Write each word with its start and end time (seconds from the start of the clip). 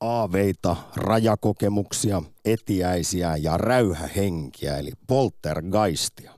aaveita, 0.00 0.76
rajakokemuksia, 0.96 2.22
etiäisiä 2.44 3.36
ja 3.36 3.56
räyhähenkiä 3.56 4.76
eli 4.76 4.92
poltergeistia. 5.06 6.32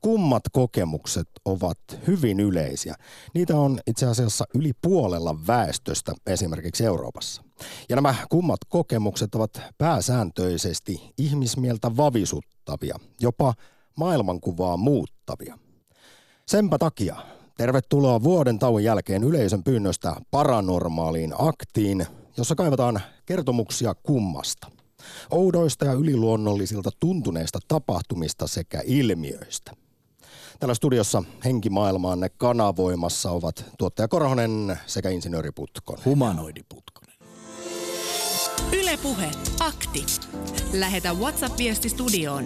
Kummat 0.00 0.42
kokemukset 0.52 1.28
ovat 1.44 1.78
hyvin 2.06 2.40
yleisiä. 2.40 2.94
Niitä 3.34 3.56
on 3.56 3.80
itse 3.86 4.06
asiassa 4.06 4.44
yli 4.54 4.72
puolella 4.82 5.46
väestöstä 5.46 6.12
esimerkiksi 6.26 6.84
Euroopassa. 6.84 7.42
Ja 7.88 7.96
nämä 7.96 8.14
kummat 8.30 8.60
kokemukset 8.68 9.34
ovat 9.34 9.62
pääsääntöisesti 9.78 11.12
ihmismieltä 11.18 11.96
vavisuttavia, 11.96 12.98
jopa 13.20 13.54
maailmankuvaa 13.96 14.76
muuttavia. 14.76 15.58
Senpä 16.46 16.78
takia 16.78 17.16
tervetuloa 17.56 18.22
vuoden 18.22 18.58
tauon 18.58 18.84
jälkeen 18.84 19.24
yleisön 19.24 19.64
pyynnöstä 19.64 20.16
paranormaaliin 20.30 21.34
aktiin, 21.38 22.06
jossa 22.36 22.54
kaivataan 22.54 23.00
kertomuksia 23.26 23.94
kummasta. 23.94 24.70
Oudoista 25.30 25.84
ja 25.84 25.92
yliluonnollisilta 25.92 26.90
tuntuneista 27.00 27.58
tapahtumista 27.68 28.46
sekä 28.46 28.82
ilmiöistä. 28.84 29.72
Täällä 30.60 30.74
studiossa 30.74 31.22
henkimaailmaanne 31.44 32.28
kanavoimassa 32.28 33.30
ovat 33.30 33.64
tuottaja 33.78 34.08
Korhonen 34.08 34.78
sekä 34.86 35.08
insinööri 35.10 35.50
Putkonen. 35.52 36.04
Humanoidiputkonen. 36.04 37.14
Ylepuhe 38.72 39.30
akti. 39.60 40.06
Lähetä 40.72 41.12
WhatsApp-viesti 41.12 41.88
studioon 41.88 42.44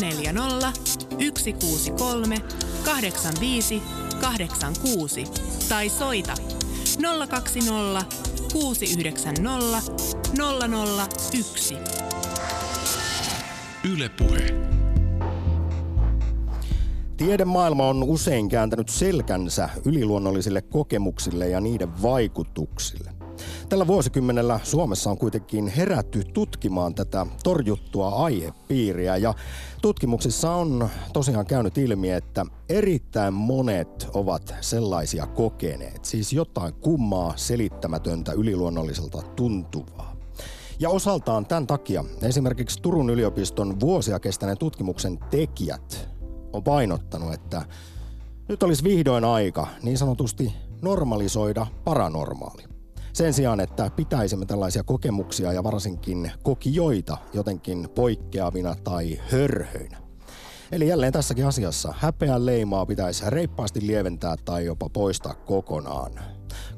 040 0.00 0.72
163 1.38 2.36
85 2.84 3.82
86 4.20 5.24
tai 5.68 5.88
soita 5.88 6.34
020 6.98 8.04
690 8.52 9.82
001. 11.42 11.76
Ylepuhe. 13.92 14.62
Tiedemaailma 17.16 17.88
on 17.88 18.02
usein 18.02 18.48
kääntänyt 18.48 18.88
selkänsä 18.88 19.68
yliluonnollisille 19.84 20.62
kokemuksille 20.62 21.48
ja 21.48 21.60
niiden 21.60 22.02
vaikutuksille. 22.02 23.21
Tällä 23.68 23.86
vuosikymmenellä 23.86 24.60
Suomessa 24.62 25.10
on 25.10 25.18
kuitenkin 25.18 25.68
herätty 25.68 26.24
tutkimaan 26.24 26.94
tätä 26.94 27.26
torjuttua 27.44 28.08
aihepiiriä 28.08 29.16
ja 29.16 29.34
tutkimuksissa 29.82 30.52
on 30.54 30.88
tosiaan 31.12 31.46
käynyt 31.46 31.78
ilmi, 31.78 32.10
että 32.10 32.46
erittäin 32.68 33.34
monet 33.34 34.08
ovat 34.14 34.54
sellaisia 34.60 35.26
kokeneet, 35.26 36.04
siis 36.04 36.32
jotain 36.32 36.74
kummaa, 36.74 37.32
selittämätöntä, 37.36 38.32
yliluonnolliselta 38.32 39.22
tuntuvaa. 39.22 40.16
Ja 40.80 40.90
osaltaan 40.90 41.46
tämän 41.46 41.66
takia 41.66 42.04
esimerkiksi 42.22 42.82
Turun 42.82 43.10
yliopiston 43.10 43.80
vuosia 43.80 44.20
kestäneen 44.20 44.58
tutkimuksen 44.58 45.18
tekijät 45.30 46.08
on 46.52 46.64
painottanut, 46.64 47.34
että 47.34 47.62
nyt 48.48 48.62
olisi 48.62 48.84
vihdoin 48.84 49.24
aika 49.24 49.66
niin 49.82 49.98
sanotusti 49.98 50.52
normalisoida 50.82 51.66
paranormaali. 51.84 52.71
Sen 53.12 53.32
sijaan, 53.32 53.60
että 53.60 53.90
pitäisimme 53.96 54.46
tällaisia 54.46 54.82
kokemuksia 54.82 55.52
ja 55.52 55.64
varsinkin 55.64 56.32
kokijoita 56.42 57.18
jotenkin 57.32 57.88
poikkeavina 57.94 58.74
tai 58.84 59.20
hörhöinä. 59.30 59.98
Eli 60.72 60.88
jälleen 60.88 61.12
tässäkin 61.12 61.46
asiassa 61.46 61.94
häpeän 61.98 62.46
leimaa 62.46 62.86
pitäisi 62.86 63.24
reippaasti 63.26 63.86
lieventää 63.86 64.36
tai 64.44 64.64
jopa 64.64 64.88
poistaa 64.88 65.34
kokonaan. 65.34 66.12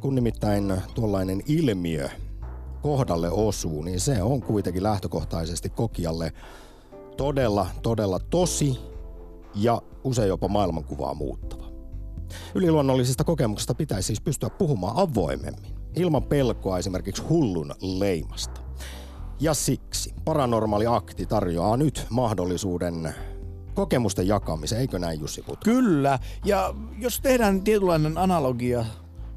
Kun 0.01 0.15
nimittäin 0.15 0.75
tuollainen 0.95 1.43
ilmiö 1.47 2.09
kohdalle 2.83 3.31
osuu, 3.31 3.83
niin 3.83 4.01
se 4.01 4.23
on 4.23 4.43
kuitenkin 4.43 4.83
lähtökohtaisesti 4.83 5.69
kokijalle 5.69 6.33
todella, 7.17 7.67
todella 7.83 8.19
tosi 8.19 8.79
ja 9.55 9.83
usein 10.05 10.29
jopa 10.29 10.49
maailmankuvaa 10.49 11.15
muuttava. 11.15 11.65
Yliluonnollisista 12.55 13.25
kokemuksista 13.25 13.75
pitäisi 13.75 14.07
siis 14.07 14.21
pystyä 14.21 14.51
puhumaan 14.51 14.97
avoimemmin, 14.97 15.74
ilman 15.97 16.23
pelkoa 16.23 16.79
esimerkiksi 16.79 17.23
hullun 17.23 17.75
leimasta. 17.81 18.61
Ja 19.41 19.55
siksi 19.55 20.15
paranormaali 20.25 20.87
akti 20.87 21.27
tarjoaa 21.27 21.77
nyt 21.77 22.07
mahdollisuuden 22.11 23.15
kokemusten 23.75 24.27
jakamiseen, 24.27 24.81
eikö 24.81 24.99
näin 24.99 25.21
Jussi 25.21 25.43
Putko? 25.43 25.65
Kyllä, 25.65 26.19
ja 26.45 26.75
jos 26.99 27.21
tehdään 27.21 27.63
tietynlainen 27.63 28.19
analogia 28.19 28.85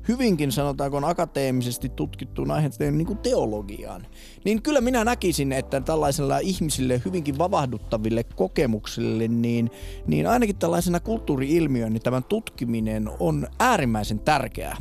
hyvinkin 0.07 0.51
sanotaanko 0.51 1.01
akateemisesti 1.03 1.89
tutkittuun 1.89 2.51
aiheeseen 2.51 2.97
niin 2.97 3.07
kuin 3.07 3.17
teologiaan, 3.17 4.07
niin 4.45 4.61
kyllä 4.61 4.81
minä 4.81 5.03
näkisin, 5.03 5.51
että 5.51 5.81
tällaisella 5.81 6.39
ihmisille 6.39 7.01
hyvinkin 7.05 7.37
vavahduttaville 7.37 8.23
kokemuksille, 8.23 9.27
niin, 9.27 9.71
niin 10.07 10.27
ainakin 10.27 10.55
tällaisena 10.55 10.99
kulttuuri-ilmiön, 10.99 11.93
niin 11.93 12.03
tämän 12.03 12.23
tutkiminen 12.23 13.09
on 13.19 13.47
äärimmäisen 13.59 14.19
tärkeää. 14.19 14.77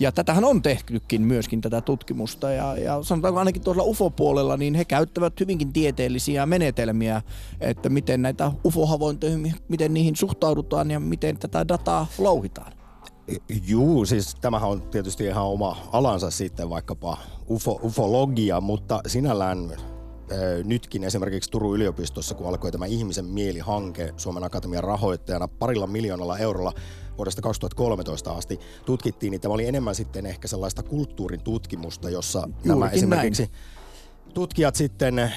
Ja 0.00 0.12
tätähän 0.12 0.44
on 0.44 0.62
tehtykin 0.62 1.22
myöskin 1.22 1.60
tätä 1.60 1.80
tutkimusta, 1.80 2.50
ja, 2.50 2.76
ja 2.76 3.02
sanotaanko 3.02 3.38
ainakin 3.38 3.62
tuolla 3.62 3.82
UFO-puolella, 3.82 4.56
niin 4.56 4.74
he 4.74 4.84
käyttävät 4.84 5.40
hyvinkin 5.40 5.72
tieteellisiä 5.72 6.46
menetelmiä, 6.46 7.22
että 7.60 7.88
miten 7.88 8.22
näitä 8.22 8.52
UFO-havaintoja, 8.64 9.38
miten 9.68 9.94
niihin 9.94 10.16
suhtaudutaan 10.16 10.90
ja 10.90 11.00
miten 11.00 11.38
tätä 11.38 11.68
dataa 11.68 12.06
louhitaan. 12.18 12.79
Juu, 13.66 14.04
siis 14.04 14.34
tämähän 14.40 14.70
on 14.70 14.82
tietysti 14.82 15.24
ihan 15.24 15.44
oma 15.44 15.76
alansa 15.92 16.30
sitten 16.30 16.70
vaikkapa 16.70 17.18
ufo, 17.50 17.80
ufologia, 17.82 18.60
mutta 18.60 19.00
sinällään 19.06 19.76
nytkin 20.64 21.04
esimerkiksi 21.04 21.50
Turun 21.50 21.74
yliopistossa, 21.74 22.34
kun 22.34 22.48
alkoi 22.48 22.72
tämä 22.72 22.86
Ihmisen 22.86 23.24
mieli-hanke 23.24 24.14
Suomen 24.16 24.44
Akatemian 24.44 24.84
rahoittajana 24.84 25.48
parilla 25.48 25.86
miljoonalla 25.86 26.38
eurolla 26.38 26.72
vuodesta 27.18 27.42
2013 27.42 28.32
asti 28.32 28.60
tutkittiin, 28.86 29.30
niin 29.30 29.40
tämä 29.40 29.54
oli 29.54 29.66
enemmän 29.66 29.94
sitten 29.94 30.26
ehkä 30.26 30.48
sellaista 30.48 30.82
kulttuurin 30.82 31.40
tutkimusta, 31.40 32.10
jossa 32.10 32.38
Juurikin 32.38 32.68
nämä 32.68 32.88
esimerkiksi 32.88 33.42
näin. 33.42 34.34
tutkijat 34.34 34.74
sitten 34.74 35.32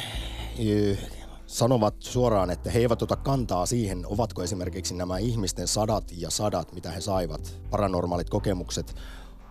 sanovat 1.53 1.95
suoraan, 1.99 2.49
että 2.49 2.71
he 2.71 2.79
eivät 2.79 3.01
ota 3.01 3.15
kantaa 3.15 3.65
siihen, 3.65 4.05
ovatko 4.07 4.43
esimerkiksi 4.43 4.95
nämä 4.95 5.17
ihmisten 5.17 5.67
sadat 5.67 6.11
ja 6.17 6.29
sadat, 6.29 6.73
mitä 6.73 6.91
he 6.91 7.01
saivat, 7.01 7.61
paranormaalit 7.69 8.29
kokemukset, 8.29 8.95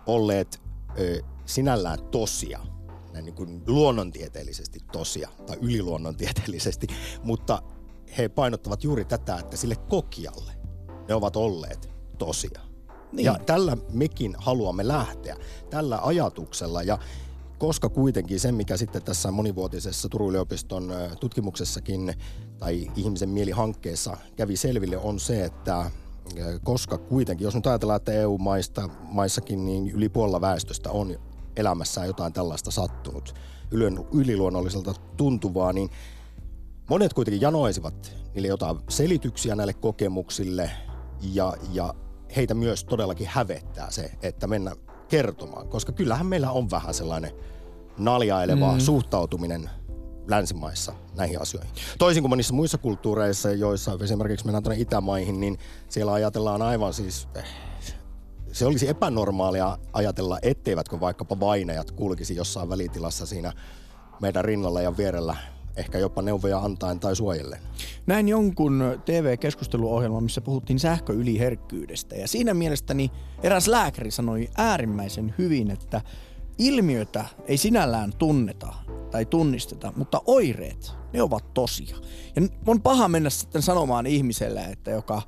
olleet 0.07 0.61
ö, 0.99 1.21
sinällään 1.45 1.99
tosia, 2.11 2.59
näin 3.13 3.25
niin 3.25 3.35
kuin 3.35 3.63
luonnontieteellisesti 3.67 4.79
tosia 4.91 5.29
tai 5.45 5.57
yliluonnontieteellisesti, 5.61 6.87
mutta 7.23 7.61
he 8.17 8.29
painottavat 8.29 8.83
juuri 8.83 9.05
tätä, 9.05 9.37
että 9.37 9.57
sille 9.57 9.75
kokijalle 9.75 10.51
ne 11.07 11.15
ovat 11.15 11.35
olleet 11.35 11.89
tosia. 12.17 12.61
Niin. 13.11 13.25
Ja 13.25 13.39
tällä 13.45 13.77
mekin 13.91 14.35
haluamme 14.37 14.87
lähteä, 14.87 15.37
tällä 15.69 15.99
ajatuksella. 16.03 16.83
Ja 16.83 16.97
koska 17.57 17.89
kuitenkin 17.89 18.39
se, 18.39 18.51
mikä 18.51 18.77
sitten 18.77 19.01
tässä 19.01 19.31
monivuotisessa 19.31 20.09
Turun 20.09 20.29
yliopiston 20.29 20.93
tutkimuksessakin 21.19 22.13
tai 22.59 22.91
ihmisen 22.95 23.29
mielihankkeessa 23.29 24.17
kävi 24.35 24.55
selville, 24.55 24.97
on 24.97 25.19
se, 25.19 25.45
että 25.45 25.91
koska 26.63 26.97
kuitenkin, 26.97 27.45
jos 27.45 27.55
nyt 27.55 27.67
ajatellaan, 27.67 27.97
että 27.97 28.13
EU-maista 28.13 28.89
maissakin 29.01 29.65
niin 29.65 29.89
yli 29.89 30.09
puolella 30.09 30.41
väestöstä 30.41 30.91
on 30.91 31.15
elämässään 31.55 32.07
jotain 32.07 32.33
tällaista 32.33 32.71
sattunut, 32.71 33.35
yliluonnolliselta 34.13 34.93
tuntuvaa, 35.17 35.73
niin 35.73 35.89
monet 36.89 37.13
kuitenkin 37.13 37.41
janoisivat 37.41 38.15
niille 38.33 38.47
jotain 38.47 38.77
selityksiä 38.89 39.55
näille 39.55 39.73
kokemuksille 39.73 40.71
ja, 41.21 41.53
ja 41.73 41.93
heitä 42.35 42.53
myös 42.53 42.83
todellakin 42.83 43.27
hävettää 43.27 43.91
se, 43.91 44.11
että 44.21 44.47
mennä 44.47 44.75
kertomaan, 45.13 45.67
koska 45.67 45.91
kyllähän 45.91 46.25
meillä 46.25 46.51
on 46.51 46.71
vähän 46.71 46.93
sellainen 46.93 47.31
naljaileva 47.97 48.73
mm. 48.73 48.79
suhtautuminen 48.79 49.69
länsimaissa 50.27 50.93
näihin 51.15 51.41
asioihin. 51.41 51.71
Toisin 51.97 52.23
kuin 52.23 52.29
monissa 52.29 52.53
muissa 52.53 52.77
kulttuureissa, 52.77 53.51
joissa 53.51 53.97
esimerkiksi 54.03 54.45
mennään 54.45 54.63
tuonne 54.63 54.81
Itämaihin, 54.81 55.39
niin 55.39 55.57
siellä 55.89 56.13
ajatellaan 56.13 56.61
aivan 56.61 56.93
siis 56.93 57.27
eh, 57.35 57.43
se 58.51 58.65
olisi 58.65 58.89
epänormaalia 58.89 59.77
ajatella, 59.93 60.39
etteivätkö 60.41 60.99
vaikkapa 60.99 61.39
vainajat 61.39 61.91
kulkisi 61.91 62.35
jossain 62.35 62.69
välitilassa 62.69 63.25
siinä 63.25 63.53
meidän 64.21 64.45
rinnalla 64.45 64.81
ja 64.81 64.97
vierellä 64.97 65.35
ehkä 65.77 65.97
jopa 65.97 66.21
neuvoja 66.21 66.59
antaen 66.59 66.99
tai 66.99 67.15
suojellen. 67.15 67.59
Näin 68.05 68.29
jonkun 68.29 68.83
TV-keskusteluohjelma, 69.05 70.21
missä 70.21 70.41
puhuttiin 70.41 70.79
sähköyliherkkyydestä 70.79 72.15
ja 72.15 72.27
siinä 72.27 72.53
mielestäni 72.53 73.11
eräs 73.43 73.67
lääkäri 73.67 74.11
sanoi 74.11 74.49
äärimmäisen 74.57 75.35
hyvin, 75.37 75.71
että 75.71 76.01
ilmiötä 76.57 77.25
ei 77.45 77.57
sinällään 77.57 78.13
tunneta 78.17 78.73
tai 79.11 79.25
tunnisteta, 79.25 79.93
mutta 79.95 80.21
oireet, 80.25 80.91
ne 81.13 81.21
ovat 81.21 81.53
tosia. 81.53 81.97
Ja 82.35 82.41
on 82.67 82.81
paha 82.81 83.07
mennä 83.07 83.29
sitten 83.29 83.61
sanomaan 83.61 84.05
ihmiselle, 84.05 84.61
että 84.61 84.91
joka 84.91 85.21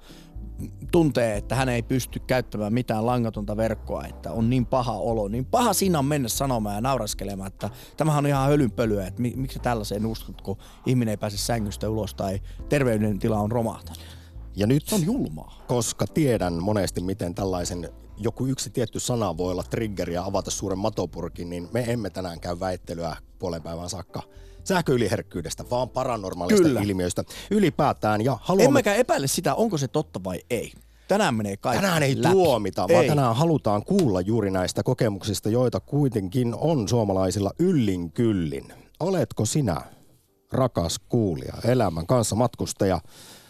tuntee, 0.91 1.37
että 1.37 1.55
hän 1.55 1.69
ei 1.69 1.81
pysty 1.83 2.19
käyttämään 2.19 2.73
mitään 2.73 3.05
langatonta 3.05 3.57
verkkoa, 3.57 4.05
että 4.05 4.31
on 4.31 4.49
niin 4.49 4.65
paha 4.65 4.93
olo, 4.93 5.27
niin 5.27 5.45
paha 5.45 5.73
siinä 5.73 5.99
on 5.99 6.05
mennä 6.05 6.29
sanomaan 6.29 6.75
ja 6.75 6.81
nauraskelemaan, 6.81 7.47
että 7.47 7.69
tämähän 7.97 8.25
on 8.25 8.29
ihan 8.29 8.47
hölynpölyä, 8.49 9.07
että 9.07 9.21
miksi 9.21 9.59
tällaiseen 9.59 10.05
uskot, 10.05 10.41
kun 10.41 10.57
ihminen 10.85 11.11
ei 11.11 11.17
pääse 11.17 11.37
sängystä 11.37 11.89
ulos 11.89 12.13
tai 12.13 12.41
terveydentila 12.69 13.39
on 13.39 13.51
romahtanut. 13.51 14.03
Ja 14.55 14.67
nyt, 14.67 14.87
Se 14.87 14.95
on 14.95 15.05
julmaa. 15.05 15.63
koska 15.67 16.07
tiedän 16.07 16.63
monesti, 16.63 17.01
miten 17.01 17.35
tällaisen 17.35 17.89
joku 18.17 18.45
yksi 18.45 18.69
tietty 18.69 18.99
sana 18.99 19.37
voi 19.37 19.51
olla 19.51 19.63
triggeri 19.63 20.13
ja 20.13 20.25
avata 20.25 20.51
suuren 20.51 20.79
matopurkin, 20.79 21.49
niin 21.49 21.69
me 21.73 21.83
emme 21.87 22.09
tänään 22.09 22.39
käy 22.39 22.59
väittelyä 22.59 23.17
puolen 23.39 23.63
päivän 23.63 23.89
saakka 23.89 24.21
sähköyliherkkyydestä, 24.67 25.69
vaan 25.69 25.89
paranormaalista 25.89 26.63
Kyllä. 26.63 26.81
ilmiöistä 26.81 27.23
ylipäätään. 27.51 28.21
Ja 28.21 28.37
haluamme 28.41 28.65
Emmekä 28.65 28.93
epäile 28.93 29.27
sitä, 29.27 29.55
onko 29.55 29.77
se 29.77 29.87
totta 29.87 30.23
vai 30.23 30.41
ei. 30.49 30.71
Tänään 31.07 31.35
menee 31.35 31.57
kaikki 31.57 31.81
Tänään 31.81 32.03
ei 32.03 32.23
läpi. 32.23 32.33
tuomita, 32.33 32.81
vaan 32.81 33.03
ei. 33.03 33.09
tänään 33.09 33.35
halutaan 33.35 33.83
kuulla 33.83 34.21
juuri 34.21 34.51
näistä 34.51 34.83
kokemuksista, 34.83 35.49
joita 35.49 35.79
kuitenkin 35.79 36.55
on 36.55 36.87
suomalaisilla 36.87 37.51
yllin 37.59 38.11
kyllin. 38.11 38.73
Oletko 38.99 39.45
sinä, 39.45 39.81
rakas 40.51 40.99
kuulija, 41.09 41.53
elämän 41.65 42.07
kanssa 42.07 42.35
matkustaja, 42.35 42.99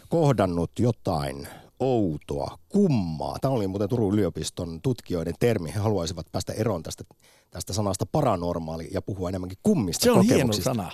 kohdannut 0.08 0.70
jotain 0.78 1.48
outoa, 1.80 2.58
kummaa? 2.68 3.36
Tämä 3.40 3.54
oli 3.54 3.66
muuten 3.66 3.88
Turun 3.88 4.14
yliopiston 4.14 4.80
tutkijoiden 4.82 5.34
termi. 5.40 5.74
He 5.74 5.80
haluaisivat 5.80 6.26
päästä 6.32 6.52
eroon 6.52 6.82
tästä, 6.82 7.04
tästä 7.50 7.72
sanasta 7.72 8.06
paranormaali 8.06 8.88
ja 8.92 9.02
puhua 9.02 9.28
enemmänkin 9.28 9.58
kummista 9.62 10.04
Se 10.04 10.10
on 10.10 10.24
hieno 10.24 10.52
sana. 10.52 10.90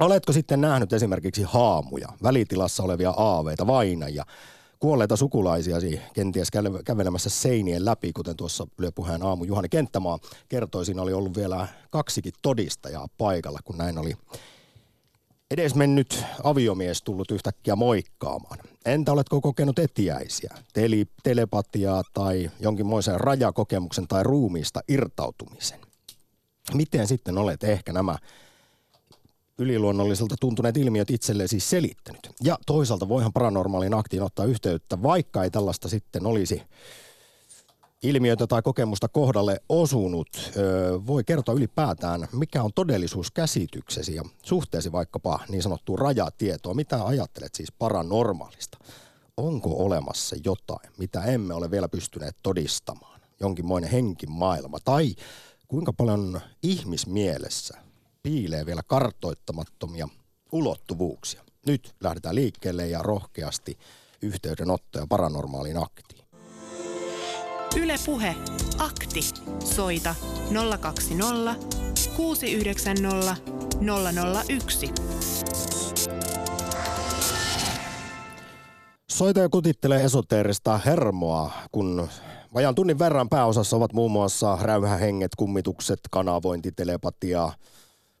Oletko 0.00 0.32
sitten 0.32 0.60
nähnyt 0.60 0.92
esimerkiksi 0.92 1.42
haamuja, 1.42 2.08
välitilassa 2.22 2.82
olevia 2.82 3.10
aaveita, 3.10 3.66
vainajia, 3.66 4.24
kuolleita 4.78 5.16
sukulaisiasi 5.16 6.00
kenties 6.14 6.48
käve- 6.52 6.82
kävelemässä 6.84 7.30
seinien 7.30 7.84
läpi, 7.84 8.12
kuten 8.12 8.36
tuossa 8.36 8.66
Yle 8.78 8.90
Puheen 8.90 9.22
aamu 9.22 9.44
Juhani 9.44 9.68
Kenttämaa 9.68 10.18
kertoi, 10.48 10.84
siinä 10.84 11.02
oli 11.02 11.12
ollut 11.12 11.36
vielä 11.36 11.68
kaksikin 11.90 12.32
todistajaa 12.42 13.08
paikalla, 13.18 13.58
kun 13.64 13.78
näin 13.78 13.98
oli 13.98 14.12
edesmennyt 15.50 16.24
aviomies 16.44 17.02
tullut 17.02 17.30
yhtäkkiä 17.30 17.76
moikkaamaan. 17.76 18.58
Entä 18.84 19.12
oletko 19.12 19.40
kokenut 19.40 19.78
etiäisiä, 19.78 20.54
teli, 20.72 21.06
telepatiaa 21.22 22.02
tai 22.14 22.50
jonkinmoisen 22.60 23.20
rajakokemuksen 23.20 24.08
tai 24.08 24.22
ruumiista 24.22 24.80
irtautumisen? 24.88 25.80
Miten 26.74 27.06
sitten 27.06 27.38
olet 27.38 27.64
ehkä 27.64 27.92
nämä 27.92 28.18
yliluonnolliselta 29.58 30.34
tuntuneet 30.40 30.76
ilmiöt 30.76 31.10
itsellesi 31.10 31.60
selittänyt. 31.60 32.30
Ja 32.42 32.58
toisaalta 32.66 33.08
voihan 33.08 33.32
paranormaalin 33.32 33.94
aktiin 33.94 34.22
ottaa 34.22 34.44
yhteyttä, 34.44 35.02
vaikka 35.02 35.44
ei 35.44 35.50
tällaista 35.50 35.88
sitten 35.88 36.26
olisi 36.26 36.62
ilmiötä 38.02 38.46
tai 38.46 38.62
kokemusta 38.62 39.08
kohdalle 39.08 39.60
osunut. 39.68 40.28
Öö, 40.56 41.00
voi 41.06 41.24
kertoa 41.24 41.54
ylipäätään, 41.54 42.28
mikä 42.32 42.62
on 42.62 42.70
todellisuuskäsityksesi 42.74 44.14
ja 44.14 44.22
suhteesi 44.42 44.92
vaikkapa 44.92 45.40
niin 45.48 45.62
sanottuun 45.62 45.98
rajatietoon. 45.98 46.76
Mitä 46.76 47.06
ajattelet 47.06 47.54
siis 47.54 47.72
paranormaalista? 47.72 48.78
Onko 49.36 49.84
olemassa 49.84 50.36
jotain, 50.44 50.92
mitä 50.98 51.24
emme 51.24 51.54
ole 51.54 51.70
vielä 51.70 51.88
pystyneet 51.88 52.36
todistamaan? 52.42 53.20
Jonkinmoinen 53.40 53.90
henkimaailma 53.90 54.78
tai 54.84 55.14
kuinka 55.68 55.92
paljon 55.92 56.40
ihmismielessä 56.62 57.83
piilee 58.24 58.66
vielä 58.66 58.82
kartoittamattomia 58.86 60.08
ulottuvuuksia. 60.52 61.44
Nyt 61.66 61.94
lähdetään 62.00 62.34
liikkeelle 62.34 62.88
ja 62.88 63.02
rohkeasti 63.02 63.78
yhteydenottoja 64.22 65.06
paranormaaliin 65.08 65.82
aktiin. 65.82 66.24
Yle 67.76 67.94
Puhe. 68.06 68.36
Akti. 68.78 69.20
Soita 69.64 70.14
020 70.80 71.54
690 72.16 73.36
001. 74.48 74.90
Soitaja 79.10 79.48
kutittelee 79.48 80.04
esoteerista 80.04 80.78
hermoa, 80.78 81.52
kun 81.72 82.08
vajaan 82.54 82.74
tunnin 82.74 82.98
verran 82.98 83.28
pääosassa 83.28 83.76
ovat 83.76 83.92
muun 83.92 84.12
muassa 84.12 84.58
räyhähenget, 84.60 85.30
kummitukset, 85.36 86.00
kanavointi, 86.10 86.72
telepatia, 86.72 87.52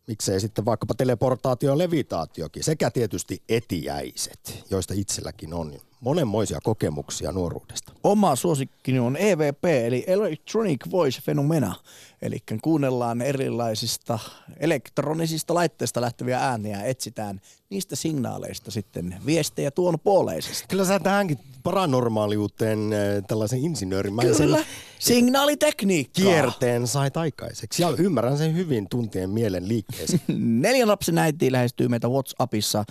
miksei 0.06 0.40
sitten 0.40 0.64
vaikkapa 0.64 0.94
teleportaatio 0.94 1.70
ja 1.70 1.78
levitaatiokin, 1.78 2.64
sekä 2.64 2.90
tietysti 2.90 3.42
etiäiset, 3.48 4.64
joista 4.70 4.94
itselläkin 4.96 5.54
on 5.54 5.72
monenmoisia 6.00 6.58
kokemuksia 6.62 7.32
nuoruudesta. 7.32 7.92
Oma 8.04 8.36
suosikkini 8.36 8.98
on 8.98 9.16
EVP, 9.16 9.64
eli 9.64 10.04
Electronic 10.06 10.90
Voice 10.90 11.20
Phenomena. 11.24 11.74
Eli 12.22 12.38
kuunnellaan 12.62 13.22
erilaisista 13.22 14.18
elektronisista 14.60 15.54
laitteista 15.54 16.00
lähteviä 16.00 16.38
ääniä 16.38 16.82
etsitään 16.82 17.40
niistä 17.70 17.96
signaaleista 17.96 18.70
sitten 18.70 19.16
viestejä 19.26 19.70
tuon 19.70 20.00
puoleisesti. 20.00 20.64
Kyllä 20.68 20.84
sä 20.84 21.00
tähänkin 21.00 21.38
paranormaaliuteen 21.64 22.78
äh, 22.78 22.98
tällaisen 23.26 23.58
insinöörimäisen 23.58 24.46
Kyllä, 24.46 24.64
signaalitekniikka. 24.98 26.22
kierteen 26.22 26.86
sait 26.86 27.16
aikaiseksi. 27.16 27.82
Ja 27.82 27.94
ymmärrän 27.98 28.38
sen 28.38 28.56
hyvin 28.56 28.88
tuntien 28.88 29.30
mielen 29.30 29.68
liikkeeseen. 29.68 30.20
Neljän 30.62 30.88
lapsen 30.88 31.18
äiti 31.18 31.52
lähestyy 31.52 31.88
meitä 31.88 32.08
WhatsAppissa 32.08 32.84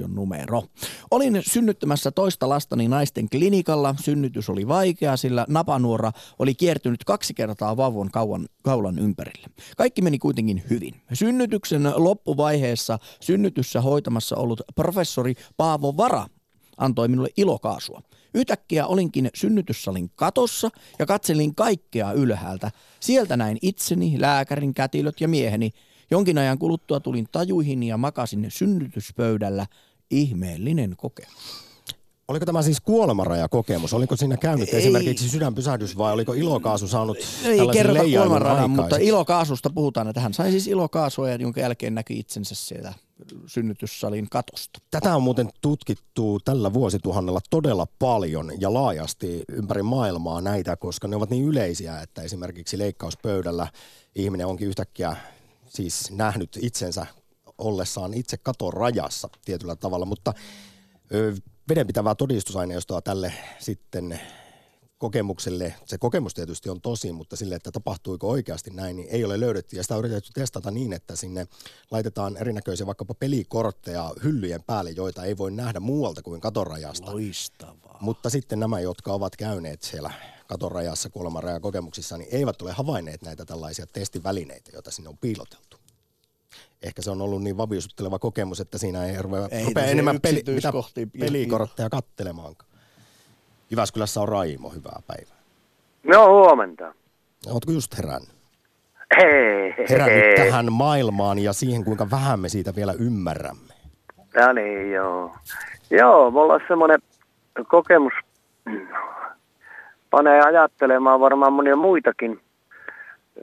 0401638586 0.00 0.04
on 0.04 0.14
numero. 0.14 0.62
Olin 1.10 1.42
synnyttämässä 1.46 2.10
toista 2.10 2.48
lastani 2.48 2.88
naisten 2.88 3.28
klinikalla. 3.28 3.94
Synnytys 4.00 4.50
oli 4.50 4.68
vaikea, 4.68 5.16
sillä 5.16 5.46
napanuora 5.48 6.12
oli 6.38 6.54
kiertynyt 6.54 7.04
kaksi 7.04 7.34
kertaa 7.34 7.76
vauvon 7.76 8.10
kauan, 8.10 8.46
kaulan 8.62 8.98
ympärille. 8.98 9.48
Kaikki 9.76 10.02
meni 10.02 10.18
kuitenkin 10.18 10.62
hyvin. 10.70 10.94
Synnytyksen 11.46 11.92
loppuvaiheessa 11.96 12.98
synnytyssä 13.20 13.80
hoitamassa 13.80 14.36
ollut 14.36 14.62
professori 14.74 15.34
Paavo 15.56 15.96
Vara 15.96 16.26
antoi 16.76 17.08
minulle 17.08 17.28
ilokaasua. 17.36 18.02
Yhtäkkiä 18.34 18.86
olinkin 18.86 19.30
synnytyssalin 19.34 20.10
katossa 20.16 20.70
ja 20.98 21.06
katselin 21.06 21.54
kaikkea 21.54 22.12
ylhäältä. 22.12 22.70
Sieltä 23.00 23.36
näin 23.36 23.58
itseni, 23.62 24.20
lääkärin, 24.20 24.74
kätilöt 24.74 25.20
ja 25.20 25.28
mieheni. 25.28 25.70
Jonkin 26.10 26.38
ajan 26.38 26.58
kuluttua 26.58 27.00
tulin 27.00 27.28
tajuihin 27.32 27.82
ja 27.82 27.96
makasin 27.96 28.46
synnytyspöydällä. 28.48 29.66
Ihmeellinen 30.10 30.94
kokemus. 30.96 31.66
Oliko 32.28 32.46
tämä 32.46 32.62
siis 32.62 32.80
kuolemanrajakokemus? 32.80 33.94
Oliko 33.94 34.16
siinä 34.16 34.36
käynyt 34.36 34.68
Ei. 34.68 34.78
esimerkiksi 34.78 35.28
sydänpysähdys 35.28 35.98
vai 35.98 36.12
oliko 36.12 36.32
ilokaasu 36.32 36.88
saanut 36.88 37.16
Ei 37.16 37.56
tällaisen 37.56 37.72
kerrota 37.72 38.02
leijailun 38.02 38.28
kuolemanradan, 38.28 38.70
mutta 38.70 38.96
ilokaasusta 38.96 39.70
puhutaan, 39.70 40.08
että 40.08 40.20
hän 40.20 40.34
sai 40.34 40.50
siis 40.50 40.66
ilokaasua 40.66 41.28
ja 41.28 41.36
jonka 41.36 41.60
jälkeen 41.60 41.94
näki 41.94 42.18
itsensä 42.18 42.54
sieltä 42.54 42.94
synnytyssalin 43.46 44.30
katosta. 44.30 44.80
Tätä 44.90 45.16
on 45.16 45.22
muuten 45.22 45.50
tutkittu 45.60 46.40
tällä 46.44 46.72
vuosituhannella 46.72 47.40
todella 47.50 47.86
paljon 47.98 48.52
ja 48.60 48.74
laajasti 48.74 49.44
ympäri 49.48 49.82
maailmaa 49.82 50.40
näitä, 50.40 50.76
koska 50.76 51.08
ne 51.08 51.16
ovat 51.16 51.30
niin 51.30 51.44
yleisiä, 51.44 52.00
että 52.00 52.22
esimerkiksi 52.22 52.78
leikkauspöydällä 52.78 53.68
ihminen 54.14 54.46
onkin 54.46 54.68
yhtäkkiä 54.68 55.16
siis 55.68 56.10
nähnyt 56.10 56.58
itsensä 56.62 57.06
ollessaan 57.58 58.14
itse 58.14 58.36
katon 58.36 58.72
rajassa 58.72 59.28
tietyllä 59.44 59.76
tavalla, 59.76 60.06
mutta 60.06 60.34
ö, 61.14 61.34
vedenpitävää 61.68 62.14
todistusaineistoa 62.14 63.02
tälle 63.02 63.32
sitten 63.58 64.20
kokemukselle, 64.98 65.74
se 65.86 65.98
kokemus 65.98 66.34
tietysti 66.34 66.70
on 66.70 66.80
tosi, 66.80 67.12
mutta 67.12 67.36
sille, 67.36 67.54
että 67.54 67.72
tapahtuiko 67.72 68.28
oikeasti 68.28 68.70
näin, 68.70 68.96
niin 68.96 69.08
ei 69.08 69.24
ole 69.24 69.40
löydetty. 69.40 69.76
Ja 69.76 69.82
sitä 69.82 69.94
on 69.94 69.98
yritetty 69.98 70.30
testata 70.34 70.70
niin, 70.70 70.92
että 70.92 71.16
sinne 71.16 71.46
laitetaan 71.90 72.36
erinäköisiä 72.36 72.86
vaikkapa 72.86 73.14
pelikortteja 73.14 74.12
hyllyjen 74.22 74.62
päälle, 74.62 74.90
joita 74.90 75.24
ei 75.24 75.38
voi 75.38 75.50
nähdä 75.50 75.80
muualta 75.80 76.22
kuin 76.22 76.40
katorajasta. 76.40 77.12
Loistavaa. 77.12 77.98
Mutta 78.00 78.30
sitten 78.30 78.60
nämä, 78.60 78.80
jotka 78.80 79.12
ovat 79.12 79.36
käyneet 79.36 79.82
siellä 79.82 80.10
katorajassa 80.46 81.10
kuolemanrajakokemuksissa, 81.10 82.18
niin 82.18 82.28
eivät 82.32 82.62
ole 82.62 82.72
havainneet 82.72 83.22
näitä 83.22 83.44
tällaisia 83.44 83.86
testivälineitä, 83.86 84.70
joita 84.72 84.90
sinne 84.90 85.08
on 85.08 85.18
piiloteltu. 85.18 85.85
Ehkä 86.82 87.02
se 87.02 87.10
on 87.10 87.22
ollut 87.22 87.42
niin 87.42 87.56
vaviusutteleva 87.56 88.18
kokemus, 88.18 88.60
että 88.60 88.78
siinä 88.78 89.04
ei 89.04 89.22
rupea, 89.22 89.48
Ei 89.50 89.64
rupea 89.64 89.84
enemmän 89.84 90.20
peli, 90.20 90.42
mitä 90.54 90.72
pelikortteja 91.20 91.90
kattelemaankaan. 91.90 92.70
Jyväskylässä 93.70 94.20
on 94.20 94.28
Raimo, 94.28 94.70
hyvää 94.70 95.00
päivää. 95.06 95.36
No 96.04 96.28
huomenta. 96.28 96.94
Ootko 97.46 97.72
just 97.72 97.98
herännyt? 97.98 98.36
Hei, 99.16 99.74
hei, 99.78 99.86
Herännyt 99.90 100.24
hei. 100.24 100.36
tähän 100.36 100.72
maailmaan 100.72 101.38
ja 101.38 101.52
siihen, 101.52 101.84
kuinka 101.84 102.10
vähän 102.10 102.40
me 102.40 102.48
siitä 102.48 102.72
vielä 102.76 102.94
ymmärrämme. 102.98 103.74
No 104.36 104.52
niin, 104.52 104.92
joo. 104.92 105.34
Joo, 105.90 106.30
mulla 106.30 106.54
on 106.54 106.60
semmoinen 106.68 106.98
kokemus, 107.68 108.12
panee 110.10 110.40
ajattelemaan 110.40 111.20
varmaan 111.20 111.52
monia 111.52 111.76
muitakin. 111.76 112.40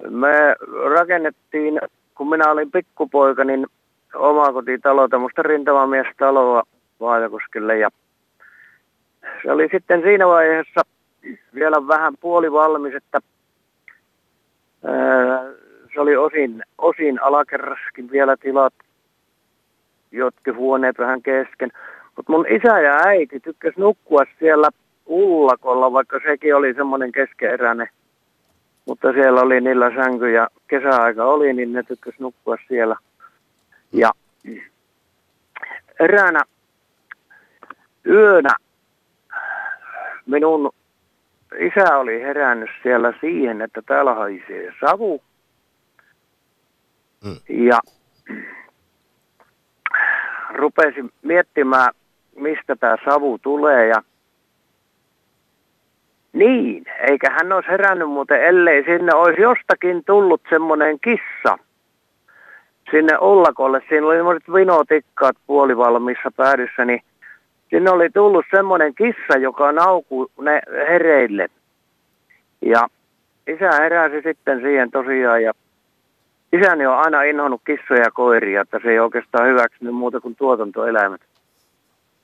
Me 0.09 0.55
rakennettiin, 0.95 1.79
kun 2.15 2.29
minä 2.29 2.51
olin 2.51 2.71
pikkupoika, 2.71 3.43
niin 3.43 3.67
omakotitalo, 4.15 5.07
tämmöistä 5.07 5.43
rintamamiestaloa 5.43 6.63
Vaajakoskelle 6.99 7.77
ja 7.77 7.89
se 9.43 9.51
oli 9.51 9.69
sitten 9.71 10.01
siinä 10.01 10.27
vaiheessa 10.27 10.81
vielä 11.55 11.87
vähän 11.87 12.13
puolivalmis, 12.19 12.95
että 12.95 13.19
se 15.93 15.99
oli 15.99 16.15
osin, 16.15 16.63
osin 16.77 17.21
alakerraskin 17.21 18.11
vielä 18.11 18.37
tilat, 18.37 18.73
jotkin 20.11 20.55
huoneet 20.55 20.97
vähän 20.97 21.21
kesken. 21.21 21.71
Mutta 22.15 22.31
mun 22.31 22.45
isä 22.49 22.79
ja 22.79 22.99
äiti 23.05 23.39
tykkäs 23.39 23.73
nukkua 23.77 24.23
siellä 24.39 24.69
ullakolla, 25.07 25.93
vaikka 25.93 26.19
sekin 26.25 26.55
oli 26.55 26.73
semmoinen 26.73 27.11
keskeeräinen. 27.11 27.89
Mutta 28.85 29.13
siellä 29.13 29.41
oli 29.41 29.61
niillä 29.61 29.91
sänky 29.95 30.31
ja 30.31 30.47
kesäaika 30.67 31.25
oli, 31.25 31.53
niin 31.53 31.73
ne 31.73 31.83
tykkäs 31.83 32.13
nukkua 32.19 32.57
siellä. 32.67 32.95
Ja 33.93 34.11
eräänä 35.99 36.41
yönä 38.07 38.55
minun 40.25 40.71
isä 41.59 41.97
oli 41.97 42.21
herännyt 42.21 42.69
siellä 42.83 43.13
siihen, 43.21 43.61
että 43.61 43.81
täällä 43.81 44.13
haisee 44.13 44.73
savu. 44.85 45.23
Mm. 47.25 47.65
Ja 47.67 47.79
rupesi 50.49 51.01
miettimään, 51.21 51.93
mistä 52.35 52.75
tämä 52.75 52.97
savu 53.05 53.39
tulee 53.39 53.87
ja 53.87 54.03
niin, 56.33 56.85
eikä 57.09 57.31
hän 57.31 57.51
olisi 57.53 57.69
herännyt 57.69 58.09
muuten, 58.09 58.43
ellei 58.43 58.83
sinne 58.83 59.13
olisi 59.13 59.41
jostakin 59.41 60.03
tullut 60.05 60.41
semmoinen 60.49 60.99
kissa 60.99 61.57
sinne 62.91 63.17
ollakolle. 63.17 63.81
Siinä 63.89 64.07
oli 64.07 64.15
semmoiset 64.15 64.53
vinotikkaat 64.53 65.35
puolivalmiissa 65.47 66.31
päädyssä, 66.37 66.85
niin 66.85 67.01
sinne 67.69 67.91
oli 67.91 68.09
tullut 68.09 68.45
semmoinen 68.55 68.95
kissa, 68.95 69.37
joka 69.39 69.71
naukuu 69.71 70.31
ne 70.41 70.61
hereille. 70.89 71.47
Ja 72.61 72.87
isä 73.47 73.69
heräsi 73.71 74.21
sitten 74.23 74.61
siihen 74.61 74.91
tosiaan 74.91 75.43
ja 75.43 75.53
isäni 76.53 76.85
on 76.85 76.97
aina 76.97 77.23
inhonnut 77.23 77.61
kissoja 77.65 78.01
ja 78.01 78.11
koiria, 78.11 78.61
että 78.61 78.79
se 78.83 78.91
ei 78.91 78.99
oikeastaan 78.99 79.47
hyväksynyt 79.47 79.95
muuta 79.95 80.21
kuin 80.21 80.35
tuotantoeläimet 80.35 81.21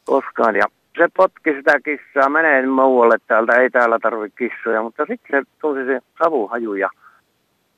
koskaan. 0.05 0.55
Ja 0.55 0.65
se 0.99 1.07
potki 1.17 1.53
sitä 1.53 1.79
kissaa, 1.79 2.29
menee 2.29 2.65
muualle 2.65 3.17
täältä, 3.27 3.53
ei 3.53 3.69
täällä 3.69 3.99
tarvitse 4.01 4.37
kissoja, 4.37 4.83
mutta 4.83 5.05
sitten 5.05 5.45
se 5.45 5.51
tunsi 5.61 5.85
se 5.85 5.99
savuhaju 6.23 6.73
ja 6.73 6.89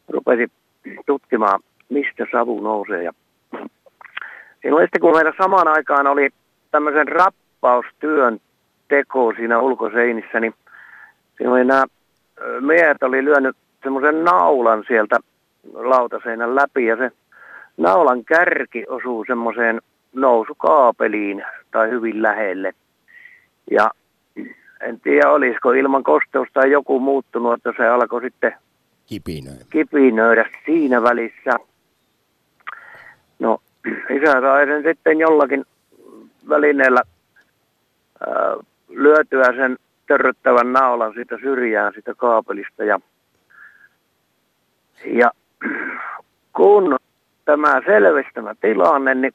rupesi 0.07 0.51
tutkimaan, 1.05 1.59
mistä 1.89 2.25
savu 2.31 2.61
nousee. 2.61 3.03
Ja 3.03 3.11
oli 4.71 4.83
sitten, 4.83 5.01
kun 5.01 5.15
meillä 5.15 5.33
samaan 5.37 5.67
aikaan 5.67 6.07
oli 6.07 6.29
tämmöisen 6.71 7.07
rappaustyön 7.07 8.39
teko 8.87 9.33
siinä 9.35 9.59
ulkoseinissä, 9.59 10.39
niin 10.39 10.53
oli 11.45 11.65
nämä 11.65 11.83
miehet 12.59 13.03
oli 13.03 13.25
lyönyt 13.25 13.55
semmoisen 13.83 14.23
naulan 14.23 14.83
sieltä 14.87 15.17
lautaseinän 15.73 16.55
läpi 16.55 16.85
ja 16.85 16.97
se 16.97 17.11
naulan 17.77 18.25
kärki 18.25 18.85
osuu 18.89 19.25
semmoiseen 19.27 19.81
nousukaapeliin 20.13 21.43
tai 21.71 21.89
hyvin 21.89 22.21
lähelle. 22.21 22.73
Ja 23.71 23.91
en 24.81 24.99
tiedä, 24.99 25.29
olisiko 25.29 25.71
ilman 25.71 26.03
kosteusta 26.03 26.53
tai 26.59 26.71
joku 26.71 26.99
muuttunut, 26.99 27.53
että 27.53 27.73
se 27.77 27.87
alkoi 27.87 28.21
sitten 28.21 28.53
Kipinöi. 29.05 29.53
kipinöidä 29.69 30.49
siinä 30.65 31.03
välissä. 31.03 31.51
No, 33.39 33.57
isä 34.09 34.31
sai 34.41 34.65
sen 34.65 34.83
sitten 34.83 35.19
jollakin 35.19 35.65
välineellä 36.49 37.01
ää, 38.27 38.55
lyötyä 38.89 39.53
sen 39.55 39.77
törröttävän 40.07 40.73
naulan 40.73 41.13
siitä 41.13 41.37
syrjään 41.41 41.93
siitä 41.93 42.13
kaapelista. 42.17 42.83
Ja, 42.83 42.99
ja 45.05 45.31
kun 46.53 46.97
tämä 47.45 47.81
selvisi 47.85 48.29
tämä 48.33 48.55
tilanne, 48.61 49.15
niin 49.15 49.33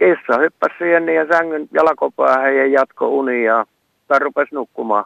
kissa 0.00 0.38
hyppäsi 0.38 0.74
siihen 0.78 1.08
ja 1.08 1.26
sängyn 1.32 1.68
jalkopäähän 1.72 2.56
ja 2.56 2.66
jatko 2.66 3.08
unia 3.08 3.66
tai 4.08 4.18
rupesi 4.18 4.54
nukkumaan. 4.54 5.04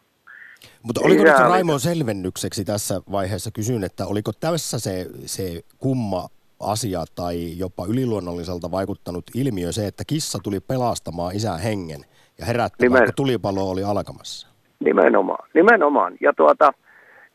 Mutta 0.82 1.00
oliko 1.04 1.22
Isä 1.22 1.32
nyt 1.32 1.48
Raimon 1.48 1.80
selvennykseksi 1.80 2.64
tässä 2.64 3.00
vaiheessa 3.12 3.50
kysyn, 3.50 3.84
että 3.84 4.06
oliko 4.06 4.32
tässä 4.40 4.78
se, 4.78 5.06
se 5.26 5.42
kumma 5.78 6.28
asia 6.60 7.04
tai 7.14 7.58
jopa 7.58 7.86
yliluonnolliselta 7.88 8.70
vaikuttanut 8.70 9.24
ilmiö 9.34 9.72
se, 9.72 9.86
että 9.86 10.04
kissa 10.06 10.38
tuli 10.42 10.60
pelastamaan 10.60 11.36
isän 11.36 11.58
hengen 11.58 12.00
ja 12.38 12.46
herätti, 12.46 12.86
Nimen- 12.86 12.92
vaikka 12.92 13.12
tulipalo 13.16 13.70
oli 13.70 13.84
alkamassa? 13.84 14.48
Nimenomaan, 14.84 15.48
nimenomaan. 15.54 16.12
Ja 16.20 16.32
tuota, 16.36 16.72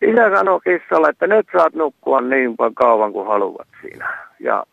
isä 0.01 0.37
sanoi 0.37 0.59
kissalle, 0.63 1.09
että 1.09 1.27
nyt 1.27 1.47
saat 1.57 1.73
nukkua 1.73 2.21
niin 2.21 2.55
kauan 2.75 3.13
kuin 3.13 3.27
haluat 3.27 3.67
siinä. 3.81 4.27
Ja 4.39 4.65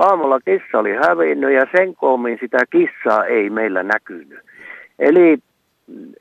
aamulla 0.00 0.40
kissa 0.40 0.78
oli 0.78 0.90
hävinnyt 0.94 1.52
ja 1.54 1.66
sen 1.76 1.94
koomin 1.94 2.38
sitä 2.40 2.58
kissaa 2.70 3.24
ei 3.24 3.50
meillä 3.50 3.82
näkynyt. 3.82 4.38
Eli, 4.98 5.38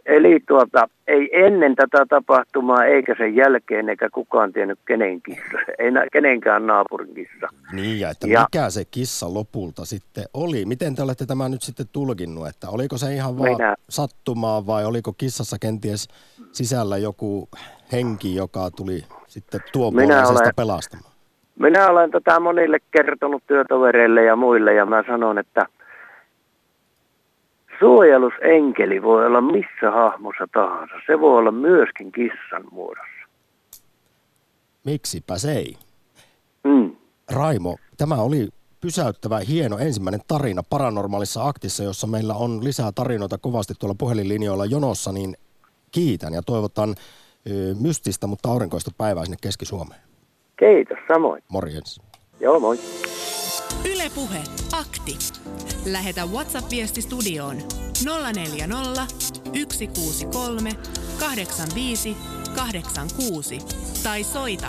eli 0.06 0.40
tuota, 0.48 0.90
ei 1.08 1.30
ennen 1.46 1.76
tätä 1.76 2.06
tapahtumaa 2.10 2.86
eikä 2.86 3.16
sen 3.18 3.36
jälkeen 3.36 3.90
eikä 3.90 4.10
kukaan 4.10 4.54
tiennyt 4.54 4.80
kenen 4.88 5.22
kissa, 5.22 5.58
ei 5.80 5.92
nä- 5.92 6.06
kenenkään 6.12 6.68
naapurin 6.68 7.14
kissa. 7.16 7.48
Niin, 7.74 8.00
ja 8.00 8.10
että 8.10 8.28
Ja- 8.28 8.42
mikä 8.54 8.70
se 8.70 8.86
kissa 8.86 9.34
lopulta 9.34 9.86
sitten 9.86 10.24
oli? 10.34 10.66
Miten 10.66 10.96
te 10.96 11.02
olette 11.04 11.26
tämän 11.26 11.52
nyt 11.52 11.62
sitten 11.62 11.86
tulkinnut? 11.92 12.48
Että 12.48 12.70
oliko 12.70 12.98
se 12.98 13.14
ihan 13.14 13.38
vaan 13.38 13.52
Minä- 13.52 13.76
sattumaa 13.90 14.66
vai 14.66 14.86
oliko 14.86 15.14
kissassa 15.14 15.58
kenties 15.62 16.08
sisällä 16.52 16.98
joku 16.98 17.50
henki, 17.92 18.36
joka 18.36 18.72
tuli 18.72 19.04
sitten 19.28 19.62
tuon 19.74 19.94
pelastamaan? 20.56 21.14
Minä 21.60 21.88
olen 21.88 22.12
tätä 22.12 22.40
monille 22.40 22.78
kertonut 22.92 23.44
työtovereille 23.48 24.24
ja 24.24 24.36
muille 24.36 24.74
ja 24.74 24.86
mä 24.86 25.04
sanon, 25.08 25.38
että 25.38 25.66
suojelusenkeli 27.80 29.02
voi 29.02 29.26
olla 29.26 29.42
missä 29.42 29.92
hahmossa 29.92 30.48
tahansa. 30.54 30.96
Se 31.08 31.20
voi 31.20 31.38
olla 31.38 31.52
myöskin 31.52 32.12
kissan 32.12 32.64
muodossa. 32.72 33.28
Miksipä 34.86 35.38
se 35.38 35.52
ei? 35.52 35.76
Mm. 36.64 36.96
Raimo, 37.34 37.78
tämä 37.98 38.16
oli 38.16 38.48
pysäyttävä, 38.82 39.40
hieno 39.40 39.78
ensimmäinen 39.78 40.22
tarina 40.28 40.62
Paranormaalissa 40.70 41.48
aktissa, 41.48 41.84
jossa 41.84 42.08
meillä 42.08 42.34
on 42.34 42.64
lisää 42.64 42.92
tarinoita 42.92 43.38
kovasti 43.38 43.74
tuolla 43.80 43.96
puhelinlinjoilla 44.00 44.66
jonossa, 44.66 45.12
niin 45.12 45.36
kiitän 45.92 46.34
ja 46.34 46.42
toivotan 46.42 46.96
mystistä, 47.82 48.28
mutta 48.28 48.50
aurinkoista 48.50 48.92
päivää 48.98 49.26
sinne 49.26 49.38
Keski-Suomeen. 49.42 50.09
Kiitos, 50.60 50.98
samoin. 51.14 51.44
Morjens. 51.50 52.02
Joo, 52.40 52.60
moi. 52.60 52.80
Ylepuhe 53.94 54.42
akti. 54.72 55.18
Lähetä 55.86 56.26
WhatsApp-viesti 56.26 57.02
studioon 57.02 57.58
040 58.34 59.06
163 59.70 60.72
85 61.20 62.18
86 62.56 63.58
tai 64.04 64.24
soita 64.24 64.68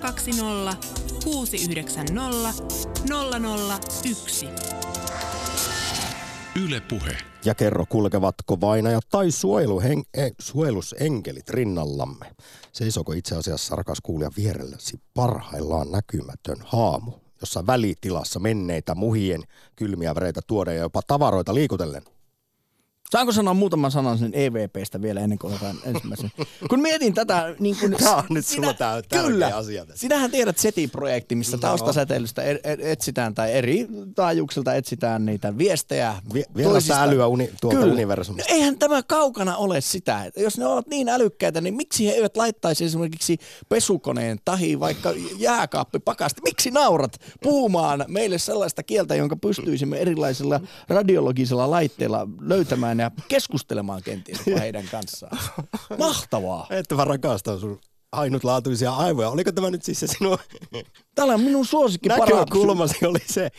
020 0.00 0.76
690 1.24 2.62
001. 3.08 4.75
Yle 6.64 6.80
Puhe. 6.80 7.18
Ja 7.44 7.54
kerro, 7.54 7.84
kulkevatko 7.88 8.60
vainajat 8.60 9.08
tai 9.08 9.30
suojeluhen, 9.30 10.02
e, 10.14 10.30
suojelusenkelit 10.40 11.50
rinnallamme? 11.50 12.26
Seisoko 12.72 13.12
itse 13.12 13.36
asiassa, 13.36 13.76
rakas 13.76 13.98
kuulija, 14.02 14.30
vierelläsi 14.36 15.00
parhaillaan 15.14 15.92
näkymätön 15.92 16.56
haamu, 16.64 17.12
jossa 17.40 17.66
välitilassa 17.66 18.40
menneitä 18.40 18.94
muhien 18.94 19.42
kylmiä 19.76 20.14
väreitä 20.14 20.40
tuoda 20.46 20.72
ja 20.72 20.80
jopa 20.80 21.00
tavaroita 21.06 21.54
liikutellen? 21.54 22.02
Saanko 23.10 23.32
sanoa 23.32 23.54
muutaman 23.54 23.90
sanan 23.90 24.18
sen 24.18 24.30
EVPstä 24.34 25.02
vielä 25.02 25.20
ennen 25.20 25.38
kuin 25.38 25.52
otetaan 25.54 25.76
ensimmäisen? 25.84 26.30
Kun 26.68 26.80
mietin 26.80 27.14
tätä... 27.14 27.54
Niin 27.58 27.76
kun, 27.80 27.90
Tää 28.04 28.16
on 28.16 28.24
nyt 28.30 28.46
sulla 28.46 28.74
tää 28.74 29.02
tärkeä 29.02 29.22
kyllä, 29.22 29.56
asia. 29.56 29.86
Sinähän 29.94 30.30
tiedät 30.30 30.58
SETI-projekti, 30.58 31.34
missä 31.34 31.58
taustasäteilystä 31.58 32.42
e- 32.42 32.60
e- 32.64 32.92
etsitään 32.92 33.34
tai 33.34 33.52
eri 33.52 33.86
taajuuksilta 34.14 34.74
etsitään 34.74 35.26
niitä 35.26 35.58
viestejä. 35.58 36.14
Vi- 36.34 36.44
vielä 36.56 36.70
toisista. 36.70 37.02
älyä 37.02 37.26
uni, 37.26 37.50
tuolta 37.60 37.78
Kyllä. 37.78 37.92
universumista. 37.92 38.52
No 38.52 38.56
eihän 38.56 38.78
tämä 38.78 39.02
kaukana 39.02 39.56
ole 39.56 39.80
sitä. 39.80 40.24
Että 40.24 40.40
jos 40.40 40.58
ne 40.58 40.66
ovat 40.66 40.86
niin 40.86 41.08
älykkäitä, 41.08 41.60
niin 41.60 41.74
miksi 41.74 42.06
he 42.06 42.12
eivät 42.12 42.36
laittaisi 42.36 42.84
esimerkiksi 42.84 43.38
pesukoneen 43.68 44.38
tahi 44.44 44.80
vaikka 44.80 45.12
jääkaappi 45.38 45.98
pakasti? 45.98 46.40
Miksi 46.44 46.70
naurat 46.70 47.20
puhumaan 47.42 48.04
meille 48.08 48.38
sellaista 48.38 48.82
kieltä, 48.82 49.14
jonka 49.14 49.36
pystyisimme 49.36 49.98
erilaisilla 49.98 50.60
radiologisilla 50.88 51.70
laitteilla 51.70 52.28
löytämään 52.40 52.95
ja 53.00 53.10
keskustelemaan 53.28 54.02
kenties 54.02 54.46
heidän 54.46 54.84
kanssaan? 54.90 55.38
Mahtavaa. 55.98 56.66
Että 56.70 56.94
mä 56.94 57.04
rakastan 57.04 57.60
sun 57.60 57.80
ainutlaatuisia 58.12 58.92
aivoja. 58.92 59.28
Oliko 59.28 59.52
tämä 59.52 59.70
nyt 59.70 59.82
siis 59.82 60.00
se 60.00 60.06
sinun 60.06 60.38
Täällä 61.14 61.34
on 61.34 61.40
minun 61.40 61.66
suosikki 61.66 62.08
näkökulmasi 62.08 63.06
oli 63.06 63.22
se, 63.26 63.50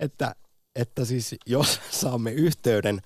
että 0.00 0.34
että 0.76 1.04
siis 1.04 1.34
jos 1.46 1.80
saamme 1.90 2.30
yhteyden, 2.32 3.00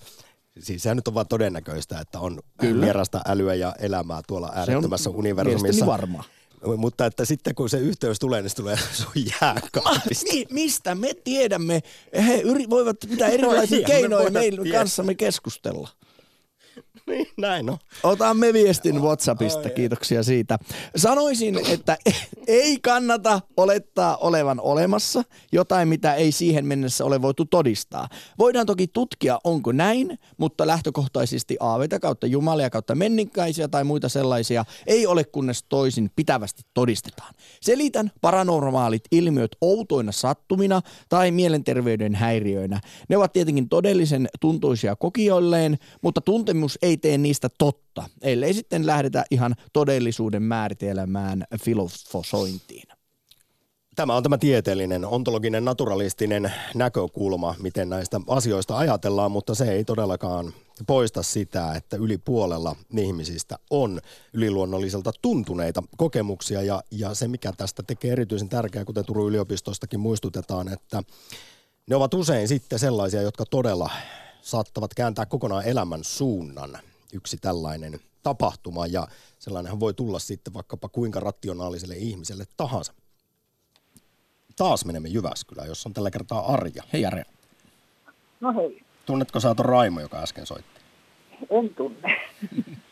siis 0.59 0.83
sehän 0.83 0.97
nyt 0.97 1.09
on 1.09 1.15
vaan 1.15 1.29
todennäköistä, 1.29 2.01
että 2.01 2.21
on 2.21 2.41
Kyllä. 2.61 2.85
vierasta 2.85 3.21
älyä 3.27 3.55
ja 3.55 3.75
elämää 3.79 4.21
tuolla 4.27 4.53
äärettömässä 4.55 5.11
universumissa. 5.11 5.63
mielestäni 5.63 5.91
varmaa. 5.91 6.25
Mutta 6.77 7.07
että 7.07 7.25
sitten 7.25 7.55
kun 7.55 7.71
se 7.71 7.79
yhteys 7.79 8.19
tulee, 8.19 8.43
niin 8.43 8.51
se 8.51 8.57
tulee 8.57 8.77
sun 8.93 9.13
jääkaapista. 9.41 10.33
Mi- 10.33 10.47
mistä 10.51 10.95
me 10.95 11.15
tiedämme? 11.25 11.83
He 12.27 12.43
yri- 12.43 12.71
voivat 12.71 12.97
mitä 13.11 13.27
erilaisia 13.37 13.77
eihän 13.77 13.91
me 13.91 13.99
keinoja 14.01 14.31
meidän 14.31 14.71
kanssamme 14.73 15.15
keskustella. 15.15 15.89
niin, 17.11 17.27
näin 17.37 17.71
on. 17.71 17.79
Otamme 18.03 18.53
viestin 18.53 19.03
Whatsappista, 19.03 19.71
kiitoksia 19.71 20.23
siitä. 20.23 20.59
Sanoisin, 20.97 21.59
että 21.73 21.99
ei 22.47 22.79
kannata 22.83 23.41
olettaa 23.57 24.17
olevan 24.17 24.61
olemassa 24.61 25.23
jotain, 25.53 25.89
mitä 25.89 26.15
ei 26.15 26.33
siihen 26.33 26.67
mennessä 26.67 27.05
ole 27.05 27.23
voitu 27.23 27.45
todistaa. 27.45 28.09
Voidaan 28.39 28.67
toki 28.67 28.87
tutkia, 28.89 29.39
onko 29.45 29.73
näin, 29.73 30.19
mutta 30.37 30.67
lähtökohtaisesti 30.67 31.57
aaveita 31.61 32.01
kautta 32.01 32.27
jumalia 32.27 32.71
kautta 32.71 32.95
menninkäisiä 32.95 33.69
tai 33.69 33.85
muita 33.85 34.09
sellaisia 34.09 34.65
ei 34.87 35.07
ole 35.07 35.25
kunnes 35.25 35.65
toisin 35.69 36.11
pitävästi 36.17 36.63
todistetaan. 36.75 37.35
Selitän 37.61 38.11
paranormaalit 38.21 39.05
ilmiöt 39.11 39.57
outoina 39.61 40.13
sattumina 40.13 40.83
tai 41.09 41.31
mielenterveyden 41.31 42.15
häiriöinä. 42.15 42.81
Ne 43.09 43.17
ovat 43.17 43.33
tietenkin 43.33 43.69
todellisen 43.69 44.29
tuntuisia 44.41 44.97
kokijoilleen, 44.97 45.79
mutta 46.03 46.21
tuntemus 46.21 46.79
ei 46.83 46.96
tee 46.97 47.19
niistä 47.19 47.49
totta, 47.59 48.05
ellei 48.23 48.55
sitten 48.55 48.87
lähdetä 48.87 49.25
ihan 49.31 49.55
todellisuuden 49.73 50.43
määritelmään 50.43 51.45
filosointiin. 51.63 52.89
Tämä 53.97 54.17
on 54.17 54.23
tämä 54.23 54.39
tieteellinen, 54.39 55.05
ontologinen, 55.05 55.65
naturalistinen 55.65 56.53
näkökulma, 56.75 57.55
miten 57.63 57.89
näistä 57.89 58.21
asioista 58.29 58.79
ajatellaan, 58.79 59.33
mutta 59.33 59.55
se 59.55 59.73
ei 59.73 59.85
todellakaan 59.85 60.53
poista 60.87 61.23
sitä, 61.23 61.75
että 61.75 61.97
yli 61.97 62.19
puolella 62.19 62.77
ihmisistä 62.99 63.59
on 63.71 64.01
yliluonnolliselta 64.33 65.13
tuntuneita 65.23 65.83
kokemuksia 65.97 66.63
ja, 66.63 66.83
ja 66.91 67.15
se, 67.15 67.29
mikä 67.29 67.53
tästä 67.57 67.83
tekee 67.83 68.13
erityisen 68.13 68.49
tärkeää, 68.49 68.85
kuten 68.85 69.05
Turun 69.05 69.29
yliopistostakin 69.29 70.01
muistutetaan, 70.01 70.69
että 70.73 71.03
ne 71.87 71.97
ovat 71.97 72.15
usein 72.15 72.49
sitten 72.49 72.79
sellaisia, 72.79 73.23
jotka 73.23 73.45
todella 73.51 73.91
saattavat 74.47 74.95
kääntää 74.95 75.27
kokonaan 75.27 75.65
elämän 75.65 76.05
suunnan. 76.05 76.79
Yksi 77.13 77.37
tällainen 77.37 78.01
tapahtuma 78.23 78.87
ja 78.87 79.09
sellainenhan 79.39 79.81
voi 79.81 79.95
tulla 79.95 80.19
sitten 80.19 80.55
vaikkapa 80.55 80.89
kuinka 80.89 81.21
rationaaliselle 81.21 81.95
ihmiselle 81.97 82.45
tahansa. 82.57 82.93
Taas 84.57 84.85
menemme 84.85 85.09
Jyväskylään, 85.09 85.69
jossa 85.69 85.89
on 85.89 85.93
tällä 85.93 86.11
kertaa 86.11 86.53
Arja. 86.53 86.83
Hei 86.93 87.03
Jare. 87.03 87.25
No 88.41 88.53
hei, 88.55 88.83
Tunnetko 89.07 89.41
sä 89.41 89.55
tuon 89.55 89.67
Raimo, 89.67 90.01
joka 90.01 90.19
äsken 90.19 90.47
soitti? 90.47 90.81
en 91.51 91.75
tunne. 91.75 92.17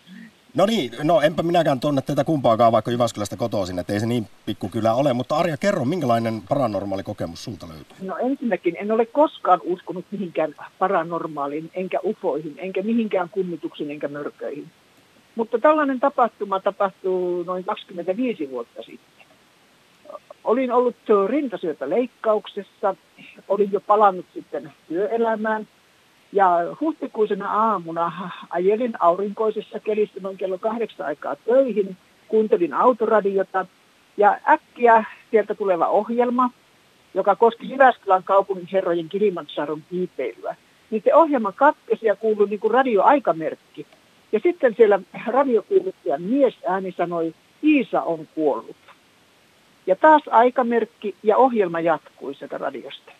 No 0.54 0.66
niin, 0.66 0.92
no 1.02 1.20
enpä 1.20 1.42
minäkään 1.42 1.80
tunne 1.80 2.02
teitä 2.02 2.25
kumpaakaan 2.25 2.73
vaikka 2.73 2.90
Jyväskylästä 2.90 3.37
kotoisin, 3.37 3.78
että 3.78 3.92
ei 3.92 4.00
se 4.00 4.06
niin 4.06 4.28
pikkukylä 4.46 4.94
ole. 4.94 5.12
Mutta 5.12 5.37
Arja, 5.37 5.56
kerro, 5.56 5.84
minkälainen 5.84 6.42
paranormaali 6.49 7.02
kokemus 7.02 7.44
sulta 7.44 7.68
löytyy? 7.68 7.96
No 8.02 8.16
ensinnäkin 8.16 8.76
en 8.78 8.92
ole 8.92 9.06
koskaan 9.06 9.61
uskonut 9.64 10.04
mihinkään 10.11 10.54
paranormaaliin, 10.78 11.70
enkä 11.75 11.99
ufoihin, 12.04 12.54
enkä 12.58 12.82
mihinkään 12.82 13.28
kummituksiin, 13.28 13.90
enkä 13.90 14.08
mörköihin. 14.08 14.66
Mutta 15.34 15.58
tällainen 15.58 16.00
tapahtuma 16.00 16.61
tapahtuu 16.61 17.42
noin 17.42 17.64
25 17.64 18.50
vuotta 18.50 18.82
sitten. 18.82 19.26
Olin 20.44 20.73
ollut 20.73 20.96
rintasyöpäleikkauksessa, 21.26 22.94
olin 23.49 23.73
jo 23.73 23.80
palannut 23.80 24.26
sitten 24.34 24.73
työelämään 24.88 25.68
ja 26.34 26.76
huhtikuisena 26.80 27.52
aamuna 27.52 28.30
ajelin 28.50 28.92
aurinkoisessa 29.00 29.80
kelissä 29.80 30.20
noin 30.20 30.36
kello 30.36 30.58
kahdeksan 30.58 31.06
aikaa 31.06 31.36
töihin, 31.36 31.96
kuuntelin 32.28 32.74
autoradiota 32.74 33.66
ja 34.16 34.38
äkkiä 34.48 35.04
sieltä 35.30 35.54
tuleva 35.54 35.86
ohjelma, 35.86 36.50
joka 37.14 37.36
koski 37.36 37.70
Jyväskylän 37.70 38.22
kaupungin 38.22 38.68
herrojen 38.72 39.08
Kilimansaron 39.08 39.82
kiipeilyä. 39.90 40.56
Niin 40.90 41.02
se 41.04 41.14
ohjelma 41.14 41.52
katkesi 41.52 42.06
ja 42.06 42.16
kuului 42.16 42.49
niin 42.49 42.60
kuin 42.60 42.70
radioaikamerkki. 42.70 43.86
Ja 44.32 44.40
sitten 44.42 44.75
siellä 44.76 45.00
radiokuuluttajan 45.26 46.23
mies 46.23 46.54
ääni 46.66 46.94
sanoi, 46.97 47.34
Iisa 47.64 48.02
on 48.02 48.28
kuollut. 48.34 48.76
Ja 49.86 49.97
taas 49.97 50.23
aikamerkki 50.30 51.14
ja 51.23 51.36
ohjelma 51.36 51.80
jatkui 51.80 52.34
sieltä 52.34 52.58
radiosta. 52.58 53.12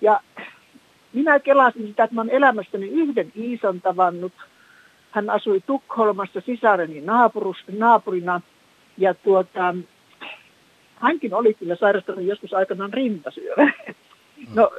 Ja 0.00 0.20
minä 1.16 1.38
kelasin 1.38 1.86
sitä, 1.86 2.04
että 2.04 2.14
mä 2.14 2.20
olen 2.20 2.34
elämässäni 2.34 2.86
yhden 2.86 3.32
Iisan 3.36 3.80
tavannut. 3.80 4.32
Hän 5.10 5.30
asui 5.30 5.60
Tukholmassa 5.66 6.40
sisareni 6.40 7.00
naapurus, 7.00 7.56
naapurina. 7.78 8.40
Ja 8.98 9.14
tuota, 9.14 9.74
hänkin 10.96 11.34
oli 11.34 11.54
kyllä 11.54 11.76
sairastanut 11.76 12.24
joskus 12.24 12.54
aikanaan 12.54 12.92
rintasyövä. 12.92 13.72
No 14.54 14.70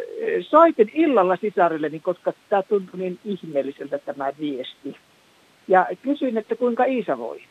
soitin 0.41 0.91
illalla 0.93 1.35
sisarelleni, 1.35 1.99
koska 1.99 2.33
tämä 2.49 2.63
tuntui 2.63 2.99
niin 2.99 3.19
ihmeelliseltä 3.25 3.97
tämä 3.97 4.31
viesti. 4.39 4.95
Ja 5.67 5.87
kysyin, 6.01 6.37
että 6.37 6.55
kuinka 6.55 6.85
Iisa 6.85 7.17
voi. 7.17 7.41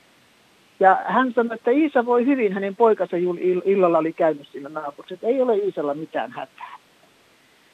Ja 0.81 0.99
hän 1.05 1.33
sanoi, 1.33 1.55
että 1.55 1.71
Iisa 1.71 2.07
voi 2.07 2.27
hyvin, 2.27 2.53
hänen 2.53 2.77
poikansa 2.77 3.17
illalla 3.65 3.99
oli 3.99 4.13
käynyt 4.13 4.49
siinä 4.53 4.69
naapurissa, 4.69 5.15
että 5.15 5.27
ei 5.27 5.43
ole 5.43 5.57
Iisalla 5.57 5.95
mitään 5.95 6.33
hätää. 6.33 6.76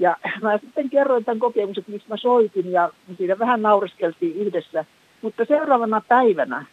Ja 0.03 0.17
mä 0.43 0.59
sitten 0.59 0.91
kerroin 0.91 1.25
tämän 1.25 1.38
kokemuksen, 1.38 1.85
miksi 1.87 2.09
mä 2.09 2.17
soitin 2.17 2.73
ja 2.73 2.91
siinä 3.17 3.38
vähän 3.38 3.62
naureskeltiin 3.62 4.37
yhdessä. 4.37 4.85
Mutta 5.23 5.45
seuraavana 5.45 6.03
päivänä 6.09 6.67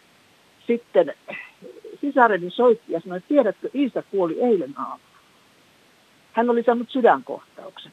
sitten 0.66 1.14
sisareni 2.00 2.50
soitti 2.50 2.92
ja 2.92 3.00
sanoi, 3.00 3.18
että 3.18 3.28
tiedätkö, 3.28 3.68
Iisa 3.74 4.02
kuoli 4.02 4.40
eilen 4.40 4.78
aamulla. 4.78 5.18
Hän 6.32 6.50
oli 6.50 6.62
saanut 6.62 6.90
sydänkohtauksen. 6.90 7.92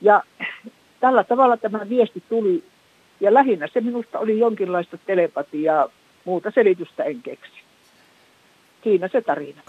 Ja 0.00 0.22
tällä 1.00 1.24
tavalla 1.24 1.56
tämä 1.56 1.88
viesti 1.88 2.22
tuli. 2.28 2.64
Ja 3.20 3.34
lähinnä 3.34 3.68
se 3.72 3.80
minusta 3.80 4.18
oli 4.18 4.38
jonkinlaista 4.38 4.98
telepatiaa, 5.06 5.88
muuta 6.24 6.50
selitystä 6.54 7.04
en 7.04 7.22
keksi. 7.22 7.52
Siinä 8.84 9.08
se 9.08 9.20
tarina. 9.20 9.62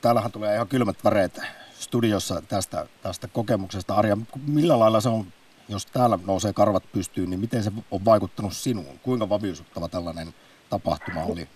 Täällähän 0.00 0.32
tulee 0.32 0.54
ihan 0.54 0.68
kylmät 0.68 0.96
väreet 1.04 1.61
studiossa 1.82 2.42
tästä, 2.48 2.86
tästä 3.02 3.28
kokemuksesta. 3.28 3.94
Arja, 3.94 4.16
millä 4.46 4.78
lailla 4.78 5.00
se 5.00 5.08
on, 5.08 5.24
jos 5.68 5.86
täällä 5.86 6.18
nousee 6.26 6.52
karvat 6.52 6.82
pystyyn, 6.92 7.30
niin 7.30 7.40
miten 7.40 7.62
se 7.62 7.72
on 7.90 8.04
vaikuttanut 8.04 8.52
sinuun? 8.52 8.98
Kuinka 9.02 9.28
vaviusuttava 9.28 9.88
tällainen 9.88 10.28
tapahtuma 10.70 11.24
oli? 11.24 11.48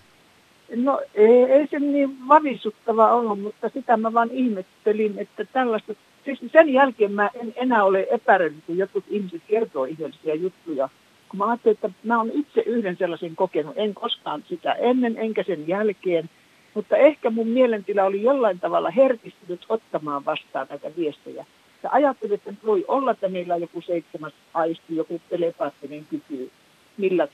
No 0.77 1.01
ei, 1.15 1.45
ei 1.45 1.67
se 1.71 1.79
niin 1.79 2.29
vavisuttava 2.29 3.13
ollut, 3.13 3.41
mutta 3.41 3.69
sitä 3.75 3.97
mä 3.97 4.13
vaan 4.13 4.31
ihmettelin, 4.31 5.19
että 5.19 5.45
tällaista, 5.45 5.95
siis 6.25 6.39
sen 6.53 6.73
jälkeen 6.73 7.13
mä 7.13 7.31
en 7.35 7.53
enää 7.57 7.85
ole 7.85 8.07
epäröinyt, 8.11 8.65
kun 8.67 8.79
jotkut 8.79 9.05
ihmiset 9.09 9.43
kertoo 9.49 9.85
ihmeellisiä 9.85 10.35
juttuja. 10.35 10.89
Kun 11.29 11.39
mä 11.39 11.47
ajattelin, 11.49 11.75
että 11.75 11.91
mä 12.05 12.19
oon 12.19 12.31
itse 12.33 12.61
yhden 12.61 12.97
sellaisen 12.97 13.37
kokenut, 13.37 13.75
en 13.77 13.95
koskaan 13.95 14.45
sitä 14.49 14.73
ennen 14.73 15.19
enkä 15.19 15.43
sen 15.43 15.69
jälkeen, 15.69 16.31
mutta 16.77 16.97
ehkä 16.97 17.31
mun 17.31 17.49
mielentila 17.49 18.05
oli 18.05 18.23
jollain 18.23 18.61
tavalla 18.61 18.91
herkistynyt 18.91 19.67
ottamaan 19.69 20.25
vastaan 20.25 20.67
näitä 20.71 20.97
viestejä. 20.97 21.47
Ja 21.83 21.91
ajattelin, 21.93 22.35
että 22.35 22.53
voi 22.67 22.85
olla, 22.89 23.11
että 23.11 23.29
meillä 23.29 23.55
on 23.55 23.61
joku 23.61 23.81
seitsemäs 23.81 24.33
aisti, 24.55 24.97
joku 24.97 25.21
telepaattinen 25.29 26.07
kyky, 26.11 26.51
millä, 26.97 27.29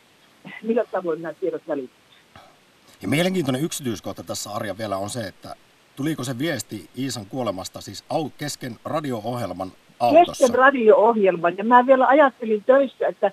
millä 0.62 0.84
tavoin 0.84 1.22
nämä 1.22 1.34
tiedot 1.34 1.62
välittyvät. 1.68 2.02
Ja 3.02 3.08
mielenkiintoinen 3.08 3.62
yksityiskohta 3.62 4.22
tässä 4.22 4.50
Arja 4.50 4.78
vielä 4.78 4.96
on 4.96 5.10
se, 5.10 5.20
että 5.20 5.54
tuliko 5.96 6.24
se 6.24 6.38
viesti 6.38 6.90
Iisan 6.98 7.26
kuolemasta 7.26 7.80
siis 7.80 8.04
kesken 8.38 8.76
radio-ohjelman 8.84 9.72
autossa? 10.00 10.44
kesken 10.44 10.58
radio-ohjelman. 10.58 11.56
Ja 11.56 11.64
mä 11.64 11.86
vielä 11.86 12.06
ajattelin 12.06 12.64
töissä, 12.64 13.08
että 13.08 13.32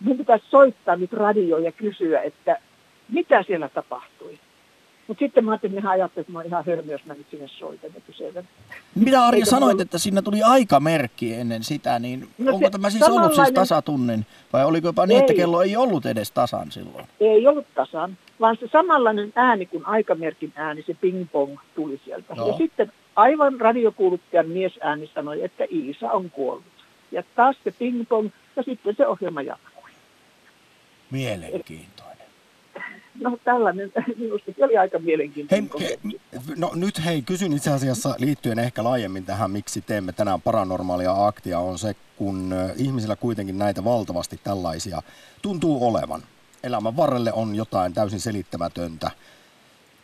mun 0.00 0.18
pitäisi 0.18 0.44
soittaa 0.50 0.96
nyt 0.96 1.12
radio 1.12 1.58
ja 1.58 1.72
kysyä, 1.72 2.20
että 2.20 2.60
mitä 3.08 3.42
siellä 3.42 3.68
tapahtui. 3.68 4.38
Mutta 5.08 5.24
sitten 5.24 5.44
mä 5.44 5.50
ajattelin, 5.50 5.72
että 5.72 5.80
nehän 5.82 5.92
ajattelivat, 5.92 6.20
että 6.22 6.32
mä 6.32 6.38
oon 6.38 6.46
ihan 6.46 6.64
hörmö, 6.66 6.92
jos 6.92 7.04
mä 7.06 7.14
nyt 7.14 7.26
sinne 7.30 7.48
soitan 7.48 7.90
ja 7.94 8.00
kyselen. 8.06 8.48
Mitä 8.94 9.24
Arja 9.26 9.36
Eikö 9.36 9.50
sanoit, 9.50 9.72
mulla- 9.72 9.82
että 9.82 9.98
siinä 9.98 10.22
tuli 10.22 10.42
aikamerkki 10.42 11.34
ennen 11.34 11.64
sitä, 11.64 11.98
niin 11.98 12.28
No 12.38 12.52
onko 12.54 12.66
se 12.66 12.70
tämä 12.70 12.90
siis 12.90 13.02
ollut 13.02 13.22
siis 13.22 13.36
samanlainen- 13.36 13.54
tasatunnin? 13.54 14.26
Vai 14.52 14.64
oliko 14.64 14.86
jopa 14.88 15.06
niin, 15.06 15.20
että 15.20 15.32
Ei. 15.32 15.36
kello 15.36 15.62
ei 15.62 15.76
ollut 15.76 16.06
edes 16.06 16.30
tasan 16.30 16.72
silloin? 16.72 17.06
Ei 17.20 17.46
ollut 17.46 17.66
tasan, 17.74 18.16
vaan 18.40 18.56
se 18.60 18.68
samanlainen 18.72 19.32
ääni 19.36 19.66
kuin 19.66 19.86
aikamerkin 19.86 20.52
ääni, 20.56 20.82
se 20.86 20.94
ping-pong 20.94 21.58
tuli 21.74 22.00
sieltä. 22.04 22.34
Joo. 22.36 22.48
Ja 22.48 22.56
sitten 22.56 22.92
aivan 23.16 23.60
radiokuuluttajan 23.60 24.48
miesääni 24.48 25.10
sanoi, 25.14 25.44
että 25.44 25.64
Iisa 25.72 26.10
on 26.12 26.30
kuollut. 26.30 26.64
Ja 27.12 27.22
taas 27.36 27.56
se 27.64 27.70
ping-pong 27.70 28.30
ja 28.56 28.62
sitten 28.62 28.94
se 28.96 29.06
ohjelma 29.06 29.42
jatkui. 29.42 29.90
Mielenkiintoinen. 31.10 32.11
No 33.20 33.38
tällainen 33.44 33.92
minusta 34.18 34.52
oli 34.64 34.76
aika 34.76 34.98
mielenkiintoinen 34.98 35.70
hei, 35.80 35.98
no 36.56 36.70
nyt 36.74 37.04
hei, 37.04 37.22
kysyn 37.22 37.52
itse 37.52 37.70
asiassa 37.70 38.14
liittyen 38.18 38.58
ehkä 38.58 38.84
laajemmin 38.84 39.24
tähän, 39.24 39.50
miksi 39.50 39.80
teemme 39.80 40.12
tänään 40.12 40.40
paranormaalia 40.40 41.26
aktia, 41.26 41.58
on 41.58 41.78
se, 41.78 41.94
kun 42.16 42.54
ihmisillä 42.76 43.16
kuitenkin 43.16 43.58
näitä 43.58 43.84
valtavasti 43.84 44.40
tällaisia 44.44 45.02
tuntuu 45.42 45.88
olevan. 45.88 46.22
Elämän 46.62 46.96
varrelle 46.96 47.32
on 47.32 47.54
jotain 47.54 47.94
täysin 47.94 48.20
selittämätöntä 48.20 49.10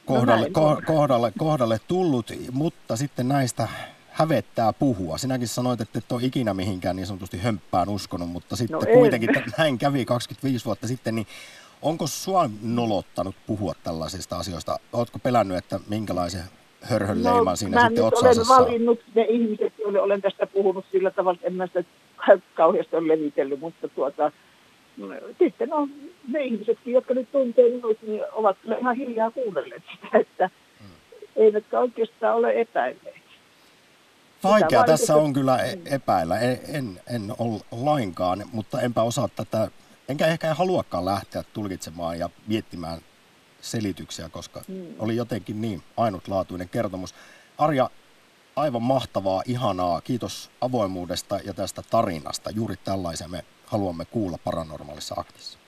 kohdalle, 0.06 0.46
no 0.46 0.80
kohdalle, 0.86 1.32
kohdalle 1.38 1.80
tullut, 1.88 2.32
mutta 2.52 2.96
sitten 2.96 3.28
näistä 3.28 3.68
hävettää 4.10 4.72
puhua. 4.72 5.18
Sinäkin 5.18 5.48
sanoit, 5.48 5.80
että 5.80 5.98
et 5.98 6.12
ole 6.12 6.24
ikinä 6.24 6.54
mihinkään 6.54 6.96
niin 6.96 7.06
sanotusti 7.06 7.38
hömppään 7.38 7.88
uskonut, 7.88 8.28
mutta 8.28 8.56
sitten 8.56 8.80
no 8.80 8.86
kuitenkin 8.94 9.30
näin 9.58 9.78
kävi 9.78 10.04
25 10.04 10.64
vuotta 10.64 10.88
sitten, 10.88 11.14
niin 11.14 11.26
onko 11.82 12.06
sua 12.06 12.50
nolottanut 12.62 13.36
puhua 13.46 13.72
tällaisista 13.84 14.38
asioista? 14.38 14.78
Oletko 14.92 15.18
pelännyt, 15.18 15.56
että 15.56 15.80
minkälaisen 15.88 16.42
hörhön 16.82 17.22
no, 17.22 17.34
leiman 17.34 17.56
siinä 17.56 17.86
sitten 17.86 18.04
otsaansa 18.04 18.54
olen 18.54 18.66
valinnut 18.66 19.00
ne 19.14 19.24
ihmiset, 19.28 19.72
joille 19.78 20.00
olen 20.00 20.22
tästä 20.22 20.46
puhunut 20.46 20.84
sillä 20.92 21.10
tavalla, 21.10 21.36
että 21.36 21.46
en 21.46 21.54
mä 21.54 21.66
sitä 21.66 21.84
kauheasti 22.54 22.96
ole 22.96 23.08
levitellyt, 23.08 23.60
mutta 23.60 23.88
tuota, 23.88 24.32
sitten 25.38 25.72
on 25.72 25.90
ne 26.28 26.44
ihmisetkin, 26.44 26.94
jotka 26.94 27.14
nyt 27.14 27.32
tuntee 27.32 27.70
minut, 27.70 28.02
niin 28.02 28.22
ovat 28.32 28.56
ihan 28.80 28.96
hiljaa 28.96 29.30
kuunnelleet 29.30 29.82
sitä, 29.92 30.18
että 30.18 30.50
hmm. 30.80 30.88
eivätkä 31.36 31.78
oikeastaan 31.78 32.36
ole 32.36 32.60
epäilleet. 32.60 33.18
Vaikea 34.44 34.84
tässä 34.84 35.16
on 35.16 35.32
kyllä 35.32 35.56
e- 35.56 35.78
epäillä. 35.94 36.38
En, 36.38 36.58
en, 36.68 37.00
en 37.14 37.34
ole 37.38 37.60
lainkaan, 37.72 38.44
mutta 38.52 38.80
enpä 38.80 39.02
osaa 39.02 39.28
tätä, 39.36 39.70
enkä 40.08 40.26
ehkä 40.26 40.54
haluakaan 40.54 41.04
lähteä 41.04 41.42
tulkitsemaan 41.42 42.18
ja 42.18 42.30
miettimään 42.46 43.00
selityksiä, 43.60 44.28
koska 44.28 44.62
hmm. 44.68 44.86
oli 44.98 45.16
jotenkin 45.16 45.60
niin 45.60 45.82
ainutlaatuinen 45.96 46.68
kertomus. 46.68 47.14
Arja, 47.58 47.90
aivan 48.56 48.82
mahtavaa, 48.82 49.42
ihanaa. 49.46 50.00
Kiitos 50.00 50.50
avoimuudesta 50.60 51.38
ja 51.44 51.54
tästä 51.54 51.82
tarinasta. 51.90 52.50
Juuri 52.50 52.76
tällaisen 52.76 53.30
me 53.30 53.44
haluamme 53.66 54.04
kuulla 54.04 54.38
paranormaalissa 54.44 55.14
aktissa. 55.18 55.58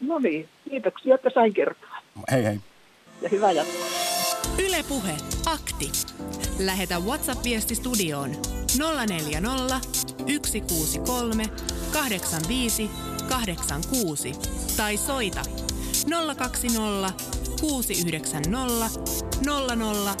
No 0.00 0.18
niin, 0.18 0.48
kiitoksia, 0.70 1.14
että 1.14 1.30
sain 1.34 1.54
kertoa. 1.54 1.96
Hei 2.30 2.44
hei. 2.44 2.60
Ja 3.22 3.28
hyvää 3.28 3.52
jatkoa. 3.52 3.86
Ylepuhe 4.68 5.16
akti. 5.46 5.92
Lähetä 6.58 6.98
WhatsApp-viesti 6.98 7.74
studioon 7.74 8.30
040 9.06 9.80
163 10.46 11.44
85 11.92 12.90
86 13.28 14.38
tai 14.76 14.96
soita 14.96 15.42
020 16.06 17.12
690 17.60 18.90
001. 19.42 20.18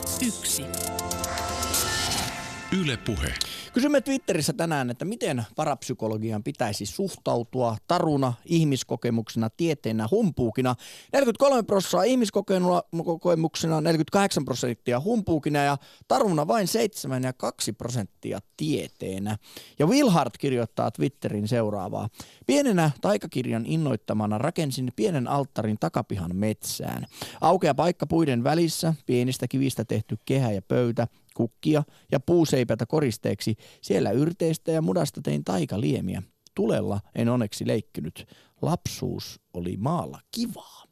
Ylepuhe. 2.72 3.34
Kysymme 3.72 4.00
Twitterissä 4.00 4.52
tänään, 4.52 4.90
että 4.90 5.04
miten 5.04 5.44
parapsykologian 5.56 6.42
pitäisi 6.42 6.86
suhtautua 6.86 7.76
taruna, 7.86 8.32
ihmiskokemuksena, 8.44 9.50
tieteenä, 9.50 10.08
humpuukina. 10.10 10.74
43 11.12 11.62
prosenttia 11.62 12.02
ihmiskokemuksena, 12.02 13.80
48 13.80 14.44
prosenttia 14.44 15.00
humpuukina 15.00 15.58
ja 15.58 15.76
taruna 16.08 16.46
vain 16.46 16.68
7 16.68 17.22
ja 17.22 17.32
2 17.32 17.72
prosenttia 17.72 18.40
tieteenä. 18.56 19.36
Ja 19.78 19.86
Wilhart 19.86 20.38
kirjoittaa 20.38 20.90
Twitterin 20.90 21.48
seuraavaa. 21.48 22.08
Pienenä 22.46 22.90
taikakirjan 23.00 23.66
innoittamana 23.66 24.38
rakensin 24.38 24.92
pienen 24.96 25.28
alttarin 25.28 25.76
takapihan 25.80 26.36
metsään. 26.36 27.06
Aukea 27.40 27.74
paikka 27.74 28.06
puiden 28.06 28.44
välissä, 28.44 28.94
pienistä 29.06 29.48
kivistä 29.48 29.84
tehty 29.84 30.18
kehä 30.24 30.52
ja 30.52 30.62
pöytä, 30.62 31.06
kukkia 31.38 31.82
ja 32.12 32.20
puuseipätä 32.20 32.86
koristeeksi. 32.86 33.56
Siellä 33.80 34.10
yrteistä 34.10 34.72
ja 34.72 34.82
mudasta 34.82 35.20
tein 35.22 35.44
taikaliemiä. 35.44 36.22
Tulella 36.54 37.00
en 37.14 37.28
onneksi 37.28 37.66
leikkynyt. 37.66 38.26
Lapsuus 38.62 39.40
oli 39.54 39.76
maalla 39.76 40.20
kivaa. 40.32 40.84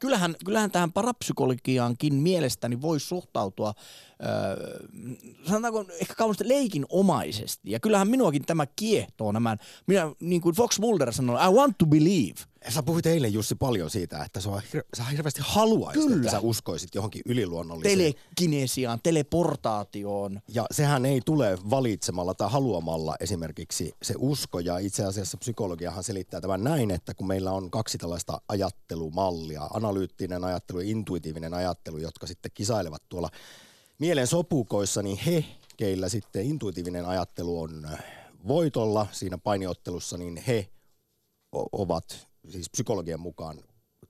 Kyllähän, 0.00 0.34
kyllähän 0.44 0.70
tähän 0.70 0.92
parapsykologiaankin 0.92 2.14
mielestäni 2.14 2.82
voi 2.82 3.00
suhtautua, 3.00 3.74
öö, 4.26 4.88
sanotaanko 5.44 5.84
ehkä 6.00 6.14
kauheasti 6.14 6.48
leikinomaisesti. 6.48 7.70
Ja 7.70 7.80
kyllähän 7.80 8.08
minuakin 8.08 8.44
tämä 8.46 8.66
kiehtoo 8.66 9.32
nämä, 9.32 9.56
minä, 9.86 10.12
niin 10.20 10.40
kuin 10.40 10.54
Fox 10.54 10.78
Mulder 10.78 11.12
sanoi, 11.12 11.46
I 11.46 11.52
want 11.52 11.78
to 11.78 11.86
believe. 11.86 12.40
Sä 12.68 12.82
puhuit 12.82 13.06
eilen 13.06 13.32
Jussi 13.32 13.54
paljon 13.54 13.90
siitä, 13.90 14.24
että 14.24 14.40
sä, 14.40 14.50
sä 14.96 15.04
hirveästi 15.04 15.40
haluaisit, 15.44 16.02
Kyllä. 16.02 16.16
että 16.16 16.30
sä 16.30 16.40
uskoisit 16.40 16.94
johonkin 16.94 17.22
yliluonnolliseen. 17.26 17.98
Telekinesiaan, 17.98 19.00
teleportaatioon. 19.02 20.40
Ja 20.48 20.66
sehän 20.70 21.06
ei 21.06 21.20
tule 21.24 21.58
valitsemalla 21.70 22.34
tai 22.34 22.50
haluamalla 22.50 23.16
esimerkiksi 23.20 23.92
se 24.02 24.14
usko. 24.18 24.60
Ja 24.60 24.78
itse 24.78 25.04
asiassa 25.04 25.38
psykologiahan 25.38 26.04
selittää 26.04 26.40
tämän 26.40 26.64
näin, 26.64 26.90
että 26.90 27.14
kun 27.14 27.26
meillä 27.26 27.52
on 27.52 27.70
kaksi 27.70 27.98
tällaista 27.98 28.40
ajattelumallia, 28.48 29.62
analyyttinen 29.74 30.44
ajattelu 30.44 30.80
ja 30.80 30.90
intuitiivinen 30.90 31.54
ajattelu, 31.54 31.98
jotka 31.98 32.26
sitten 32.26 32.50
kisailevat 32.54 33.02
tuolla 33.08 33.30
mielen 33.98 34.26
sopukoissa, 34.26 35.02
niin 35.02 35.18
he, 35.18 35.44
keillä 35.76 36.08
sitten 36.08 36.46
intuitiivinen 36.46 37.06
ajattelu 37.06 37.60
on 37.60 37.88
voitolla 38.48 39.06
siinä 39.12 39.38
painiottelussa, 39.38 40.16
niin 40.16 40.36
he 40.36 40.68
ovat 41.72 42.28
siis 42.48 42.70
psykologian 42.70 43.20
mukaan 43.20 43.60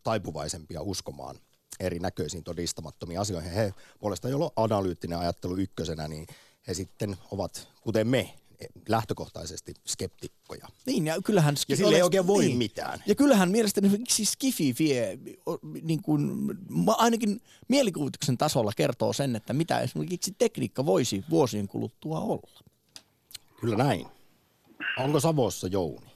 taipuvaisempia 0.02 0.82
uskomaan 0.82 1.36
erinäköisiin 1.80 2.44
todistamattomiin 2.44 3.20
asioihin. 3.20 3.52
He 3.52 3.74
puolestaan, 3.98 4.30
joilla 4.30 4.52
on 4.56 4.64
analyyttinen 4.64 5.18
ajattelu 5.18 5.56
ykkösenä, 5.56 6.08
niin 6.08 6.26
he 6.68 6.74
sitten 6.74 7.16
ovat, 7.30 7.68
kuten 7.80 8.06
me, 8.08 8.34
lähtökohtaisesti 8.88 9.74
skeptikkoja. 9.86 10.66
Niin, 10.86 11.06
ja 11.06 11.14
kyllähän... 11.24 11.54
Ja 11.68 11.76
sille 11.76 11.96
ei 11.96 12.02
oikein 12.02 12.26
voi 12.26 12.44
niin. 12.44 12.58
mitään. 12.58 13.02
Ja 13.06 13.14
kyllähän 13.14 13.50
mielestäni 13.50 13.90
siis 14.08 14.32
Skifi 14.32 14.74
vie, 14.78 15.18
niin 15.82 16.02
kuin, 16.02 16.30
ainakin 16.96 17.40
mielikuvituksen 17.68 18.38
tasolla 18.38 18.72
kertoo 18.76 19.12
sen, 19.12 19.36
että 19.36 19.52
mitä 19.52 19.80
esimerkiksi 19.80 20.34
tekniikka 20.38 20.86
voisi 20.86 21.24
vuosien 21.30 21.68
kuluttua 21.68 22.20
olla. 22.20 22.60
Kyllä 23.60 23.76
näin. 23.76 24.06
Onko 24.98 25.20
Savossa 25.20 25.66
Jouni? 25.66 26.06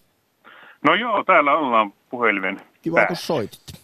No 0.84 0.94
joo, 0.94 1.24
täällä 1.24 1.52
ollaan 1.52 1.92
puhelimen 2.10 2.60
Kiva, 2.82 3.06
kun 3.06 3.16
soitit. 3.16 3.82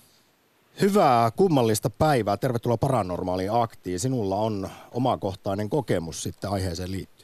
Hyvää 0.80 1.30
kummallista 1.30 1.90
päivää. 1.90 2.36
Tervetuloa 2.36 2.76
Paranormaaliin 2.76 3.52
aktiin. 3.52 4.00
Sinulla 4.00 4.36
on 4.36 4.70
omakohtainen 4.92 5.70
kokemus 5.70 6.22
sitten 6.22 6.50
aiheeseen 6.50 6.92
liittyen. 6.92 7.17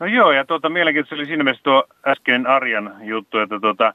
No 0.00 0.06
joo, 0.06 0.32
ja 0.32 0.44
tuota, 0.44 0.68
mielenkiintoista 0.68 1.14
oli 1.14 1.26
siinä 1.26 1.44
mielessä 1.44 1.62
tuo 1.62 1.84
äskeinen 2.06 2.46
Arjan 2.46 2.94
juttu, 3.00 3.38
että 3.38 3.60
tuota, 3.60 3.94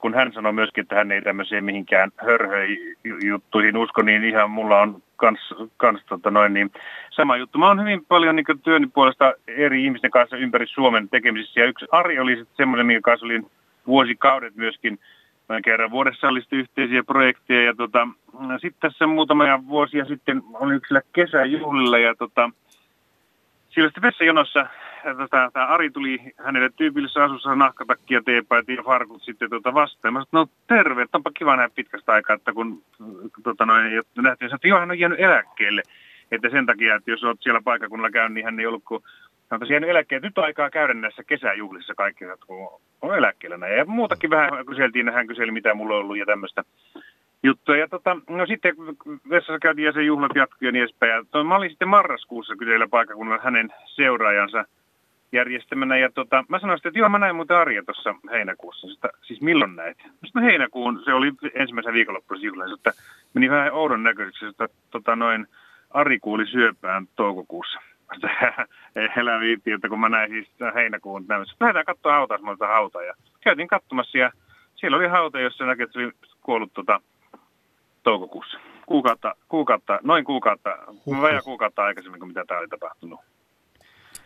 kun 0.00 0.14
hän 0.14 0.32
sanoi 0.32 0.52
myöskin, 0.52 0.82
että 0.82 0.94
hän 0.94 1.12
ei 1.12 1.22
tämmöisiä 1.22 1.60
mihinkään 1.60 2.10
hörhöjuttuihin 2.16 3.76
usko, 3.76 4.02
niin 4.02 4.24
ihan 4.24 4.50
mulla 4.50 4.80
on 4.80 5.02
kans, 5.16 5.54
kans 5.76 6.04
tota 6.08 6.30
noin, 6.30 6.54
niin 6.54 6.70
sama 7.10 7.36
juttu. 7.36 7.58
Mä 7.58 7.66
oon 7.68 7.80
hyvin 7.80 8.04
paljon 8.04 8.36
niin 8.36 8.60
työni 8.62 8.86
puolesta 8.86 9.34
eri 9.46 9.84
ihmisten 9.84 10.10
kanssa 10.10 10.36
ympäri 10.36 10.66
Suomen 10.66 11.08
tekemisissä, 11.08 11.60
ja 11.60 11.66
yksi 11.66 11.86
Ari 11.90 12.18
oli 12.18 12.36
sitten 12.36 12.56
semmoinen, 12.56 12.86
minkä 12.86 13.00
kanssa 13.00 13.26
olin 13.26 13.50
vuosikaudet 13.86 14.56
myöskin 14.56 14.98
noin 15.48 15.62
kerran 15.62 15.90
vuodessa 15.90 16.28
oli 16.28 16.42
yhteisiä 16.52 17.02
projekteja. 17.02 17.62
Ja 17.62 17.74
tota, 17.74 18.08
sitten 18.60 18.90
tässä 18.90 19.06
muutamia 19.06 19.60
vuosia 19.66 20.04
sitten 20.04 20.42
oli 20.54 20.74
yksillä 20.74 21.00
kesäjuhlilla 21.12 21.98
ja 21.98 22.14
tota, 22.14 22.50
siellä 23.70 23.88
sitten 23.88 24.02
vessajonossa 24.02 24.66
tota, 25.16 25.50
tämä 25.52 25.66
Ari 25.66 25.90
tuli 25.90 26.18
hänelle 26.44 26.70
tyypillisessä 26.76 27.24
asussa 27.24 27.54
nahkatakki 27.54 28.14
ja 28.14 28.22
teepäät 28.22 28.68
ja 28.68 28.82
farkut 28.82 29.22
sitten 29.22 29.50
tota 29.50 29.74
vastaan. 29.74 30.14
Mä 30.14 30.24
sanoin, 30.30 30.48
no 30.48 30.54
terve, 30.66 31.02
että 31.02 31.18
onpa 31.18 31.30
kiva 31.34 31.56
nähdä 31.56 31.70
pitkästä 31.74 32.12
aikaa, 32.12 32.36
että 32.36 32.52
kun 32.52 32.84
tota, 33.42 33.66
noin, 33.66 34.02
nähtiin, 34.16 34.54
että 34.54 34.68
joo, 34.68 34.80
hän 34.80 34.90
on 34.90 34.98
jäänyt 34.98 35.20
eläkkeelle. 35.20 35.82
Että 36.30 36.50
sen 36.50 36.66
takia, 36.66 36.94
että 36.94 37.10
jos 37.10 37.24
olet 37.24 37.38
siellä 37.40 37.60
paikakunnalla 37.64 38.10
käynyt, 38.10 38.34
niin 38.34 38.44
hän 38.44 38.60
ei 38.60 38.66
ollut 38.66 38.84
kuin 38.84 39.02
Hän 39.50 39.62
on 39.62 39.70
jäänyt 39.70 39.90
eläkkeelle. 39.90 40.26
Nyt 40.26 40.38
on 40.38 40.44
aikaa 40.44 40.70
käydä 40.70 40.94
näissä 40.94 41.24
kesäjuhlissa 41.24 41.94
kaikki, 41.94 42.24
kun 42.46 42.80
on 43.02 43.18
eläkkeellä 43.18 43.56
näin. 43.56 43.76
Ja 43.76 43.84
muutakin 43.84 44.30
vähän 44.30 44.66
kyseltiin, 44.66 45.12
hän 45.12 45.26
kyseli 45.26 45.50
mitä 45.50 45.74
mulla 45.74 45.94
on 45.94 46.00
ollut 46.00 46.18
ja 46.18 46.26
tämmöistä 46.26 46.64
juttua. 47.42 47.76
Ja 47.76 47.88
tota, 47.88 48.16
no 48.28 48.46
sitten 48.46 48.74
vessassa 49.30 49.58
käytiin 49.58 49.86
ja 49.86 49.92
se 49.92 50.00
jatkui 50.34 50.68
ja 50.68 50.72
niin 50.72 50.82
edespäin. 50.82 51.12
Ja 51.12 51.24
to, 51.30 51.44
mä 51.44 51.56
olin 51.56 51.70
sitten 51.70 51.88
marraskuussa 51.88 52.56
kyseillä 52.56 52.88
paikakunnalla 52.88 53.42
hänen 53.42 53.72
seuraajansa 53.84 54.64
järjestämänä. 55.32 55.98
Ja 55.98 56.10
tota, 56.12 56.44
mä 56.48 56.58
sanoin 56.58 56.78
sitten, 56.78 56.90
että 56.90 56.98
joo, 56.98 57.08
mä 57.08 57.18
näin 57.18 57.36
muuten 57.36 57.56
Arja 57.56 57.82
tuossa 57.84 58.14
heinäkuussa. 58.30 58.88
Sitä, 58.88 59.08
siis 59.22 59.40
milloin 59.40 59.76
näit? 59.76 59.98
Sitten 60.24 60.42
heinäkuun, 60.42 61.02
se 61.04 61.14
oli 61.14 61.32
ensimmäisen 61.54 61.94
viikonloppuisen 61.94 62.46
juhlassa, 62.46 62.74
että 62.74 62.92
meni 63.34 63.50
vähän 63.50 63.72
oudon 63.72 64.02
näköiseksi, 64.02 64.46
että 64.46 64.68
tota, 64.90 65.16
noin 65.16 65.46
Ari 65.90 66.18
kuuli 66.18 66.46
syöpään 66.46 67.06
toukokuussa. 67.16 67.78
Elä 69.16 69.40
viitti, 69.40 69.72
että 69.72 69.88
kun 69.88 70.00
mä 70.00 70.08
näin 70.08 70.30
siis 70.30 70.48
heinäkuun 70.74 71.24
näytössä, 71.28 71.56
lähdetään 71.60 71.84
katsoa 71.84 72.12
hautausmailta 72.12 72.66
hautaa. 72.66 73.02
Ja 73.02 73.14
käytiin 73.40 73.68
katsomassa 73.68 74.18
ja 74.18 74.32
siellä 74.74 74.96
oli 74.96 75.06
hauta, 75.06 75.40
jossa 75.40 75.66
näkee, 75.66 75.84
että 75.84 75.92
se 75.92 76.04
oli 76.04 76.12
kuollut 76.42 76.72
tota, 76.74 77.00
toukokuussa. 78.02 78.58
Kuukautta, 78.86 79.34
kuukautta, 79.48 79.98
noin 80.02 80.24
kuukautta, 80.24 80.78
vajaa 81.20 81.42
kuukautta 81.42 81.82
aikaisemmin 81.84 82.20
kuin 82.20 82.28
mitä 82.28 82.44
tämä 82.44 82.60
oli 82.60 82.68
tapahtunut. 82.68 83.20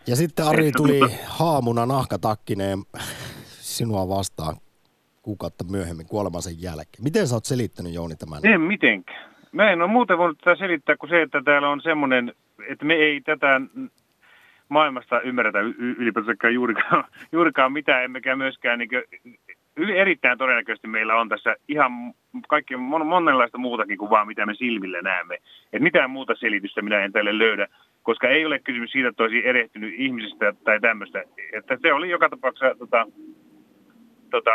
Ja 0.07 0.17
sitten 0.17 0.47
Ari 0.47 0.73
tuli 0.73 1.01
haamuna 1.27 1.87
nahkatakkineen 1.87 2.79
sinua 3.47 4.09
vastaan 4.09 4.57
kuukautta 5.23 5.65
myöhemmin 5.65 6.07
kuolemansa 6.07 6.51
jälkeen. 6.59 7.05
Miten 7.05 7.29
sä 7.29 7.35
oot 7.35 7.45
selittänyt 7.45 7.95
Jouni 7.95 8.17
tämän? 8.17 8.41
En 8.43 8.61
mitenkään. 8.61 9.33
Mä 9.53 9.71
en 9.71 9.83
ole 9.83 9.91
muuten 9.91 10.19
voinut 10.19 10.39
tätä 10.39 10.57
selittää 10.57 10.97
kuin 10.97 11.11
se, 11.11 11.23
että 11.23 11.43
täällä 11.45 11.69
on 11.69 11.81
semmoinen, 11.81 12.33
että 12.69 12.85
me 12.85 12.95
ei 12.95 13.21
tätä 13.21 13.61
maailmasta 14.69 15.21
ymmärretä 15.21 15.59
ylipäätään 15.79 16.55
juurikaan, 16.55 17.05
juurikaan 17.33 17.73
mitään, 17.73 18.05
emmekä 18.05 18.37
myöskään 18.37 18.79
niin 18.79 18.91
kuin, 19.77 19.91
erittäin 19.91 20.39
todennäköisesti 20.39 20.89
meillä 20.89 21.21
on 21.21 21.29
tässä 21.29 21.57
ihan 21.69 21.93
kaikki 22.49 22.77
mon, 22.77 23.07
monenlaista 23.07 23.59
muutakin 23.59 23.99
kuin 23.99 24.11
vaan 24.11 24.27
mitä 24.27 24.47
me 24.47 24.55
silmillä 24.55 25.03
näemme. 25.03 25.39
Et 25.73 25.83
mitään 25.83 26.11
muuta 26.11 26.35
selitystä 26.41 26.83
minä 26.83 27.05
en 27.05 27.13
tälle 27.13 27.39
löydä, 27.39 27.69
koska 28.03 28.29
ei 28.29 28.47
ole 28.47 28.59
kysymys 28.59 28.93
siitä, 28.93 29.09
että 29.09 29.23
olisi 29.23 29.47
erehtynyt 29.47 29.95
ihmisistä 29.97 30.55
tai 30.65 30.81
tämmöistä. 30.81 31.25
Että 31.53 31.79
se 31.83 31.93
oli 31.93 32.11
joka 32.11 32.29
tapauksessa 32.29 32.75
tota, 32.79 33.07
tota, 34.31 34.51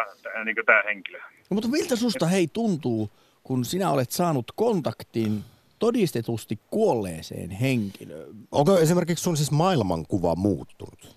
niin 0.46 0.56
tämä 0.66 0.82
henkilö. 0.86 1.20
No, 1.20 1.54
mutta 1.54 1.70
miltä 1.70 1.96
susta 1.96 2.26
hei 2.26 2.48
tuntuu, 2.54 3.10
kun 3.44 3.66
sinä 3.66 3.90
olet 3.92 4.12
saanut 4.12 4.52
kontaktin 4.56 5.44
todistetusti 5.80 6.60
kuolleeseen 6.70 7.50
henkilöön? 7.50 8.36
Onko 8.52 8.78
esimerkiksi 8.78 9.24
sun 9.24 9.38
siis 9.38 9.52
maailmankuva 9.52 10.36
muuttunut? 10.36 11.17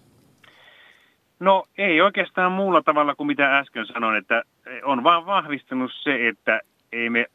No 1.40 1.64
ei 1.79 2.00
oikeastaan 2.00 2.53
muulla 2.53 2.83
tavalla 2.83 3.14
kuin 3.14 3.26
mitä 3.26 3.59
äsken 3.59 3.87
sanoin, 3.87 4.16
että 4.16 4.42
on 4.83 5.05
vaan 5.05 5.26
vahvistunut 5.26 5.92
se, 5.94 6.29
että 6.29 6.61
ei 6.92 7.11
me 7.11 7.26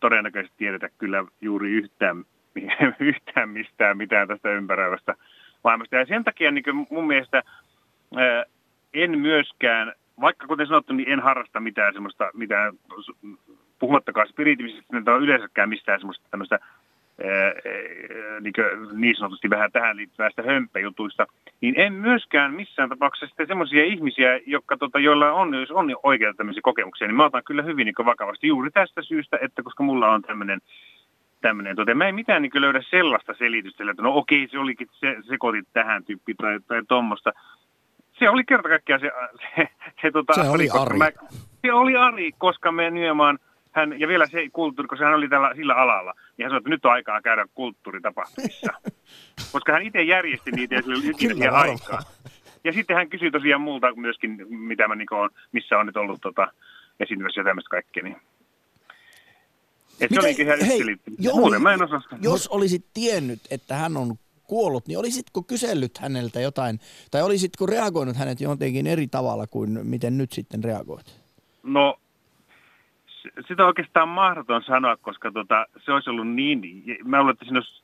todennäköisesti 0.00 0.58
tiedetä 0.58 0.88
kyllä 0.98 1.24
juuri 1.40 1.70
yhtään, 1.70 2.24
yhtään 3.00 3.48
mistään 3.48 3.96
mitään 3.96 4.28
tästä 4.28 4.52
ympäröivästä 4.52 5.14
maailmasta. 5.64 5.96
Ja 5.96 6.06
sen 6.06 6.24
takia 6.24 6.50
niin 6.50 6.86
mun 6.90 7.06
mielestä 7.06 7.42
ää, 8.16 8.44
en 8.94 9.18
myöskään, 9.18 9.92
vaikka 10.20 10.46
kuten 10.46 10.66
sanottu, 10.66 10.92
niin 10.92 11.08
en 11.12 11.20
harrasta 11.20 11.60
mitään 11.60 11.92
semmoista, 11.92 12.30
mitään 12.34 12.74
puhumattakaan 13.78 14.28
spiritivisistä, 14.28 14.98
että 14.98 15.14
on 15.14 15.22
yleensäkään 15.22 15.68
mistään 15.68 16.00
semmoista 16.00 16.28
tämmöistä 16.30 16.58
niin, 18.40 18.52
niin 18.92 19.16
sanotusti 19.16 19.50
vähän 19.50 19.72
tähän 19.72 19.96
liittyvästä 19.96 20.42
hömppäjutuista, 20.42 21.26
niin 21.60 21.74
en 21.76 21.92
myöskään 21.92 22.54
missään 22.54 22.88
tapauksessa 22.88 23.26
sitten 23.26 23.46
semmoisia 23.46 23.84
ihmisiä, 23.84 24.40
jotka, 24.46 24.76
tota, 24.76 24.98
joilla 24.98 25.32
on, 25.32 25.54
jos 25.54 25.70
on 25.70 25.96
oikeita 26.02 26.36
tämmöisiä 26.36 26.60
kokemuksia, 26.62 27.06
niin 27.06 27.16
mä 27.16 27.24
otan 27.24 27.44
kyllä 27.44 27.62
hyvin 27.62 27.84
niin 27.84 28.06
vakavasti 28.06 28.46
juuri 28.46 28.70
tästä 28.70 29.02
syystä, 29.02 29.38
että 29.40 29.62
koska 29.62 29.82
mulla 29.82 30.10
on 30.10 30.22
tämmöinen 30.22 30.60
tämmöinen, 31.40 31.76
tota, 31.76 31.94
mä 31.94 32.08
en 32.08 32.14
mitään 32.14 32.42
niin 32.42 32.50
löydä 32.54 32.82
sellaista 32.90 33.34
selitystä, 33.38 33.84
että 33.90 34.02
no 34.02 34.14
okei, 34.14 34.48
se 34.50 34.58
olikin, 34.58 34.88
se, 34.92 35.16
sekoitit 35.28 35.68
tähän 35.72 36.04
tyyppi 36.04 36.34
tai, 36.34 36.60
tai 36.66 36.82
tuommoista. 36.88 37.32
Se 38.18 38.30
oli 38.30 38.44
kerta 38.44 38.68
kaikkiaan 38.68 39.00
se, 39.00 39.10
se, 39.56 39.68
se, 40.02 40.10
tota, 40.10 40.34
se 40.34 40.48
oli 40.48 40.68
Ari. 40.70 40.98
Mä, 40.98 41.10
se 41.62 41.72
oli 41.72 41.96
Ari, 41.96 42.32
koska 42.38 42.72
me 42.72 42.90
nimenomaan 42.90 43.38
hän, 43.78 44.00
ja 44.00 44.08
vielä 44.08 44.26
se 44.26 44.48
kulttuuri, 44.52 44.88
koska 44.88 45.04
hän 45.04 45.14
oli 45.14 45.28
tällä, 45.28 45.54
sillä 45.56 45.74
alalla, 45.74 46.12
niin 46.12 46.44
hän 46.44 46.50
sanoi, 46.50 46.58
että 46.58 46.70
nyt 46.70 46.84
on 46.84 46.92
aikaa 46.92 47.22
käydä 47.22 47.46
kulttuuritapahtumissa. 47.54 48.72
koska 49.52 49.72
hän 49.72 49.82
itse 49.82 50.02
järjesti 50.02 50.50
niitä 50.50 50.74
ja 50.74 50.82
sillä 50.82 50.94
oli 50.94 51.48
aikaa. 51.48 52.00
Ja 52.64 52.72
sitten 52.72 52.96
hän 52.96 53.08
kysyi 53.08 53.30
tosiaan 53.30 53.60
multa 53.60 53.94
myöskin, 53.94 54.46
mitä 54.48 54.88
mä 54.88 54.94
niin 54.94 55.14
on, 55.14 55.30
missä 55.52 55.78
on 55.78 55.86
nyt 55.86 55.96
ollut 55.96 56.20
tota, 56.20 56.52
esiintymässä 57.00 57.40
ja 57.40 57.44
tämmöistä 57.44 57.70
kaikkea. 57.70 58.02
Niin. 58.02 58.16
Et 60.00 60.10
se 60.14 60.20
olikin 60.20 60.46
ihan 60.46 60.64
hei, 60.64 60.80
Muuten 61.32 61.62
mä 61.62 61.74
en 61.74 61.82
osaa 61.82 62.00
Jos 62.22 62.48
olisit 62.48 62.86
tiennyt, 62.94 63.40
että 63.50 63.74
hän 63.74 63.96
on 63.96 64.16
kuollut, 64.44 64.86
niin 64.86 64.98
olisitko 64.98 65.42
kysellyt 65.42 65.98
häneltä 65.98 66.40
jotain, 66.40 66.80
tai 67.10 67.22
olisitko 67.22 67.66
reagoinut 67.66 68.16
hänet 68.16 68.40
jotenkin 68.40 68.86
eri 68.86 69.06
tavalla 69.06 69.46
kuin 69.46 69.86
miten 69.86 70.18
nyt 70.18 70.32
sitten 70.32 70.64
reagoit? 70.64 71.20
No 71.62 71.98
sitä 73.48 73.62
on 73.62 73.66
oikeastaan 73.66 74.08
mahdoton 74.08 74.62
sanoa, 74.62 74.96
koska 74.96 75.32
tota, 75.32 75.66
se 75.84 75.92
olisi 75.92 76.10
ollut 76.10 76.28
niin, 76.28 76.60
mä 77.04 77.18
luulen, 77.18 77.32
että 77.32 77.44
siinä 77.44 77.58
olisi 77.58 77.82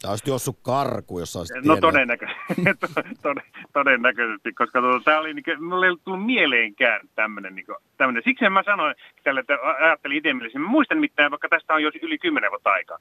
Tämä 0.00 0.12
olisi 0.12 0.30
juossut 0.30 0.58
karku, 0.62 1.18
jos 1.18 1.36
olisit 1.36 1.64
No 1.64 1.76
todennäköisesti, 1.76 2.54
todennäköisesti 3.72 4.52
koska 4.52 4.80
tuota, 4.80 5.04
tämä 5.04 5.18
oli, 5.18 5.34
niin 5.34 5.44
kuin, 5.44 5.64
mulle 5.64 5.86
ei 5.86 5.96
tullut 6.04 6.26
mieleenkään 6.26 7.00
tämmöinen, 7.14 7.54
niin 7.54 7.66
tämmöinen. 7.96 8.22
Siksi 8.22 8.48
mä 8.48 8.62
sanoin 8.62 8.94
tälle, 9.24 9.40
että 9.40 9.58
ajattelin 9.80 10.16
itse 10.16 10.32
mielessä. 10.34 10.58
Mä 10.58 10.68
muistan 10.68 10.98
mitään, 10.98 11.30
vaikka 11.30 11.48
tästä 11.48 11.74
on 11.74 11.82
jo 11.82 11.90
yli 12.02 12.18
kymmenen 12.18 12.50
vuotta 12.50 12.70
aikaa. 12.70 12.98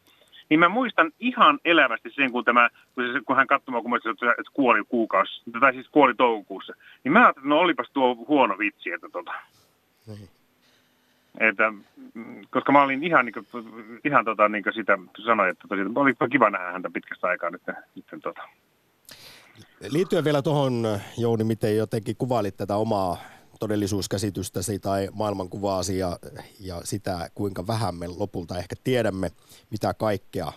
Niin 0.49 0.59
mä 0.59 0.69
muistan 0.69 1.11
ihan 1.19 1.59
elävästi 1.65 2.09
sen, 2.15 2.31
kun, 2.31 2.45
tämä, 2.45 2.69
kun, 2.95 3.03
se, 3.13 3.21
kun 3.25 3.35
hän 3.35 3.47
katsoi 3.47 3.81
kun 3.81 3.91
mä 3.91 3.97
että, 3.97 4.31
että 4.31 4.51
kuoli 4.53 4.83
kuukausi, 4.89 5.41
tai 5.59 5.73
siis 5.73 5.89
kuoli 5.89 6.13
toukokuussa. 6.15 6.73
Niin 7.03 7.11
mä 7.11 7.19
ajattelin, 7.19 7.45
että 7.45 7.49
no 7.49 7.59
olipas 7.59 7.87
tuo 7.93 8.15
huono 8.15 8.57
vitsi, 8.57 8.91
että 8.91 9.09
tota. 9.11 9.33
Niin. 10.07 10.29
Että, 11.39 11.71
mm, 12.13 12.41
koska 12.49 12.71
mä 12.71 12.83
olin 12.83 13.03
ihan, 13.03 13.25
niin 13.25 13.33
kuin, 13.33 13.45
ihan 14.05 14.25
tota, 14.25 14.49
niin 14.49 14.63
kuin 14.63 14.73
sitä 14.73 14.97
sanoin, 15.25 15.49
että 15.49 15.67
tosiaan, 15.67 15.97
oli 15.97 16.13
kiva 16.31 16.49
nähdä 16.49 16.71
häntä 16.71 16.89
pitkästä 16.93 17.27
aikaa 17.27 17.49
nyt. 17.49 17.61
nyt 17.95 18.21
tota. 18.23 18.41
Liittyen 19.89 20.23
vielä 20.23 20.41
tuohon, 20.41 20.99
Jouni, 21.17 21.43
miten 21.43 21.77
jotenkin 21.77 22.15
kuvailit 22.17 22.57
tätä 22.57 22.75
omaa 22.75 23.17
todellisuuskäsitystäsi 23.59 24.79
tai 24.79 25.09
maailmankuvaasi 25.13 25.97
ja, 25.97 26.19
ja 26.59 26.81
sitä, 26.83 27.29
kuinka 27.35 27.67
vähän 27.67 27.95
me 27.95 28.07
lopulta 28.07 28.57
ehkä 28.57 28.75
tiedämme, 28.83 29.31
mitä 29.71 29.93
kaikkea 29.93 30.53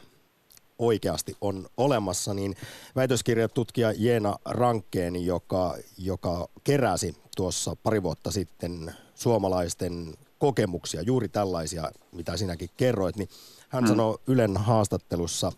oikeasti 0.78 1.36
on 1.40 1.66
olemassa, 1.76 2.34
niin 2.34 2.54
väitöskirjatutkija 2.96 3.92
Jeena 3.96 4.36
Rankkeen, 4.44 5.26
joka, 5.26 5.74
joka 5.98 6.48
keräsi 6.64 7.16
tuossa 7.36 7.76
pari 7.82 8.02
vuotta 8.02 8.30
sitten 8.30 8.92
suomalaisten 9.14 10.14
kokemuksia, 10.42 11.02
juuri 11.02 11.28
tällaisia, 11.28 11.90
mitä 12.12 12.36
sinäkin 12.36 12.68
kerroit, 12.76 13.16
niin 13.16 13.28
hän 13.68 13.84
hmm. 13.84 13.88
sanoi 13.88 14.18
Ylen 14.26 14.56
haastattelussa 14.56 15.52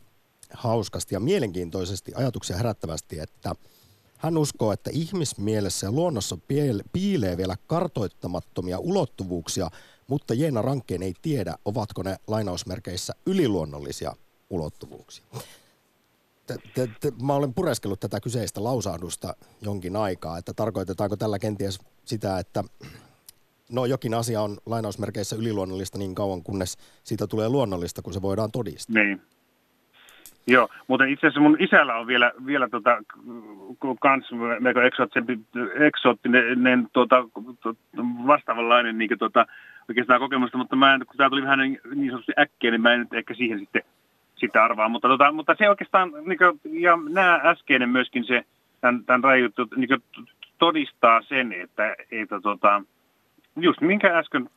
hauskasti 0.52 1.14
ja 1.14 1.20
mielenkiintoisesti 1.20 2.12
ajatuksia 2.14 2.56
herättävästi, 2.56 3.18
että 3.18 3.54
hän 4.18 4.36
uskoo, 4.36 4.72
että 4.72 4.90
ihmismielessä 4.92 5.86
ja 5.86 5.92
luonnossa 5.92 6.38
piilee 6.92 7.36
vielä 7.36 7.56
kartoittamattomia 7.66 8.78
ulottuvuuksia, 8.78 9.70
mutta 10.06 10.34
Jeena 10.34 10.62
Rankkeen 10.62 11.02
ei 11.02 11.14
tiedä, 11.22 11.56
ovatko 11.64 12.02
ne 12.02 12.16
lainausmerkeissä 12.26 13.14
yliluonnollisia 13.26 14.16
ulottuvuuksia. 14.50 15.24
Mä 17.22 17.34
olen 17.34 17.54
pureskellut 17.54 18.00
tätä 18.00 18.20
kyseistä 18.20 18.64
lausahdusta 18.64 19.36
jonkin 19.60 19.96
aikaa, 19.96 20.38
että 20.38 20.52
tarkoitetaanko 20.52 21.16
tällä 21.16 21.38
kenties 21.38 21.78
sitä, 22.04 22.38
että 22.38 22.64
no 23.72 23.86
jokin 23.86 24.14
asia 24.14 24.40
on 24.40 24.56
lainausmerkeissä 24.66 25.36
yliluonnollista 25.36 25.98
niin 25.98 26.14
kauan, 26.14 26.42
kunnes 26.42 26.76
siitä 27.04 27.26
tulee 27.26 27.48
luonnollista, 27.48 28.02
kun 28.02 28.12
se 28.12 28.22
voidaan 28.22 28.52
todistaa. 28.52 29.02
Niin. 29.02 29.20
Joo, 30.46 30.68
mutta 30.88 31.04
itse 31.04 31.26
asiassa 31.26 31.40
mun 31.40 31.56
isällä 31.60 31.94
on 31.94 32.06
vielä, 32.06 32.32
vielä 32.46 32.68
tota, 32.68 33.02
kans 34.00 34.30
melko 34.60 34.80
eksoottinen 35.80 36.88
tota, 36.92 37.24
vastaavanlainen 38.26 38.98
niin 38.98 39.18
tota, 39.18 39.46
oikeastaan 39.88 40.20
kokemusta, 40.20 40.58
mutta 40.58 40.76
mä 40.76 40.94
en, 40.94 41.06
kun 41.06 41.16
tämä 41.16 41.30
tuli 41.30 41.42
vähän 41.42 41.58
niin, 41.58 41.80
niin 41.94 42.10
sanotusti 42.10 42.32
äkkiä, 42.38 42.70
niin 42.70 42.80
mä 42.80 42.92
en 42.92 43.00
nyt 43.00 43.14
ehkä 43.14 43.34
siihen 43.34 43.58
sitten 43.58 43.82
sitä 44.36 44.64
arvaa. 44.64 44.88
Mutta, 44.88 45.08
tota, 45.08 45.32
mutta 45.32 45.54
se 45.58 45.68
oikeastaan, 45.68 46.12
niin 46.24 46.38
kuin, 46.38 46.60
ja 46.82 46.98
nämä 47.08 47.40
äskeinen 47.44 47.88
myöskin 47.88 48.24
se, 48.24 48.44
tämän, 48.80 49.04
tämän 49.04 49.24
rajuttu, 49.24 49.68
niin 49.76 49.88
todistaa 50.58 51.22
sen, 51.22 51.52
että, 51.52 51.96
että 52.10 52.40
tota, 52.40 52.82
just 53.56 53.80
minkä 53.80 54.18
äsken 54.18 54.50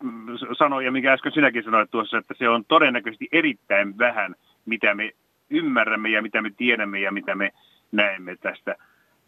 sanoin 0.57 0.85
ja 0.85 0.91
minkä 0.91 1.13
äsken 1.13 1.31
sinäkin 1.31 1.63
sanoit 1.63 1.91
tuossa, 1.91 2.17
että 2.17 2.33
se 2.37 2.49
on 2.49 2.65
todennäköisesti 2.65 3.27
erittäin 3.31 3.97
vähän, 3.97 4.35
mitä 4.65 4.93
me 4.93 5.11
ymmärrämme 5.49 6.09
ja 6.09 6.21
mitä 6.21 6.41
me 6.41 6.51
tiedämme 6.57 6.99
ja 6.99 7.11
mitä 7.11 7.35
me 7.35 7.51
näemme 7.91 8.35
tästä, 8.35 8.75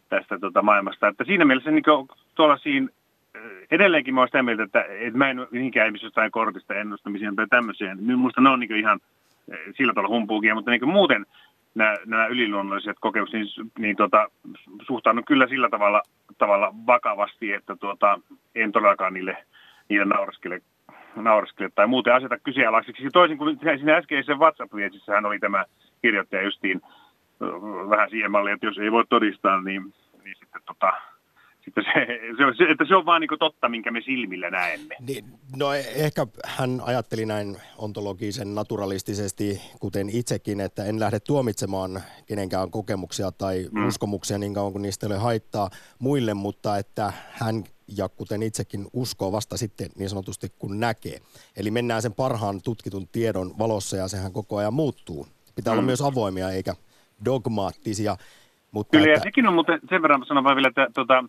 tästä 0.09 0.39
tota 0.39 0.61
maailmasta. 0.61 1.07
Että 1.07 1.23
siinä 1.23 1.45
mielessä 1.45 1.71
niin 1.71 1.83
tuolla 2.35 2.57
siinä, 2.57 2.87
edelleenkin 3.71 4.13
mä 4.13 4.21
olen 4.21 4.27
sitä 4.27 4.43
mieltä, 4.43 4.63
että, 4.63 4.85
että 4.89 5.17
mä 5.17 5.29
en 5.29 5.47
mihinkään 5.51 5.87
ihmisessä 5.87 6.07
jostain 6.07 6.31
kortista 6.31 6.73
ennustamiseen 6.73 7.35
tai 7.35 7.47
tämmöiseen. 7.49 8.03
Minusta 8.03 8.41
ne 8.41 8.49
on 8.49 8.59
niin 8.59 8.75
ihan 8.75 8.99
sillä 9.77 9.93
tavalla 9.93 10.15
humpuukia, 10.15 10.55
mutta 10.55 10.71
niin 10.71 10.87
muuten 10.87 11.25
nämä, 11.75 11.95
nämä 12.05 12.27
yliluonnolliset 12.27 12.97
kokemukset, 12.99 13.39
niin, 13.39 13.71
niin 13.77 13.95
tota, 13.95 14.29
suhtaudun 14.81 15.25
kyllä 15.25 15.47
sillä 15.47 15.69
tavalla, 15.69 16.01
tavalla 16.37 16.73
vakavasti, 16.87 17.53
että 17.53 17.75
tuota, 17.75 18.19
en 18.55 18.71
todellakaan 18.71 19.13
niille 19.13 19.37
niille 19.89 20.05
nauraskele, 20.05 20.61
nauraskele 21.15 21.69
tai 21.75 21.87
muuten 21.87 22.13
aseta 22.13 22.39
kyseenalaiseksi. 22.39 23.09
Toisin 23.13 23.37
kuin 23.37 23.59
siinä 23.77 23.95
äskeisessä 23.95 24.33
WhatsApp-viestissä 24.33 25.13
hän 25.13 25.25
oli 25.25 25.39
tämä 25.39 25.65
kirjoittaja 26.01 26.43
justiin 26.43 26.81
vähän 27.89 28.09
siihen 28.09 28.31
malliin, 28.31 28.53
että 28.53 28.65
jos 28.65 28.77
ei 28.77 28.91
voi 28.91 29.05
todistaa, 29.09 29.61
niin, 29.61 29.93
niin 30.23 30.35
sitten 30.39 30.61
tota, 30.65 30.93
että 31.67 31.81
se, 31.81 32.57
se, 32.57 32.71
että 32.71 32.85
se 32.85 32.95
on 32.95 33.05
vaan 33.05 33.21
niin 33.21 33.39
totta, 33.39 33.69
minkä 33.69 33.91
me 33.91 34.01
silmillä 34.01 34.49
näemme. 34.49 34.95
Niin, 35.07 35.25
no 35.57 35.73
e- 35.73 35.79
ehkä 35.95 36.27
hän 36.45 36.81
ajatteli 36.85 37.25
näin 37.25 37.57
ontologisen 37.77 38.55
naturalistisesti, 38.55 39.61
kuten 39.79 40.09
itsekin, 40.09 40.59
että 40.59 40.85
en 40.85 40.99
lähde 40.99 41.19
tuomitsemaan 41.19 42.01
kenenkään 42.27 42.71
kokemuksia 42.71 43.31
tai 43.31 43.65
mm. 43.71 43.87
uskomuksia 43.87 44.37
niin 44.37 44.53
kauan 44.53 44.71
kuin 44.71 44.81
niistä 44.81 45.07
ei 45.07 45.13
ole 45.13 45.19
haittaa 45.19 45.69
muille, 45.99 46.33
mutta 46.33 46.77
että 46.77 47.13
hän 47.31 47.63
ja 47.97 48.09
kuten 48.09 48.43
itsekin 48.43 48.87
uskoo 48.93 49.31
vasta 49.31 49.57
sitten 49.57 49.89
niin 49.95 50.09
sanotusti 50.09 50.47
kun 50.59 50.79
näkee. 50.79 51.19
Eli 51.57 51.71
mennään 51.71 52.01
sen 52.01 52.13
parhaan 52.13 52.61
tutkitun 52.61 53.07
tiedon 53.11 53.51
valossa 53.59 53.97
ja 53.97 54.07
sehän 54.07 54.33
koko 54.33 54.57
ajan 54.57 54.73
muuttuu. 54.73 55.27
Pitää 55.55 55.73
mm. 55.73 55.77
olla 55.77 55.85
myös 55.85 56.01
avoimia 56.01 56.49
eikä 56.49 56.73
dogmaattisia. 57.25 58.15
Mutta 58.71 58.97
Kyllä, 58.97 59.13
että... 59.13 59.19
ja 59.19 59.23
sekin 59.23 59.47
on 59.47 59.53
muuten, 59.53 59.79
sen 59.89 60.01
verran 60.01 60.25
sanon 60.27 60.43
vaan 60.43 60.55
vielä, 60.55 60.67
että 60.67 60.87
tota, 60.93 61.23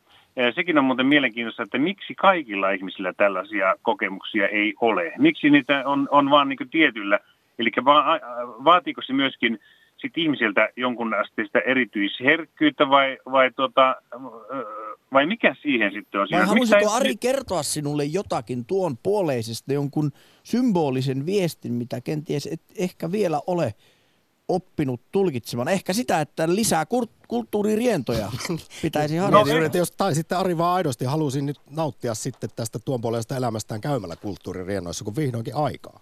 sekin 0.54 0.78
on 0.78 0.84
muuten 0.84 1.06
mielenkiintoista, 1.06 1.62
että 1.62 1.78
miksi 1.78 2.14
kaikilla 2.14 2.70
ihmisillä 2.70 3.12
tällaisia 3.12 3.74
kokemuksia 3.82 4.48
ei 4.48 4.74
ole. 4.80 5.12
Miksi 5.18 5.50
niitä 5.50 5.82
on, 5.86 6.08
on 6.10 6.30
vaan 6.30 6.48
niin 6.48 6.70
tietyllä, 6.70 7.18
eli 7.58 7.70
va, 7.84 8.04
vaatiiko 8.64 9.02
se 9.02 9.12
myöskin 9.12 9.58
sit 9.96 10.18
ihmisiltä 10.18 10.68
jonkun 10.76 11.14
asteista 11.14 11.58
erityisherkkyyttä 11.60 12.88
vai, 12.88 13.18
vai, 13.32 13.50
tota, 13.50 13.96
vai 15.12 15.26
mikä 15.26 15.56
siihen 15.62 15.92
sitten 15.92 16.20
on? 16.20 16.28
Vai 16.32 16.46
haluaisiko 16.46 16.90
Ari 16.90 17.16
kertoa 17.16 17.62
sinulle 17.62 18.04
jotakin 18.04 18.64
tuon 18.64 18.98
puoleisesta, 19.02 19.72
jonkun 19.72 20.12
symbolisen 20.42 21.26
viestin, 21.26 21.72
mitä 21.72 22.00
kenties 22.00 22.46
et 22.46 22.62
ehkä 22.78 23.12
vielä 23.12 23.40
ole 23.46 23.74
oppinut 24.48 25.00
tulkitsemaan. 25.12 25.68
Ehkä 25.68 25.92
sitä, 25.92 26.20
että 26.20 26.54
lisää 26.54 26.86
kulttuuririentoja 27.28 28.32
pitäisi 28.82 29.16
no, 29.16 29.22
harjoittaa. 29.22 29.58
No, 29.58 29.64
että 29.64 29.78
jos, 29.78 29.90
tai 29.90 30.14
sitten 30.14 30.38
Ari 30.38 30.58
vaan 30.58 30.74
aidosti 30.74 31.04
halusin 31.04 31.46
nyt 31.46 31.60
nauttia 31.70 32.14
sitten 32.14 32.50
tästä 32.56 32.78
tuon 32.78 33.00
puolesta 33.00 33.36
elämästään 33.36 33.80
käymällä 33.80 34.16
kulttuuririennoissa, 34.16 35.04
kun 35.04 35.16
vihdoinkin 35.16 35.54
aikaa. 35.54 36.00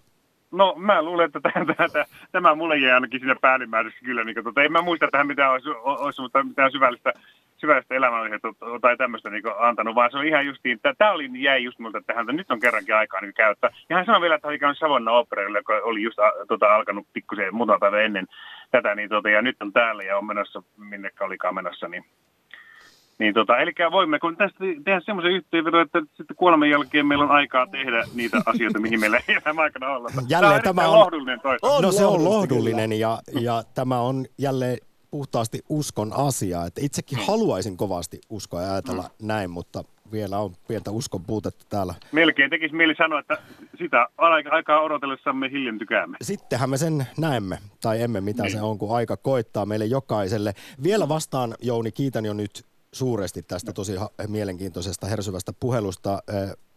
No 0.51 0.75
mä 0.77 1.03
luulen, 1.03 1.27
että 1.27 1.41
tämä, 1.41 1.75
tämä, 1.75 2.05
tämä 2.33 2.55
mulle 2.55 2.77
jäi 2.77 2.93
ainakin 2.93 3.21
siinä 3.21 3.37
päällimmäisessä 3.41 4.05
kyllä. 4.05 4.25
Niin, 4.25 4.45
tota, 4.45 4.63
en 4.63 4.73
mä 4.73 4.83
muista 4.83 5.09
tähän 5.13 5.27
mitään 5.27 5.53
olisi, 5.53 5.69
olisi 5.85 6.23
mutta 6.23 6.45
mitään 6.45 6.73
syvällistä, 6.73 7.13
syvällistä 7.57 7.95
elämänaihetta 7.95 8.49
tai 8.81 8.97
tämmöistä 8.97 9.31
niin 9.31 9.43
antanut, 9.59 9.95
vaan 9.95 10.11
se 10.11 10.19
on 10.19 10.27
ihan 10.27 10.47
justiin, 10.47 10.81
tämä 10.99 11.11
oli, 11.11 11.31
jäi 11.35 11.65
just 11.65 11.79
multa 11.79 12.03
tähän, 12.07 12.23
että 12.23 12.33
nyt 12.33 12.51
on 12.51 12.61
kerrankin 12.61 12.95
aikaa 12.95 13.21
niin 13.21 13.35
käyttää. 13.35 13.71
Ja 13.89 13.97
hän 13.97 14.07
sanoi 14.07 14.21
vielä, 14.21 14.35
että 14.35 14.49
oli 14.49 14.59
käynyt 14.59 14.79
Savonna 14.79 15.13
Operille, 15.13 15.59
joka 15.59 15.81
oli 15.83 16.03
just 16.03 16.19
tota, 16.49 16.75
alkanut 16.75 17.07
pikkusen 17.13 17.55
muutama 17.55 17.79
päivä 17.79 18.01
ennen 18.01 18.27
tätä, 18.71 18.95
niin, 18.95 19.09
tota, 19.09 19.31
ja 19.31 19.43
nyt 19.43 19.57
on 19.61 19.73
täällä 19.73 20.03
ja 20.03 20.19
on 20.19 20.27
menossa, 20.27 20.63
minne 20.77 21.11
olikaan 21.21 21.55
menossa, 21.55 21.89
niin 21.89 22.05
niin 23.19 23.35
tota, 23.35 23.59
eli 23.59 23.73
voimme 23.93 24.19
kun 24.19 24.37
tästä 24.37 24.59
tehdä 24.85 25.01
semmoisen 25.01 25.33
yhteenvedon, 25.33 25.83
että 25.83 26.01
sitten 26.17 26.37
kuoleman 26.37 26.71
jälkeen 26.71 27.07
meillä 27.07 27.25
on 27.25 27.31
aikaa 27.31 27.67
tehdä 27.67 28.05
niitä 28.15 28.41
asioita, 28.47 28.81
mihin 28.81 29.01
meillä 29.01 29.21
ei 29.29 29.35
enää 29.47 29.63
aikana 29.63 29.89
olla. 29.89 30.09
Jälleen 30.29 30.63
tämä, 30.63 30.83
tämä 30.83 30.89
on 30.89 30.99
lohdullinen 30.99 31.41
toi. 31.41 31.59
On, 31.63 31.83
no 31.83 31.93
se 31.93 32.07
on 32.07 32.25
lohdullinen 32.25 32.93
ja, 32.93 33.19
ja 33.41 33.63
tämä 33.75 34.01
on 34.01 34.27
jälleen 34.39 34.79
puhtaasti 35.11 35.61
uskon 35.69 36.13
asia. 36.13 36.65
Että 36.65 36.81
itsekin 36.85 37.19
haluaisin 37.27 37.77
kovasti 37.77 38.21
uskoa 38.31 38.63
ja 38.63 38.73
ajatella 38.73 39.03
mm. 39.03 39.27
näin, 39.27 39.51
mutta 39.51 39.85
vielä 40.13 40.39
on 40.39 40.53
pientä 40.69 40.91
uskon 40.91 41.25
puutetta 41.25 41.65
täällä. 41.69 41.95
Melkein 42.13 42.51
tekisi 42.51 42.75
mieli 42.75 42.95
sanoa, 42.95 43.21
että 43.21 43.39
sitä 43.79 44.09
aikaa 44.51 44.81
odotellessamme 44.81 45.51
hiljentykäämme. 45.51 46.17
Sittenhän 46.23 46.71
me 46.71 46.77
sen 46.77 47.07
näemme, 47.19 47.59
tai 47.81 48.03
emme 48.03 48.21
mitä 48.21 48.43
niin. 48.43 48.53
se 48.53 48.63
on, 48.63 48.79
kun 48.79 48.97
aika 48.97 49.17
koittaa 49.17 49.67
meille 49.67 49.85
jokaiselle. 49.85 50.53
Vielä 50.83 51.09
vastaan, 51.09 51.55
Jouni, 51.63 51.93
kiitän 51.93 52.25
jo 52.25 52.33
nyt 52.33 52.65
suuresti 52.99 53.43
tästä 53.43 53.73
tosi 53.73 53.93
mielenkiintoisesta 54.29 55.07
hersyvästä 55.07 55.53
puhelusta, 55.53 56.23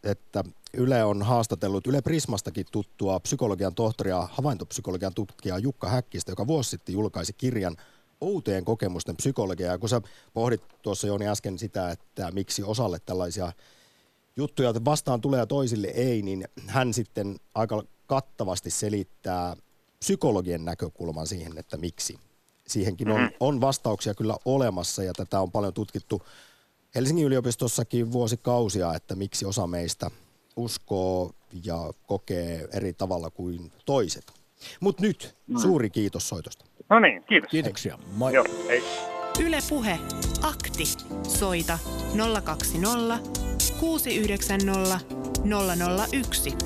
että 0.04 0.44
Yle 0.74 1.04
on 1.04 1.22
haastatellut 1.22 1.88
Yle 1.88 2.02
Prismastakin 2.02 2.66
tuttua 2.72 3.20
psykologian 3.20 3.76
tohtoria, 3.76 4.28
havaintopsykologian 4.32 5.14
tutkijaa 5.14 5.60
Jukka 5.60 5.90
Häkkistä, 5.90 6.32
joka 6.32 6.48
vuosi 6.48 6.70
sitten 6.70 6.94
julkaisi 6.94 7.34
kirjan 7.34 7.78
outojen 8.22 8.66
kokemusten 8.66 9.18
psykologia. 9.18 9.72
Ja 9.72 9.78
kun 9.78 9.90
sä 9.90 10.02
pohdit 10.34 10.62
tuossa 10.82 11.08
Jouni 11.08 11.28
äsken 11.28 11.60
sitä, 11.60 11.92
että 11.92 12.32
miksi 12.32 12.64
osalle 12.64 13.00
tällaisia 13.06 13.52
juttuja 14.36 14.74
vastaan 14.86 15.22
tulee 15.22 15.40
ja 15.40 15.46
toisille 15.46 15.88
ei, 15.88 16.22
niin 16.22 16.48
hän 16.68 16.94
sitten 16.94 17.40
aika 17.56 17.84
kattavasti 18.08 18.70
selittää 18.70 19.56
psykologien 20.00 20.66
näkökulman 20.66 21.28
siihen, 21.28 21.58
että 21.58 21.78
miksi 21.78 22.20
siihenkin 22.68 23.12
on, 23.12 23.20
mm-hmm. 23.20 23.36
on 23.40 23.62
vastauksia 23.62 24.14
kyllä 24.14 24.36
olemassa 24.46 25.04
ja 25.04 25.14
tätä 25.14 25.40
on 25.40 25.52
paljon 25.52 25.74
tutkittu 25.74 26.22
Helsingin 26.96 27.26
yliopistossakin 27.26 28.12
vuosikausia, 28.12 28.94
että 28.94 29.16
miksi 29.16 29.46
osa 29.46 29.68
meistä 29.68 30.12
uskoo 30.56 31.32
ja 31.64 31.94
kokee 32.08 32.68
eri 32.74 32.94
tavalla 32.94 33.30
kuin 33.30 33.72
toiset. 33.86 34.34
Mutta 34.80 35.02
nyt 35.02 35.36
mm. 35.48 35.58
suuri 35.58 35.90
kiitos 35.90 36.30
soitosta. 36.30 36.66
No 36.90 37.00
niin, 37.00 37.24
kiitos. 37.24 37.52
Kiitoksia. 37.52 38.00
Moi. 38.16 38.34
Joo, 38.34 38.46
hei. 38.68 38.84
Yle 39.40 39.60
Puhe. 39.70 40.00
Akti. 40.42 40.84
Soita 41.24 41.80
020 42.44 43.20
690 43.80 45.00
001. 46.12 46.58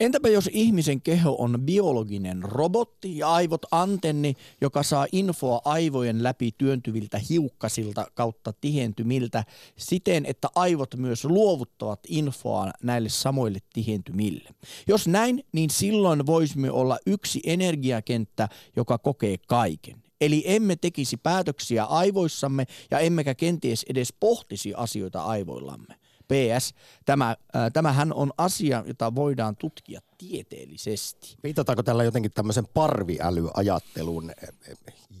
Entäpä 0.00 0.28
jos 0.28 0.50
ihmisen 0.52 1.00
keho 1.00 1.36
on 1.38 1.58
biologinen 1.60 2.42
robotti 2.42 3.18
ja 3.18 3.32
aivot 3.32 3.62
antenni, 3.70 4.36
joka 4.60 4.82
saa 4.82 5.06
infoa 5.12 5.60
aivojen 5.64 6.22
läpi 6.22 6.50
työntyviltä 6.58 7.20
hiukkasilta 7.30 8.06
kautta 8.14 8.52
tihentymiltä 8.60 9.44
siten, 9.76 10.26
että 10.26 10.48
aivot 10.54 10.94
myös 10.96 11.24
luovuttavat 11.24 12.00
infoa 12.08 12.70
näille 12.82 13.08
samoille 13.08 13.58
tihentymille. 13.72 14.50
Jos 14.88 15.08
näin, 15.08 15.44
niin 15.52 15.70
silloin 15.70 16.26
voisimme 16.26 16.70
olla 16.70 16.98
yksi 17.06 17.40
energiakenttä, 17.44 18.48
joka 18.76 18.98
kokee 18.98 19.36
kaiken. 19.48 20.02
Eli 20.20 20.42
emme 20.46 20.76
tekisi 20.76 21.16
päätöksiä 21.16 21.84
aivoissamme 21.84 22.66
ja 22.90 22.98
emmekä 22.98 23.34
kenties 23.34 23.84
edes 23.88 24.12
pohtisi 24.20 24.74
asioita 24.74 25.22
aivoillamme. 25.22 25.94
PS, 26.28 26.74
tämä, 27.04 27.30
äh, 27.30 27.72
tämähän 27.72 28.12
on 28.12 28.32
asia, 28.38 28.84
jota 28.86 29.14
voidaan 29.14 29.56
tutkia 29.56 30.00
tieteellisesti. 30.18 31.36
Viitataanko 31.42 31.82
tällä 31.82 32.04
jotenkin 32.04 32.32
tämmöisen 32.32 32.66
parviälyajatteluun? 32.74 34.32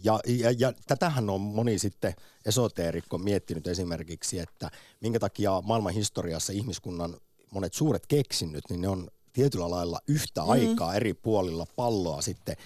Ja, 0.04 0.20
ja, 0.26 0.50
ja 0.58 0.72
tätähän 0.86 1.30
on 1.30 1.40
moni 1.40 1.78
sitten 1.78 2.14
esoteerikko 2.46 3.18
miettinyt 3.18 3.66
esimerkiksi, 3.66 4.38
että 4.38 4.70
minkä 5.00 5.18
takia 5.18 5.62
maailman 5.64 5.92
historiassa 5.92 6.52
ihmiskunnan 6.52 7.16
monet 7.50 7.74
suuret 7.74 8.06
keksinnöt, 8.06 8.64
niin 8.70 8.80
ne 8.80 8.88
on 8.88 9.08
tietyllä 9.32 9.70
lailla 9.70 10.00
yhtä 10.08 10.42
mm. 10.42 10.48
aikaa 10.48 10.94
eri 10.94 11.14
puolilla 11.14 11.66
palloa 11.76 12.22
sitten 12.22 12.56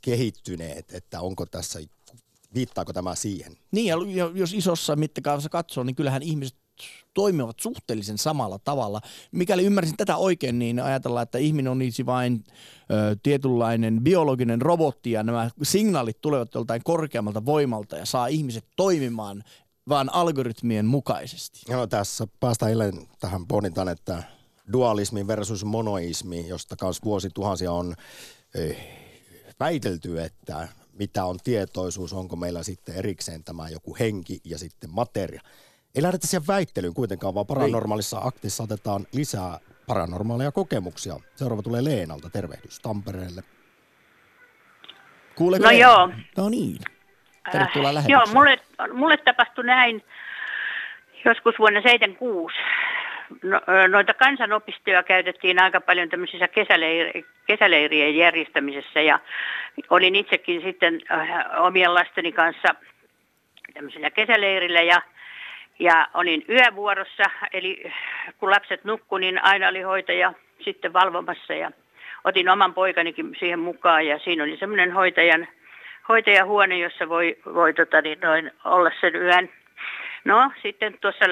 kehittyneet, 0.00 0.92
että 0.92 1.20
onko 1.20 1.46
tässä 1.46 1.80
viittaako 2.54 2.92
tämä 2.92 3.14
siihen? 3.14 3.56
Niin, 3.70 3.86
ja 3.86 4.30
jos 4.34 4.54
isossa 4.54 4.96
mittakaavassa 4.96 5.48
katsoo, 5.48 5.84
niin 5.84 5.96
kyllähän 5.96 6.22
ihmiset 6.22 6.56
toimivat 7.14 7.60
suhteellisen 7.60 8.18
samalla 8.18 8.58
tavalla. 8.58 9.00
Mikäli 9.32 9.64
ymmärsin 9.64 9.96
tätä 9.96 10.16
oikein, 10.16 10.58
niin 10.58 10.80
ajatellaan, 10.80 11.22
että 11.22 11.38
ihminen 11.38 11.72
on 11.72 11.78
niisi 11.78 12.06
vain 12.06 12.44
ö, 12.90 13.16
tietynlainen 13.22 14.00
biologinen 14.02 14.62
robotti 14.62 15.10
ja 15.10 15.22
nämä 15.22 15.50
signaalit 15.62 16.20
tulevat 16.20 16.54
joltain 16.54 16.80
korkeammalta 16.84 17.44
voimalta 17.44 17.96
ja 17.96 18.06
saa 18.06 18.26
ihmiset 18.26 18.64
toimimaan 18.76 19.44
vaan 19.88 20.14
algoritmien 20.14 20.86
mukaisesti. 20.86 21.72
No 21.72 21.86
tässä 21.86 22.26
päästään 22.40 22.70
eilen 22.70 23.08
tähän 23.20 23.46
pohdintaan, 23.46 23.88
että 23.88 24.22
dualismi 24.72 25.26
versus 25.26 25.64
monoismi, 25.64 26.48
josta 26.48 26.76
kanssa 26.76 27.04
vuosituhansia 27.04 27.72
on 27.72 27.94
väitelty, 29.60 30.22
että 30.22 30.68
mitä 30.92 31.24
on 31.24 31.38
tietoisuus, 31.44 32.12
onko 32.12 32.36
meillä 32.36 32.62
sitten 32.62 32.94
erikseen 32.94 33.44
tämä 33.44 33.68
joku 33.68 33.96
henki 34.00 34.40
ja 34.44 34.58
sitten 34.58 34.90
materia. 34.92 35.40
Ei 35.98 36.02
lähdetä 36.02 36.26
siihen 36.26 36.46
väittelyyn 36.48 36.94
kuitenkaan, 36.94 37.34
vaan 37.34 37.46
paranormaalissa 37.46 38.18
aktissa 38.24 38.62
otetaan 38.62 39.06
lisää 39.12 39.58
paranormaaleja 39.86 40.52
kokemuksia. 40.52 41.14
Seuraava 41.36 41.62
tulee 41.62 41.84
Leenalta. 41.84 42.30
Tervehdys 42.30 42.80
Tampereelle. 42.80 43.42
Kuuleeko 45.34 45.64
no 45.64 45.70
joo. 45.70 46.10
No 46.36 46.48
niin. 46.48 46.78
Tervetuloa 47.52 47.90
äh, 47.90 48.04
Joo, 48.08 48.22
mulle, 48.34 48.58
mulle 48.92 49.16
tapahtui 49.16 49.64
näin 49.64 50.04
joskus 51.24 51.54
vuonna 51.58 51.80
76. 51.80 52.54
No, 53.42 53.60
noita 53.88 54.14
kansanopistoja 54.14 55.02
käytettiin 55.02 55.62
aika 55.62 55.80
paljon 55.80 56.08
tämmöisissä 56.08 56.46
kesäleir- 56.46 57.24
kesäleirien 57.46 58.16
järjestämisessä 58.16 59.00
ja 59.00 59.18
olin 59.90 60.14
itsekin 60.14 60.62
sitten 60.62 61.00
äh, 61.10 61.62
omien 61.62 61.94
lasteni 61.94 62.32
kanssa 62.32 62.68
tämmöisellä 63.74 64.10
kesäleirillä 64.10 64.82
ja 64.82 65.02
ja 65.78 66.06
olin 66.14 66.44
yövuorossa, 66.48 67.22
eli 67.52 67.92
kun 68.38 68.50
lapset 68.50 68.84
nukku, 68.84 69.18
niin 69.18 69.44
aina 69.44 69.68
oli 69.68 69.82
hoitaja 69.82 70.32
sitten 70.64 70.92
valvomassa 70.92 71.54
ja 71.54 71.70
otin 72.24 72.48
oman 72.48 72.74
poikanikin 72.74 73.36
siihen 73.38 73.58
mukaan 73.58 74.06
ja 74.06 74.18
siinä 74.18 74.44
oli 74.44 74.56
semmoinen 74.56 74.92
hoitajan, 74.92 75.48
hoitajahuone, 76.08 76.78
jossa 76.78 77.08
voi, 77.08 77.36
voi 77.54 77.74
tota, 77.74 78.00
niin, 78.00 78.20
noin, 78.20 78.50
olla 78.64 78.90
sen 79.00 79.16
yön. 79.16 79.48
No 80.24 80.52
sitten 80.62 80.98
tuossa 81.00 81.24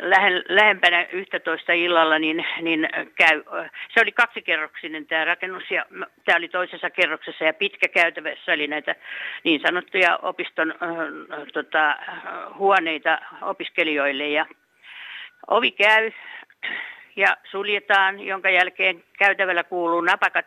lähe, 0.00 0.42
lähempänä 0.48 1.06
11 1.12 1.72
illalla 1.72 2.18
niin, 2.18 2.44
niin 2.62 2.88
käy, 3.14 3.42
se 3.94 4.00
oli 4.00 4.12
kaksikerroksinen 4.12 5.06
tämä 5.06 5.24
rakennus 5.24 5.70
ja 5.70 5.86
tämä 6.24 6.36
oli 6.36 6.48
toisessa 6.48 6.90
kerroksessa 6.90 7.44
ja 7.44 7.52
pitkä 7.54 7.88
käytävässä 7.88 8.52
oli 8.52 8.66
näitä 8.66 8.94
niin 9.44 9.60
sanottuja 9.60 10.16
opiston 10.16 10.70
äh, 10.70 11.46
tota, 11.52 11.96
huoneita 12.58 13.18
opiskelijoille 13.42 14.28
ja 14.28 14.46
ovi 15.46 15.70
käy 15.70 16.12
ja 17.16 17.36
suljetaan, 17.50 18.20
jonka 18.20 18.50
jälkeen 18.50 19.04
käytävällä 19.18 19.64
kuuluu 19.64 20.00
napakat 20.00 20.46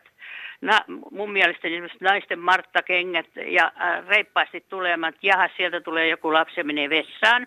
na, 0.60 0.80
mun 1.10 1.32
mielestä 1.32 1.68
naisten 2.00 2.38
marttakengät 2.38 3.26
ja 3.46 3.72
äh, 3.80 4.06
reippaasti 4.08 4.64
tulemat, 4.68 5.14
jaha 5.22 5.48
sieltä 5.56 5.80
tulee 5.80 6.08
joku 6.08 6.32
lapsi 6.32 6.60
ja 6.60 6.64
menee 6.64 6.90
vessaan. 6.90 7.46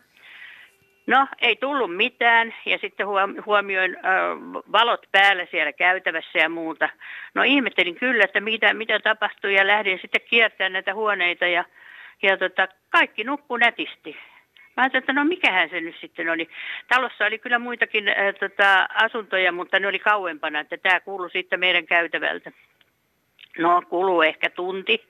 No, 1.08 1.28
ei 1.42 1.56
tullut 1.56 1.96
mitään 1.96 2.54
ja 2.66 2.78
sitten 2.78 3.08
huomioin 3.46 3.96
äh, 3.96 4.04
valot 4.72 5.08
päällä 5.12 5.46
siellä 5.52 5.74
käytävässä 5.74 6.40
ja 6.40 6.50
muuta. 6.50 6.90
No 7.34 7.44
ihmettelin 7.44 7.96
kyllä, 7.96 8.24
että 8.24 8.40
mitä, 8.40 8.74
mitä 8.74 9.00
tapahtui 9.00 9.54
ja 9.54 9.68
lähdin 9.68 10.00
sitten 10.02 10.22
kiertämään 10.30 10.74
näitä 10.74 10.94
huoneita 10.94 11.48
ja, 11.48 11.66
ja 12.22 12.38
tota, 12.38 12.68
kaikki 12.90 13.24
nukku 13.24 13.58
nätisti. 13.58 14.18
Mä 14.78 14.84
ajattelin, 14.84 15.02
että 15.02 15.14
no 15.14 15.26
mikähän 15.26 15.70
se 15.70 15.82
nyt 15.82 15.96
sitten 16.02 16.30
oli. 16.30 16.50
Talossa 16.88 17.26
oli 17.26 17.40
kyllä 17.40 17.60
muitakin 17.60 18.08
äh, 18.08 18.16
tota, 18.40 18.88
asuntoja, 18.94 19.52
mutta 19.52 19.80
ne 19.80 19.88
oli 19.88 20.00
kauempana, 20.00 20.60
että 20.60 20.78
tämä 20.78 21.00
kuului 21.00 21.32
sitten 21.32 21.60
meidän 21.60 21.86
käytävältä. 21.86 22.52
No, 23.58 23.82
kuluu 23.90 24.22
ehkä 24.22 24.50
tunti 24.50 25.04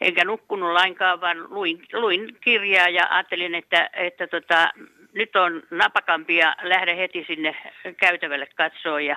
enkä 0.00 0.24
nukkunut 0.24 0.72
lainkaan, 0.72 1.20
vaan 1.20 1.50
luin, 1.50 1.82
luin 1.92 2.36
kirjaa 2.40 2.88
ja 2.88 3.06
ajattelin, 3.10 3.54
että, 3.54 3.90
että 3.92 4.26
tota, 4.26 4.70
nyt 5.12 5.36
on 5.36 5.62
napakampi 5.70 6.36
ja 6.36 6.56
lähde 6.62 6.96
heti 6.96 7.24
sinne 7.26 7.56
käytävälle 7.96 8.46
katsoa. 8.54 9.00
Ja 9.00 9.16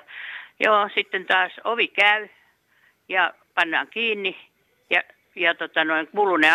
joo, 0.59 0.89
sitten 0.95 1.25
taas 1.25 1.51
ovi 1.63 1.87
käy 1.87 2.27
ja 3.09 3.33
pannaan 3.55 3.87
kiinni 3.87 4.37
ja, 4.89 5.01
ja 5.35 5.55
tota 5.55 5.83
noin, 5.83 6.07
kuuluu 6.07 6.37
ne 6.37 6.49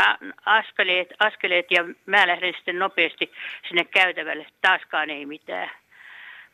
askeleet, 0.47 1.09
askeleet 1.18 1.70
ja 1.70 1.84
mä 2.07 2.26
lähden 2.26 2.55
sitten 2.55 2.78
nopeasti 2.78 3.32
sinne 3.68 3.84
käytävälle. 3.84 4.47
Taaskaan 4.61 5.11
ei 5.11 5.26
mitään. 5.26 5.70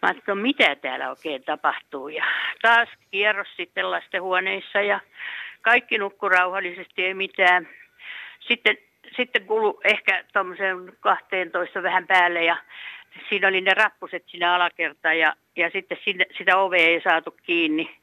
Mä 0.02 0.08
ajattelin, 0.08 0.38
no 0.38 0.42
mitä 0.42 0.76
täällä 0.76 1.10
oikein 1.10 1.44
tapahtuu. 1.44 2.08
Ja 2.08 2.24
taas 2.62 2.88
kierros 3.10 3.56
sitten 3.56 3.90
lastenhuoneissa 3.90 4.80
ja 4.80 5.00
kaikki 5.62 5.98
nukku 5.98 6.28
rauhallisesti, 6.28 7.04
ei 7.04 7.14
mitään. 7.14 7.68
Sitten 8.40 8.76
sitten 9.16 9.46
kulu 9.46 9.80
ehkä 9.84 10.24
tuommoisen 10.32 10.92
12 11.00 11.82
vähän 11.82 12.06
päälle 12.06 12.44
ja 12.44 12.56
siinä 13.28 13.48
oli 13.48 13.60
ne 13.60 13.74
rappuset 13.74 14.24
siinä 14.26 14.54
alakertaan 14.54 15.18
ja, 15.18 15.36
ja 15.56 15.70
sitten 15.70 15.98
sinne, 16.04 16.26
sitä 16.38 16.56
ovea 16.56 16.86
ei 16.86 17.00
saatu 17.00 17.36
kiinni. 17.42 17.96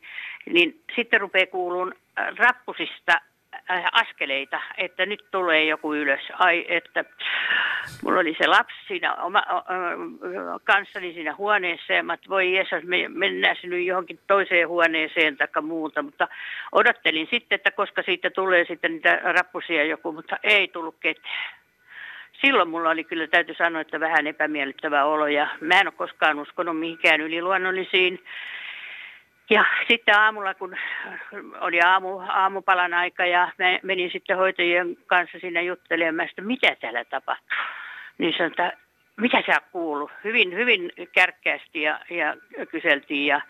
Niin 0.46 0.84
sitten 0.96 1.22
rupeaa 1.22 1.46
kuuluun 1.46 1.94
rappusista 2.38 3.22
askeleita, 3.92 4.62
että 4.78 5.06
nyt 5.06 5.26
tulee 5.32 5.64
joku 5.64 5.94
ylös. 5.94 6.22
Ai, 6.40 6.66
että 6.68 7.06
mulla 8.04 8.20
oli 8.20 8.36
se 8.38 8.48
lapsi 8.48 8.78
siinä 8.88 9.16
oma, 9.16 9.44
kanssani 10.64 11.14
siinä 11.14 11.36
huoneessa 11.36 11.94
ja 11.94 12.04
mä 12.04 12.18
voi 12.30 12.56
Jeesus, 12.56 12.84
me 12.84 13.08
mennään 13.08 13.56
sinne 13.62 13.80
johonkin 13.80 14.20
toiseen 14.28 14.68
huoneeseen 14.68 15.38
tai 15.38 15.48
muuta, 15.62 16.02
mutta 16.02 16.28
odottelin 16.72 17.28
sitten, 17.32 17.56
että 17.56 17.72
koska 17.72 18.04
siitä 18.04 18.30
tulee 18.30 18.66
sitten 18.66 18.92
niitä 18.92 19.20
rappusia 19.24 19.84
joku, 19.84 20.12
mutta 20.12 20.38
ei 20.44 20.68
tullut 20.68 20.96
ketään. 21.00 21.52
Silloin 22.42 22.70
mulla 22.70 22.90
oli 22.90 23.04
kyllä, 23.04 23.28
täytyy 23.28 23.56
sanoa, 23.56 23.82
että 23.82 24.00
vähän 24.00 24.28
epämiellyttävä 24.28 25.04
olo 25.06 25.28
ja 25.28 25.48
mä 25.60 25.80
en 25.80 25.88
ole 25.88 25.94
koskaan 25.98 26.40
uskonut 26.40 26.80
mihinkään 26.80 27.22
yliluonnollisiin 27.22 28.24
ja 29.52 29.66
sitten 29.88 30.16
aamulla, 30.16 30.54
kun 30.54 30.76
oli 31.60 31.80
aamu, 31.82 32.20
aamupalan 32.20 32.94
aika 32.94 33.26
ja 33.26 33.52
menin 33.84 34.12
sitten 34.12 34.38
hoitajien 34.38 34.98
kanssa 35.08 35.40
sinne 35.40 35.64
juttelemaan, 35.64 36.30
että 36.30 36.42
mitä 36.42 36.76
täällä 36.76 37.06
tapahtuu. 37.06 37.58
Niin 38.18 38.34
sanoin, 38.34 38.52
että 38.52 38.74
mitä 39.18 39.44
sä 39.46 39.62
kuuluu? 39.72 40.12
Hyvin, 40.24 40.56
hyvin 40.56 40.92
kärkkäästi 41.12 41.82
ja, 41.82 42.00
ja 42.10 42.36
kyseltiin 42.72 43.26
ja 43.26 43.42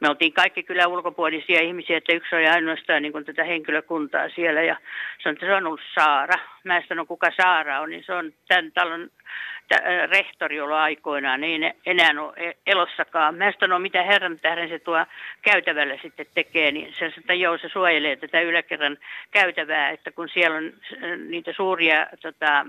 me 0.00 0.08
oltiin 0.08 0.32
kaikki 0.32 0.62
kyllä 0.62 0.86
ulkopuolisia 0.86 1.60
ihmisiä, 1.60 1.96
että 1.96 2.12
yksi 2.12 2.36
oli 2.36 2.46
ainoastaan 2.46 3.02
niin 3.02 3.24
tätä 3.26 3.44
henkilökuntaa 3.44 4.28
siellä 4.28 4.62
ja 4.62 4.76
sanoin, 5.22 5.36
että 5.36 5.46
se 5.46 5.54
on 5.54 5.66
ollut 5.66 5.80
Saara. 5.94 6.38
Mä 6.64 6.82
sanoin, 6.88 7.08
kuka 7.08 7.30
Saara 7.36 7.80
on, 7.80 7.90
niin 7.90 8.04
se 8.04 8.12
on 8.12 8.32
tämän 8.48 8.72
talon 8.72 9.10
rehtori 10.10 10.60
ollut 10.60 10.76
aikoinaan, 10.76 11.40
niin 11.40 11.62
ei 11.62 11.72
enää 11.86 12.10
ole 12.18 12.32
e-, 12.36 12.56
elossakaan. 12.66 13.34
Mä 13.34 13.52
sanoin, 13.52 13.70
no 13.70 13.78
mitä 13.78 14.02
herran 14.02 14.38
tähden 14.40 14.68
se 14.68 14.78
tuo 14.78 15.06
käytävällä 15.42 15.98
sitten 16.02 16.26
tekee, 16.34 16.70
niin 16.70 16.92
se 16.92 16.98
sanoi, 16.98 17.14
että 17.18 17.34
joo, 17.34 17.58
se 17.58 17.68
suojelee 17.68 18.16
tätä 18.16 18.40
yläkerran 18.40 18.98
käytävää, 19.30 19.90
että 19.90 20.10
kun 20.10 20.28
siellä 20.28 20.56
on 20.56 20.72
niitä 21.28 21.52
suuria 21.52 22.06
tota, 22.22 22.66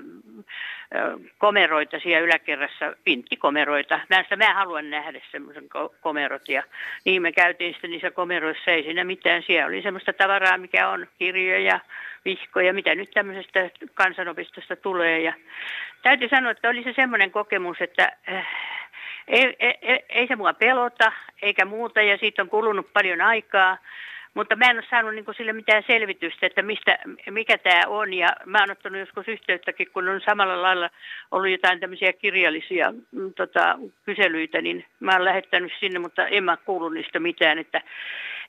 komeroita 1.37 1.99
siellä 1.99 2.25
yläkerrassa, 2.25 2.95
pinttikomeroita. 3.03 3.99
Mä 4.09 4.23
sanoin, 4.29 4.47
mä 4.47 4.53
haluan 4.53 4.89
nähdä 4.89 5.21
semmoisen 5.31 5.69
komerot 6.01 6.49
ja 6.49 6.63
niin 7.05 7.18
me 7.19 7.31
käytiin 7.31 7.73
sitten 7.73 7.91
niissä 7.91 8.11
komeroissa, 8.11 8.71
ei 8.71 8.83
siinä 8.83 9.03
mitään. 9.03 9.43
Siellä 9.47 9.67
oli 9.67 9.81
semmoista 9.81 10.13
tavaraa, 10.13 10.57
mikä 10.57 10.89
on 10.89 11.07
kirjoja, 11.19 11.79
vihkoja, 12.25 12.73
mitä 12.73 12.95
nyt 12.95 13.11
tämmöisestä 13.11 13.69
kansanopistosta 13.93 14.75
tulee. 14.75 15.19
Ja 15.19 15.33
täytyy 16.03 16.29
sanoa, 16.29 16.51
että 16.51 16.69
oli 16.69 16.83
se 16.83 16.93
semmoinen 16.95 17.31
kokemus, 17.31 17.77
että 17.81 18.11
äh, 18.29 18.47
ei, 19.27 19.55
ei, 19.59 20.05
ei 20.09 20.27
se 20.27 20.35
mua 20.35 20.53
pelota 20.53 21.11
eikä 21.41 21.65
muuta 21.65 22.01
ja 22.01 22.17
siitä 22.17 22.41
on 22.41 22.49
kulunut 22.49 22.93
paljon 22.93 23.21
aikaa. 23.21 23.77
Mutta 24.33 24.55
mä 24.55 24.65
en 24.69 24.77
ole 24.77 24.85
saanut 24.89 25.15
niin 25.15 25.25
sille 25.37 25.53
mitään 25.53 25.83
selvitystä, 25.87 26.45
että 26.45 26.61
mistä, 26.61 26.99
mikä 27.29 27.57
tämä 27.57 27.83
on. 27.87 28.13
Ja 28.13 28.27
mä 28.45 28.59
oon 28.59 28.71
ottanut 28.71 28.99
joskus 28.99 29.27
yhteyttäkin, 29.27 29.87
kun 29.93 30.09
on 30.09 30.21
samalla 30.25 30.61
lailla 30.61 30.89
ollut 31.31 31.49
jotain 31.49 31.79
tämmöisiä 31.79 32.13
kirjallisia 32.13 32.93
mm, 33.11 33.33
tota, 33.33 33.79
kyselyitä, 34.05 34.61
niin 34.61 34.85
mä 34.99 35.11
oon 35.11 35.25
lähettänyt 35.25 35.71
sinne, 35.79 35.99
mutta 35.99 36.27
en 36.27 36.43
mä 36.43 36.57
kuullut 36.57 36.93
niistä 36.93 37.19
mitään. 37.19 37.59
Että 37.59 37.81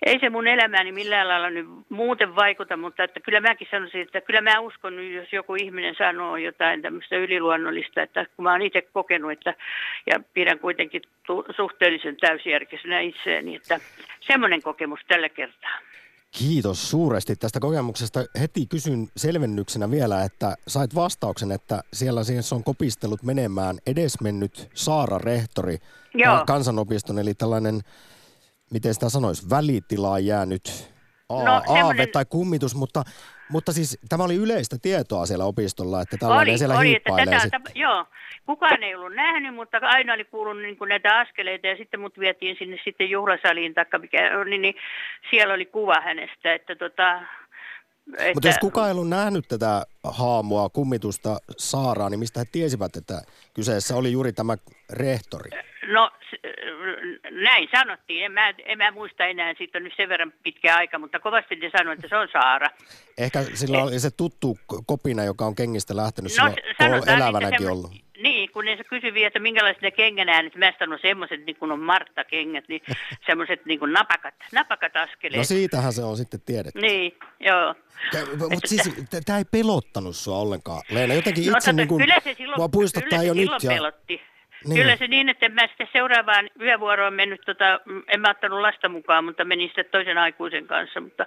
ei 0.07 0.21
se 0.21 0.31
mun 0.31 0.47
elämääni 0.47 0.93
millään 0.93 1.29
lailla 1.29 1.51
nyt 1.51 1.67
muuten 1.89 2.37
vaikuta, 2.37 2.77
mutta 2.77 3.05
että 3.05 3.21
kyllä 3.21 3.41
mäkin 3.41 3.69
sanoisin, 3.71 4.01
että 4.01 4.21
kyllä 4.21 4.41
mä 4.41 4.61
uskon, 4.61 5.13
jos 5.15 5.33
joku 5.33 5.55
ihminen 5.55 5.95
sanoo 5.99 6.37
jotain 6.37 6.83
tämmöistä 6.83 7.17
yliluonnollista, 7.17 8.03
että 8.03 8.27
kun 8.37 8.43
mä 8.43 8.53
oon 8.53 8.63
itse 8.63 8.83
kokenut, 8.83 9.33
että 9.33 9.55
ja 10.07 10.21
pidän 10.35 10.59
kuitenkin 10.59 11.03
tu- 11.27 11.45
suhteellisen 11.57 12.17
täysjärkisenä 12.17 13.01
itseäni, 13.01 13.57
että 13.57 13.81
semmoinen 14.21 14.63
kokemus 14.63 15.01
tällä 15.09 15.29
kertaa. 15.29 15.79
Kiitos 16.39 16.91
suuresti 16.91 17.37
tästä 17.37 17.61
kokemuksesta. 17.61 18.21
Heti 18.41 18.67
kysyn 18.67 19.09
selvennyksenä 19.17 19.91
vielä, 19.91 20.25
että 20.25 20.55
sait 20.69 20.95
vastauksen, 20.95 21.53
että 21.53 21.81
siellä 21.93 22.25
siis 22.25 22.53
on 22.53 22.65
kopistellut 22.65 23.23
menemään 23.23 23.77
edesmennyt 23.87 24.69
Saara 24.75 25.19
Rehtori 25.19 25.77
Joo. 26.15 26.45
kansanopiston, 26.47 27.19
eli 27.19 27.35
tällainen 27.35 27.81
miten 28.71 28.95
sitä 28.95 29.09
sanoisi, 29.09 29.51
välitilaa 29.51 30.19
jäänyt 30.19 30.91
a- 31.29 31.45
no, 31.45 31.63
aave 31.67 32.07
tai 32.07 32.25
kummitus, 32.25 32.75
mutta, 32.75 33.03
mutta 33.51 33.73
siis 33.73 33.99
tämä 34.09 34.25
oli 34.25 34.35
yleistä 34.35 34.77
tietoa 34.83 35.27
siellä 35.27 35.45
opistolla, 35.45 36.03
että 36.03 36.17
tällainen 36.17 36.53
oli, 36.53 36.59
siellä 36.59 36.79
oli, 36.79 36.97
että 36.97 37.13
tätä, 37.17 37.41
sit... 37.41 37.53
Joo, 37.75 38.07
kukaan 38.47 38.83
ei 38.83 38.95
ollut 38.95 39.15
nähnyt, 39.15 39.55
mutta 39.55 39.79
aina 39.83 40.15
oli 40.15 40.25
kuullut 40.25 40.63
niin 40.63 40.77
kuin 40.77 40.89
näitä 40.89 41.19
askeleita 41.19 41.67
ja 41.67 41.77
sitten 41.77 42.01
mut 42.01 42.19
vietiin 42.19 42.57
sinne 42.59 42.79
sitten 42.85 43.11
juhlasaliin, 43.11 43.75
taikka 43.75 43.99
mikä, 43.99 44.45
niin, 44.45 44.63
niin 44.63 44.75
siellä 45.31 45.55
oli 45.55 45.67
kuva 45.67 46.01
hänestä, 46.01 46.55
että 46.55 46.77
tota, 46.77 47.23
että... 48.13 48.35
Mutta 48.35 48.49
jos 48.49 48.59
kukaan 48.59 48.87
ei 48.87 48.93
ollut 48.93 49.09
nähnyt 49.09 49.49
tätä 49.49 49.87
haamua, 50.05 50.69
kummitusta, 50.69 51.39
Saaraa, 51.57 52.11
niin 52.11 52.19
mistä 52.19 52.41
he 52.41 52.47
tiesivät, 52.53 52.97
että 52.97 53.23
kyseessä 53.55 53.97
oli 53.97 54.13
juuri 54.13 54.33
tämä 54.33 54.57
rehtori? 54.93 55.51
No 55.93 56.11
näin 57.31 57.69
sanottiin. 57.73 58.25
En 58.25 58.33
mä, 58.33 58.55
en 58.65 58.79
mä 58.79 58.91
muista 58.91 59.25
enää, 59.25 59.55
siitä 59.59 59.79
on 59.79 59.85
nyt 59.85 59.93
sen 59.97 60.09
verran 60.09 60.33
pitkä 60.43 60.77
aika, 60.77 60.99
mutta 60.99 61.21
kovasti 61.21 61.57
ne 61.57 61.71
sanoivat, 61.79 61.99
että 61.99 62.09
se 62.09 62.17
on 62.17 62.29
Saara. 62.33 62.69
Ehkä 63.19 63.43
sillä 63.55 63.83
oli 63.83 64.01
se 64.01 64.11
tuttu 64.11 64.59
kopina, 64.87 65.25
joka 65.25 65.45
on 65.45 65.55
kengistä 65.55 65.97
lähtenyt 65.97 66.33
no, 66.39 66.55
silloin 66.79 67.09
elävänäkin 67.09 67.67
se, 67.67 67.71
ollut. 67.71 67.91
Niin, 68.23 68.51
kun 68.53 68.65
ne 68.65 68.77
kysyivät, 68.89 69.27
että 69.27 69.39
minkälaiset 69.39 69.83
ne 69.83 69.91
kengänäänet, 69.91 70.57
mä 70.57 70.73
sanon 70.79 70.99
semmoiset 71.03 71.47
niin 71.47 71.57
kuin 71.57 71.73
on 71.73 71.81
Martta-kengät, 71.81 72.65
niin 72.69 72.83
semmoiset 73.27 73.67
niin 73.67 73.79
kuin 73.79 73.93
napakat, 73.93 74.35
napakat 74.53 74.97
askeleet. 74.97 75.39
No 75.39 75.45
siitähän 75.45 75.93
se 75.93 76.03
on 76.03 76.17
sitten 76.17 76.41
tiedetty. 76.41 76.81
Niin, 76.81 77.13
joo. 77.41 77.75
Mutta 78.51 78.69
siis 78.69 78.91
tämä 79.27 79.39
ei 79.39 79.45
pelottanut 79.45 80.17
sua 80.17 80.37
ollenkaan, 80.37 80.83
Leena. 80.91 81.15
Jotenkin 81.15 81.47
no, 81.47 81.57
itse 81.57 81.73
no, 81.73 81.77
niin 81.77 81.89
kuin, 81.89 82.01
kyllä 82.03 82.21
se 82.25 82.35
silloin, 82.35 82.71
kyllä 82.71 83.21
se 83.21 83.27
jo 83.27 83.35
nyt. 83.35 83.51
Ja... 83.63 83.71
pelotti 83.71 84.21
Niin. 84.65 84.77
Kyllä 84.77 84.97
se 84.97 85.07
niin, 85.07 85.29
että 85.29 85.49
mä 85.49 85.67
sitten 85.67 85.89
seuraavaan 85.93 86.51
yövuoroon 86.61 87.15
mennyt, 87.15 87.41
tota, 87.47 87.81
en 88.09 88.21
mä 88.21 88.31
ottanut 88.31 88.61
lasta 88.61 88.89
mukaan, 88.89 89.25
mutta 89.25 89.45
menin 89.45 89.69
sitten 89.69 89.85
toisen 89.91 90.19
aikuisen 90.19 90.67
kanssa. 90.67 91.01
Mutta 91.01 91.27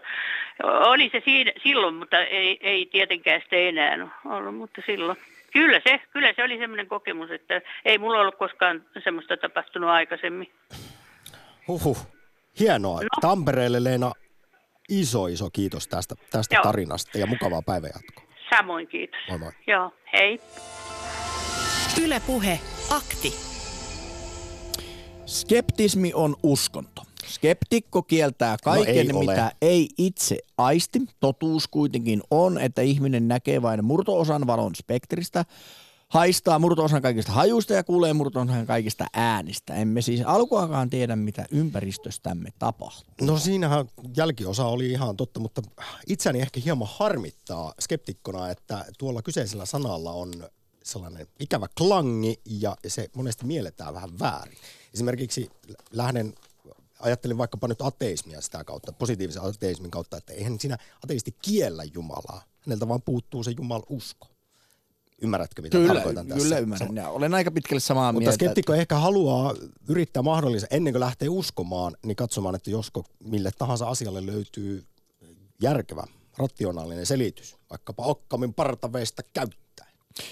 oli 0.64 1.10
se 1.12 1.22
siinä, 1.26 1.52
silloin, 1.64 1.96
mutta 1.96 2.20
ei, 2.20 2.60
ei 2.62 2.86
tietenkään 2.86 3.42
sitten 3.42 3.68
enää 3.68 4.10
ollut, 4.26 4.56
mutta 4.56 4.82
silloin. 4.86 5.18
Kyllä 5.54 5.82
se, 5.88 6.02
kyllä 6.12 6.34
se 6.36 6.44
oli 6.44 6.58
semmoinen 6.58 6.88
kokemus, 6.88 7.32
että 7.32 7.62
ei 7.86 7.98
mulla 7.98 8.20
ollut 8.20 8.36
koskaan 8.36 8.86
semmoista 9.04 9.38
tapahtunut 9.38 9.90
aikaisemmin. 9.90 10.52
Huhhuh. 11.68 11.98
Hienoa. 12.60 13.02
No. 13.02 13.08
Tampereelle 13.22 13.84
Leena, 13.84 14.12
iso 14.90 15.28
iso 15.28 15.50
kiitos 15.54 15.88
tästä, 15.88 16.16
tästä 16.32 16.60
tarinasta 16.64 17.18
ja 17.18 17.26
mukavaa 17.26 17.62
päivänjatkoa. 17.62 18.24
Samoin 18.50 18.88
kiitos. 18.88 19.20
Moi 19.30 19.40
moi. 19.40 19.52
Joo, 19.68 19.94
hei. 20.14 20.40
Yle 22.02 22.20
Puhe, 22.20 22.60
akti. 22.90 23.34
Skeptismi 25.26 26.14
on 26.14 26.36
uskonto. 26.44 27.02
Skeptikko 27.28 28.04
kieltää 28.04 28.58
kaiken, 28.64 29.08
no 29.08 29.20
ei 29.20 29.28
mitä 29.28 29.44
ole. 29.44 29.52
ei 29.62 29.90
itse 29.98 30.38
aisti. 30.58 31.02
Totuus 31.20 31.68
kuitenkin 31.68 32.22
on, 32.32 32.58
että 32.58 32.82
ihminen 32.82 33.28
näkee 33.28 33.62
vain 33.62 33.86
murtoosan 33.86 34.48
valon 34.48 34.76
spektristä, 34.76 35.46
haistaa 36.10 36.60
murtoosan 36.60 37.02
kaikista 37.02 37.32
hajuista 37.32 37.74
ja 37.74 37.84
kuulee 37.84 38.14
murtoosan 38.14 38.66
kaikista 38.66 39.06
äänistä. 39.14 39.76
Emme 39.76 40.02
siis 40.02 40.22
alkuakaan 40.26 40.90
tiedä, 40.90 41.16
mitä 41.16 41.46
ympäristöstämme 41.52 42.50
tapahtuu. 42.60 43.28
No 43.28 43.38
siinähän 43.38 43.86
jälkiosa 44.18 44.66
oli 44.66 44.92
ihan 44.92 45.18
totta, 45.18 45.40
mutta 45.40 45.62
itseäni 46.08 46.42
ehkä 46.42 46.60
hieman 46.60 46.88
harmittaa 46.92 47.74
skeptikkona, 47.80 48.50
että 48.50 48.86
tuolla 48.98 49.22
kyseisellä 49.22 49.66
sanalla 49.66 50.12
on 50.12 50.32
sellainen 50.84 51.28
ikävä 51.40 51.68
klangi 51.78 52.42
ja 52.46 52.76
se 52.88 53.10
monesti 53.16 53.46
mielletään 53.46 53.94
vähän 53.94 54.20
väärin. 54.20 54.58
Esimerkiksi 54.94 55.50
lähden 55.92 56.36
ajattelin 57.00 57.38
vaikkapa 57.38 57.68
nyt 57.68 57.82
ateismia 57.82 58.42
sitä 58.42 58.64
kautta, 58.64 58.92
positiivisen 58.92 59.44
ateismin 59.44 59.92
kautta, 59.92 60.18
että 60.18 60.34
eihän 60.34 60.60
siinä 60.60 60.78
ateisti 61.04 61.36
kiellä 61.42 61.84
Jumalaa. 61.94 62.44
Häneltä 62.60 62.88
vaan 62.88 63.02
puuttuu 63.02 63.44
se 63.44 63.52
Jumal 63.58 63.82
usko. 63.90 64.28
Ymmärrätkö, 65.22 65.62
mitä 65.62 65.78
kyllä, 65.78 65.94
tarkoitan 65.94 66.28
tässä? 66.28 66.44
Kyllä 66.44 66.60
ymmärrän. 66.60 66.96
Ja 66.96 67.10
olen 67.10 67.34
aika 67.34 67.52
pitkälle 67.52 67.80
samaa 67.80 68.12
Mutta 68.12 68.20
mieltä. 68.20 68.34
Mutta 68.34 68.46
skeptikko 68.46 68.74
että... 68.74 68.82
ehkä 68.82 68.96
haluaa 68.96 69.56
yrittää 69.88 70.24
mahdollisesti, 70.24 70.76
ennen 70.76 70.94
kuin 70.94 71.00
lähtee 71.00 71.30
uskomaan, 71.30 71.98
niin 72.06 72.16
katsomaan, 72.16 72.56
että 72.56 72.72
josko 72.72 73.06
mille 73.24 73.52
tahansa 73.58 73.88
asialle 73.88 74.26
löytyy 74.26 74.84
järkevä, 75.62 76.04
rationaalinen 76.38 77.06
selitys. 77.06 77.56
Vaikkapa 77.70 78.04
okkamin 78.04 78.54
partaveista 78.54 79.24
käyttää 79.34 79.83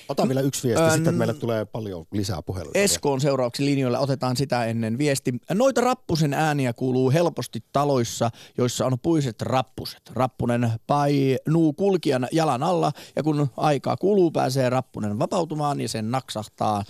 Ota 0.10 0.28
vielä 0.28 0.42
yksi 0.42 0.68
viesti, 0.68 0.86
Ön... 0.86 0.92
sitten 0.92 1.16
meille 1.16 1.34
tulee 1.34 1.66
paljon 1.66 2.06
lisää 2.12 2.42
puheluita. 2.42 2.80
Eskoon 2.80 3.22
seuraavaksi 3.22 3.66
linjoilla 3.66 4.00
otetaan 4.00 4.38
sitä 4.38 4.66
ennen 4.66 4.98
viesti. 4.98 5.34
Noita 5.54 5.82
rappusen 5.82 6.34
ääniä 6.34 6.74
kuuluu 6.74 7.12
helposti 7.12 7.64
taloissa, 7.74 8.32
joissa 8.58 8.86
on 8.86 9.00
puiset 9.00 9.42
rappuset. 9.42 10.02
Rappunen 10.10 10.72
painuu 10.88 11.74
kulkijan 11.74 12.28
jalan 12.32 12.64
alla 12.64 12.92
ja 13.16 13.24
kun 13.24 13.48
aikaa 13.58 13.98
kuluu, 13.98 14.32
pääsee 14.32 14.70
rappunen 14.70 15.20
vapautumaan 15.20 15.82
ja 15.82 15.90
sen 15.90 16.12
naksahtaa 16.12 16.78
äh, 16.78 16.86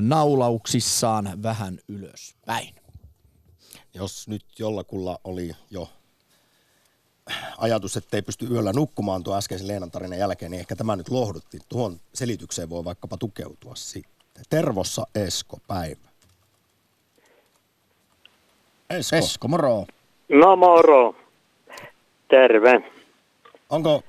naulauksissaan 0.00 1.42
vähän 1.42 1.78
ylöspäin. 1.88 2.74
Jos 3.94 4.28
nyt 4.28 4.44
jollakulla 4.58 5.18
oli 5.24 5.50
jo 5.70 5.88
ajatus, 7.58 7.96
että 7.96 8.16
ei 8.16 8.22
pysty 8.22 8.46
yöllä 8.46 8.72
nukkumaan 8.72 9.24
tuon 9.24 9.38
äskeisen 9.38 9.68
Leenan 9.68 9.90
tarinan 9.90 10.18
jälkeen, 10.18 10.50
niin 10.50 10.60
ehkä 10.60 10.76
tämä 10.76 10.96
nyt 10.96 11.08
lohdutti. 11.08 11.58
Tuohon 11.68 11.96
selitykseen 12.14 12.70
voi 12.70 12.84
vaikkapa 12.84 13.16
tukeutua 13.16 13.74
sitten. 13.74 14.44
Tervossa 14.50 15.06
Esko, 15.14 15.58
päivä. 15.68 16.08
Esko. 18.90 19.16
Esko, 19.16 19.48
moro. 19.48 19.84
No 20.28 20.56
moro. 20.56 21.14
Terve. 22.28 22.82
Onko 23.70 24.02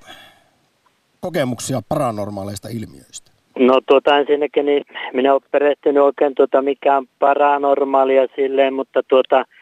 kokemuksia 1.19 1.81
paranormaaleista 1.89 2.67
ilmiöistä? 2.71 3.31
No 3.59 3.81
tuota 3.87 4.17
ensinnäkin, 4.17 4.65
niin 4.65 4.83
minä 5.13 5.31
olen 5.31 5.41
perehtynyt 5.51 6.03
oikein 6.03 6.35
tuota 6.35 6.61
mikään 6.61 7.05
paranormaalia 7.19 8.27
silleen, 8.35 8.73
mutta 8.73 9.03
tuota– 9.09 9.45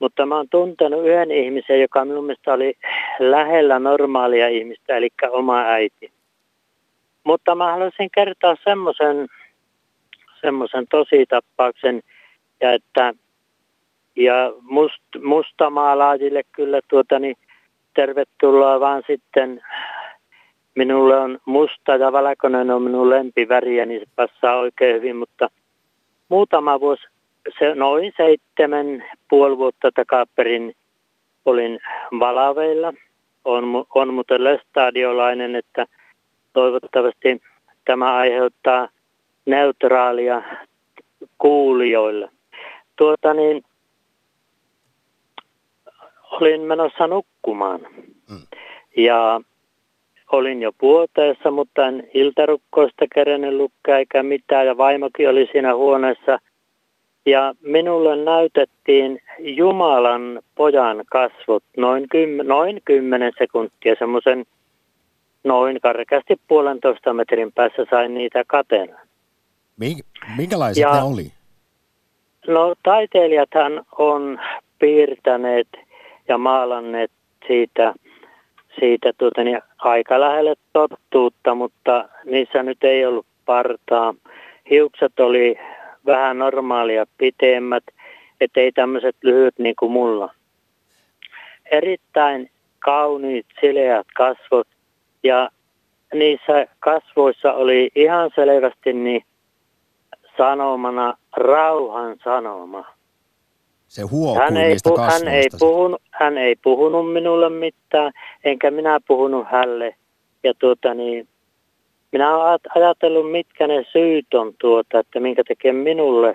mutta 0.00 0.26
mä 0.26 0.36
oon 0.36 0.48
tuntenut 0.50 1.06
yhden 1.06 1.30
ihmisen, 1.30 1.80
joka 1.80 2.04
minun 2.04 2.24
mielestä 2.24 2.52
oli 2.52 2.74
lähellä 3.18 3.78
normaalia 3.78 4.48
ihmistä, 4.48 4.96
eli 4.96 5.08
oma 5.30 5.62
äiti. 5.62 6.12
Mutta 7.24 7.54
mä 7.54 7.72
haluaisin 7.72 8.10
kertoa 8.14 8.56
semmoisen 8.64 9.28
semmoisen 10.40 10.86
tositapauksen, 10.90 12.00
ja 12.60 12.72
että 12.72 13.14
ja 14.16 14.52
must, 14.62 15.02
mustamaalaajille 15.22 16.42
kyllä 16.52 16.80
tuota, 16.88 17.18
niin 17.18 17.36
tervetuloa 17.94 18.80
vaan 18.80 19.02
sitten 19.06 19.62
minulle 20.74 21.16
on 21.16 21.38
musta 21.44 21.96
ja 21.96 22.12
valkoinen 22.12 22.70
on 22.70 22.82
minun 22.82 23.10
lempiväriä, 23.10 23.86
niin 23.86 24.00
se 24.00 24.06
passaa 24.16 24.56
oikein 24.56 24.96
hyvin, 24.96 25.16
mutta 25.16 25.48
muutama 26.28 26.80
vuosi 26.80 27.02
se 27.58 27.74
noin 27.74 28.12
seitsemän 28.16 29.04
puoli 29.30 29.58
vuotta 29.58 29.90
takaperin 29.94 30.74
olin 31.44 31.78
Valaveilla. 32.20 32.92
On, 33.44 33.84
on 33.94 34.14
muuten 34.14 34.40
stadiolainen, 34.68 35.56
että 35.56 35.86
toivottavasti 36.52 37.42
tämä 37.84 38.16
aiheuttaa 38.16 38.88
neutraalia 39.46 40.42
kuulijoille. 41.38 42.28
Tuota 42.96 43.34
niin, 43.34 43.64
olin 46.30 46.60
menossa 46.60 47.06
nukkumaan. 47.06 47.80
Mm. 48.30 48.42
Ja 48.96 49.40
olin 50.32 50.62
jo 50.62 50.72
puoteessa, 50.78 51.50
mutta 51.50 51.86
en 51.86 52.08
iltarukkoista 52.14 53.06
kerennyt 53.14 53.54
lukkaa 53.54 53.98
eikä 53.98 54.22
mitään. 54.22 54.66
Ja 54.66 54.76
vaimokin 54.76 55.28
oli 55.28 55.48
siinä 55.52 55.74
huoneessa– 55.74 56.38
ja 57.26 57.54
minulle 57.62 58.24
näytettiin 58.24 59.22
Jumalan 59.38 60.40
pojan 60.54 61.04
kasvot 61.10 61.64
noin, 61.76 62.08
kym, 62.08 62.30
noin 62.42 62.80
10 62.84 63.32
sekuntia, 63.38 63.94
semmoisen 63.98 64.44
noin 65.44 65.80
karkeasti 65.80 66.40
puolentoista 66.48 67.14
metrin 67.14 67.52
päässä 67.52 67.86
sain 67.90 68.14
niitä 68.14 68.44
katella. 68.46 69.00
Minkälaiset 70.36 70.82
ja, 70.82 70.94
ne 70.94 71.02
oli? 71.02 71.32
No 72.46 72.74
taiteilijathan 72.82 73.84
on 73.98 74.40
piirtäneet 74.78 75.68
ja 76.28 76.38
maalanneet 76.38 77.10
siitä, 77.46 77.94
siitä 78.80 79.12
tuota, 79.18 79.44
niin 79.44 79.60
aika 79.78 80.20
lähelle 80.20 80.54
tottuutta, 80.72 81.54
mutta 81.54 82.08
niissä 82.24 82.62
nyt 82.62 82.84
ei 82.84 83.06
ollut 83.06 83.26
partaa. 83.44 84.14
Hiukset 84.70 85.20
oli 85.20 85.58
vähän 86.06 86.38
normaalia 86.38 87.06
pitemmät, 87.18 87.84
ettei 88.40 88.72
tämmöiset 88.72 89.16
lyhyt 89.22 89.58
niin 89.58 89.76
kuin 89.76 89.92
mulla. 89.92 90.34
Erittäin 91.70 92.50
kauniit, 92.78 93.46
sileät 93.60 94.06
kasvot 94.16 94.68
ja 95.22 95.50
niissä 96.14 96.66
kasvoissa 96.78 97.52
oli 97.52 97.90
ihan 97.94 98.30
selvästi 98.34 98.92
niin 98.92 99.24
sanomana 100.36 101.14
rauhan 101.36 102.16
sanoma. 102.24 102.84
Se 103.88 104.02
huokuu 104.02 104.42
hän 104.42 104.56
ei, 104.56 104.68
niistä 104.68 104.90
pu- 104.90 105.00
hän 105.00 105.28
ei, 105.28 105.46
puhunut, 105.58 106.02
hän 106.10 106.38
ei 106.38 106.56
puhunut 106.56 107.12
minulle 107.12 107.48
mitään, 107.48 108.12
enkä 108.44 108.70
minä 108.70 109.00
puhunut 109.08 109.46
hälle. 109.50 109.94
Ja 110.44 110.54
tuota 110.58 110.94
niin, 110.94 111.28
minä 112.12 112.36
olen 112.36 112.58
ajatellut, 112.76 113.30
mitkä 113.30 113.66
ne 113.66 113.84
syyt 113.92 114.34
on 114.34 114.54
tuota, 114.58 114.98
että 114.98 115.20
minkä 115.20 115.42
tekee 115.48 115.72
minulle 115.72 116.34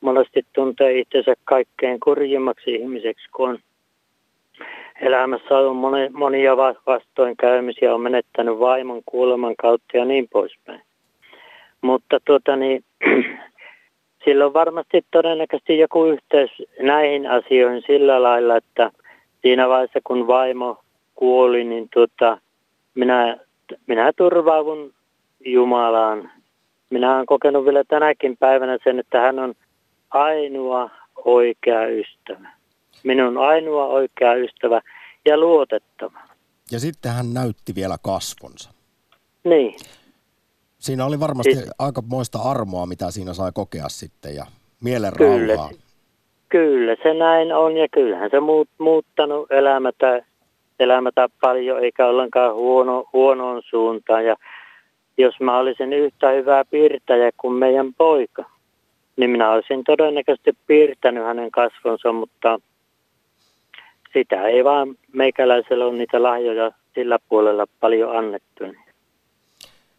monesti 0.00 0.46
tuntee 0.52 0.98
itsensä 0.98 1.34
kaikkein 1.44 2.00
kurjimmaksi 2.00 2.74
ihmiseksi, 2.74 3.28
kun 3.36 3.58
elämässä 5.00 5.58
on 5.58 5.76
moni, 5.76 6.08
monia 6.08 6.56
vastoinkäymisiä, 6.86 7.94
on 7.94 8.00
menettänyt 8.00 8.58
vaimon 8.58 9.02
kuoleman 9.06 9.56
kautta 9.56 9.96
ja 9.96 10.04
niin 10.04 10.28
poispäin. 10.32 10.82
Mutta 11.80 12.20
tuota 12.24 12.56
niin, 12.56 12.84
sillä 14.24 14.46
on 14.46 14.54
varmasti 14.54 15.04
todennäköisesti 15.10 15.78
joku 15.78 16.04
yhteys 16.04 16.50
näihin 16.80 17.26
asioihin 17.30 17.82
sillä 17.86 18.22
lailla, 18.22 18.56
että 18.56 18.90
siinä 19.42 19.68
vaiheessa 19.68 20.00
kun 20.04 20.26
vaimo 20.26 20.80
kuoli, 21.14 21.64
niin 21.64 21.88
tuota, 21.92 22.38
minä 22.94 23.36
minä 23.86 24.12
turvaavun 24.16 24.94
Jumalaan. 25.44 26.30
Minä 26.90 27.14
olen 27.14 27.26
kokenut 27.26 27.64
vielä 27.64 27.84
tänäkin 27.84 28.36
päivänä 28.36 28.78
sen, 28.84 28.98
että 28.98 29.20
hän 29.20 29.38
on 29.38 29.54
ainoa 30.10 30.90
oikea 31.24 31.86
ystävä. 31.86 32.48
Minun 33.04 33.38
ainoa 33.38 33.86
oikea 33.86 34.34
ystävä 34.34 34.80
ja 35.24 35.38
luotettava. 35.38 36.20
Ja 36.70 36.80
sitten 36.80 37.12
hän 37.12 37.34
näytti 37.34 37.74
vielä 37.74 37.96
kasvonsa. 38.02 38.70
Niin. 39.44 39.74
Siinä 40.78 41.04
oli 41.06 41.20
varmasti 41.20 41.54
Siis- 41.54 41.70
aika 41.78 42.02
moista 42.06 42.38
armoa, 42.38 42.86
mitä 42.86 43.10
siinä 43.10 43.34
sai 43.34 43.50
kokea 43.54 43.88
sitten 43.88 44.34
ja 44.34 44.46
mielen 44.80 45.12
Kyllä. 45.16 45.68
Kyllä 46.48 46.96
se 47.02 47.14
näin 47.14 47.52
on 47.52 47.76
ja 47.76 47.88
kyllähän 47.92 48.30
se 48.30 48.40
muut, 48.40 48.68
muuttanut 48.78 49.52
elämätä, 49.52 50.24
elämätä 50.80 51.28
paljon 51.40 51.84
eikä 51.84 52.06
ollenkaan 52.06 52.54
huono, 52.54 53.04
huonoon 53.12 53.62
suuntaan. 53.64 54.24
Ja 54.24 54.36
jos 55.18 55.40
mä 55.40 55.58
olisin 55.58 55.92
yhtä 55.92 56.30
hyvä 56.30 56.64
piirtäjä 56.70 57.30
kuin 57.36 57.54
meidän 57.54 57.94
poika, 57.94 58.44
niin 59.16 59.30
minä 59.30 59.50
olisin 59.50 59.84
todennäköisesti 59.84 60.52
piirtänyt 60.66 61.24
hänen 61.24 61.50
kasvonsa, 61.50 62.12
mutta 62.12 62.60
sitä 64.12 64.42
ei 64.42 64.64
vaan 64.64 64.88
meikäläisellä 65.12 65.86
ole 65.86 65.98
niitä 65.98 66.22
lahjoja 66.22 66.72
sillä 66.94 67.18
puolella 67.28 67.66
paljon 67.80 68.16
annettu. 68.16 68.64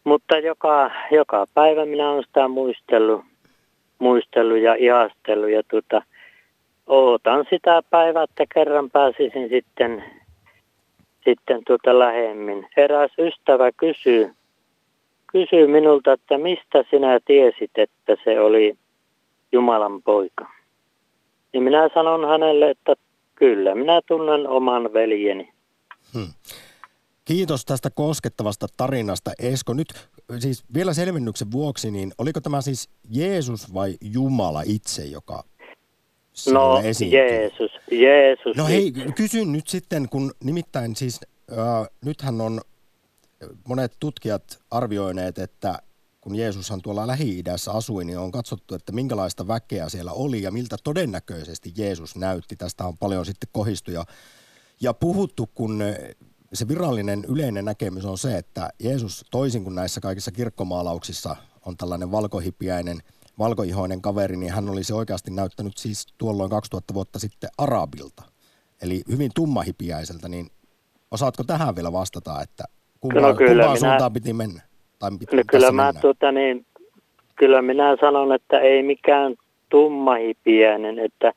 Mutta 0.04 0.38
joka, 0.38 0.90
joka 1.10 1.46
päivä 1.54 1.84
minä 1.84 2.10
olen 2.10 2.24
sitä 2.24 2.48
muistellut, 2.48 3.24
muistellut 3.98 4.58
ja 4.58 4.74
ihastellut 4.74 5.50
ja 5.50 5.62
tuota, 5.70 6.02
ootan 6.86 7.46
sitä 7.50 7.82
päivää, 7.90 8.22
että 8.22 8.44
kerran 8.54 8.90
pääsisin 8.90 9.48
sitten, 9.48 10.04
sitten 11.24 11.62
tuota 11.66 11.98
lähemmin. 11.98 12.66
Eräs 12.76 13.10
ystävä 13.18 13.72
kysyy, 13.72 14.34
kysyy 15.32 15.66
minulta, 15.66 16.12
että 16.12 16.38
mistä 16.38 16.84
sinä 16.90 17.20
tiesit, 17.24 17.70
että 17.74 18.16
se 18.24 18.40
oli 18.40 18.74
Jumalan 19.52 20.02
poika. 20.02 20.50
Niin 21.52 21.62
minä 21.62 21.88
sanon 21.94 22.28
hänelle, 22.28 22.70
että 22.70 22.94
kyllä, 23.34 23.74
minä 23.74 24.00
tunnen 24.08 24.48
oman 24.48 24.92
veljeni. 24.92 25.52
Kiitos 27.24 27.64
tästä 27.64 27.90
koskettavasta 27.94 28.66
tarinasta, 28.76 29.30
Esko. 29.38 29.74
Nyt 29.74 29.88
siis 30.38 30.64
vielä 30.74 30.92
selvennyksen 30.92 31.52
vuoksi, 31.52 31.90
niin 31.90 32.12
oliko 32.18 32.40
tämä 32.40 32.60
siis 32.60 32.90
Jeesus 33.10 33.74
vai 33.74 33.94
Jumala 34.00 34.62
itse, 34.66 35.04
joka 35.04 35.44
No, 36.52 36.80
esiintyi? 36.84 37.18
Jeesus, 37.18 37.70
Jeesus. 37.90 38.56
No 38.56 38.66
hei, 38.66 38.92
kysyn 39.14 39.52
nyt 39.52 39.68
sitten, 39.68 40.08
kun 40.08 40.32
nimittäin 40.44 40.96
siis 40.96 41.20
äh, 41.52 41.88
nythän 42.04 42.40
on 42.40 42.60
monet 43.68 43.92
tutkijat 44.00 44.62
arvioineet, 44.70 45.38
että 45.38 45.78
kun 46.20 46.34
Jeesushan 46.34 46.82
tuolla 46.82 47.06
Lähi-idässä 47.06 47.72
asui, 47.72 48.04
niin 48.04 48.18
on 48.18 48.32
katsottu, 48.32 48.74
että 48.74 48.92
minkälaista 48.92 49.48
väkeä 49.48 49.88
siellä 49.88 50.12
oli 50.12 50.42
ja 50.42 50.50
miltä 50.50 50.76
todennäköisesti 50.84 51.72
Jeesus 51.76 52.16
näytti. 52.16 52.56
Tästä 52.56 52.84
on 52.84 52.98
paljon 52.98 53.26
sitten 53.26 53.48
kohistuja 53.52 54.04
ja 54.80 54.94
puhuttu, 54.94 55.50
kun 55.54 55.82
se 56.52 56.68
virallinen 56.68 57.24
yleinen 57.28 57.64
näkemys 57.64 58.04
on 58.04 58.18
se, 58.18 58.38
että 58.38 58.70
Jeesus 58.78 59.24
toisin 59.30 59.64
kuin 59.64 59.74
näissä 59.74 60.00
kaikissa 60.00 60.30
kirkkomaalauksissa 60.32 61.36
on 61.66 61.76
tällainen 61.76 62.10
valkohipiäinen, 62.10 62.98
valkoihoinen 63.40 64.02
kaveri, 64.02 64.36
niin 64.36 64.52
hän 64.52 64.68
olisi 64.70 64.92
oikeasti 64.92 65.30
näyttänyt 65.30 65.76
siis 65.76 66.06
tuolloin 66.18 66.50
2000 66.50 66.94
vuotta 66.94 67.18
sitten 67.18 67.50
arabilta. 67.58 68.22
Eli 68.82 69.02
hyvin 69.12 69.30
tummahipiäiseltä, 69.34 70.28
niin 70.28 70.46
osaatko 71.10 71.44
tähän 71.44 71.76
vielä 71.76 71.92
vastata, 71.92 72.42
että 72.42 72.64
kumpaan, 73.00 73.22
No 73.24 73.34
kyllä, 73.34 73.48
kumpaan 73.50 73.70
minä- 73.78 73.88
suuntaan 73.88 74.12
piti 74.12 74.32
mennä? 74.32 74.60
Tai 74.98 75.10
piti 75.20 75.36
No 75.36 75.42
kyllä 75.50 75.72
mä, 75.72 75.84
mennä? 75.86 76.00
tuota, 76.00 76.32
niin, 76.32 76.66
kyllä 77.36 77.62
minä 77.62 77.96
sanon, 78.00 78.32
että 78.34 78.58
ei 78.60 78.82
mikään 78.82 79.34
tummahipiäinen, 79.68 80.98
että 80.98 81.32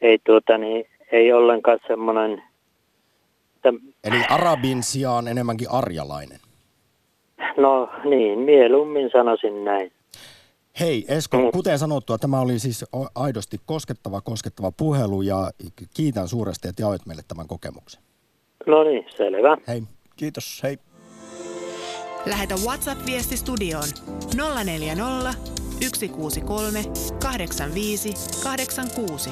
ei, 0.00 0.18
tuota, 0.26 0.58
niin, 0.58 0.84
ei 1.12 1.32
ollenkaan 1.32 1.78
semmoinen, 1.86 2.42
että, 3.56 3.72
Eli 4.04 4.16
arabin 4.30 4.82
sijaan 4.82 5.28
enemmänkin 5.28 5.70
arjalainen. 5.70 6.38
no 7.56 7.90
niin, 8.04 8.38
mieluummin 8.38 9.10
sanoisin 9.12 9.64
näin. 9.64 9.92
Hei 10.80 11.04
Esko, 11.08 11.52
kuten 11.52 11.78
sanottua, 11.78 12.18
tämä 12.18 12.40
oli 12.40 12.58
siis 12.58 12.84
aidosti 13.14 13.60
koskettava, 13.66 14.20
koskettava 14.20 14.72
puhelu 14.72 15.22
ja 15.22 15.50
kiitän 15.94 16.28
suuresti, 16.28 16.68
että 16.68 16.82
jaoit 16.82 17.06
meille 17.06 17.22
tämän 17.28 17.46
kokemuksen. 17.46 18.02
No 18.66 18.84
niin, 18.84 19.04
selvä. 19.16 19.56
Hei. 19.68 19.82
Kiitos, 20.16 20.60
hei. 20.62 20.78
Lähetä 22.26 22.54
WhatsApp-viesti 22.54 23.36
studioon 23.36 23.88
040 24.64 25.34
163 25.80 26.84
85 27.22 28.14
86. 28.42 29.30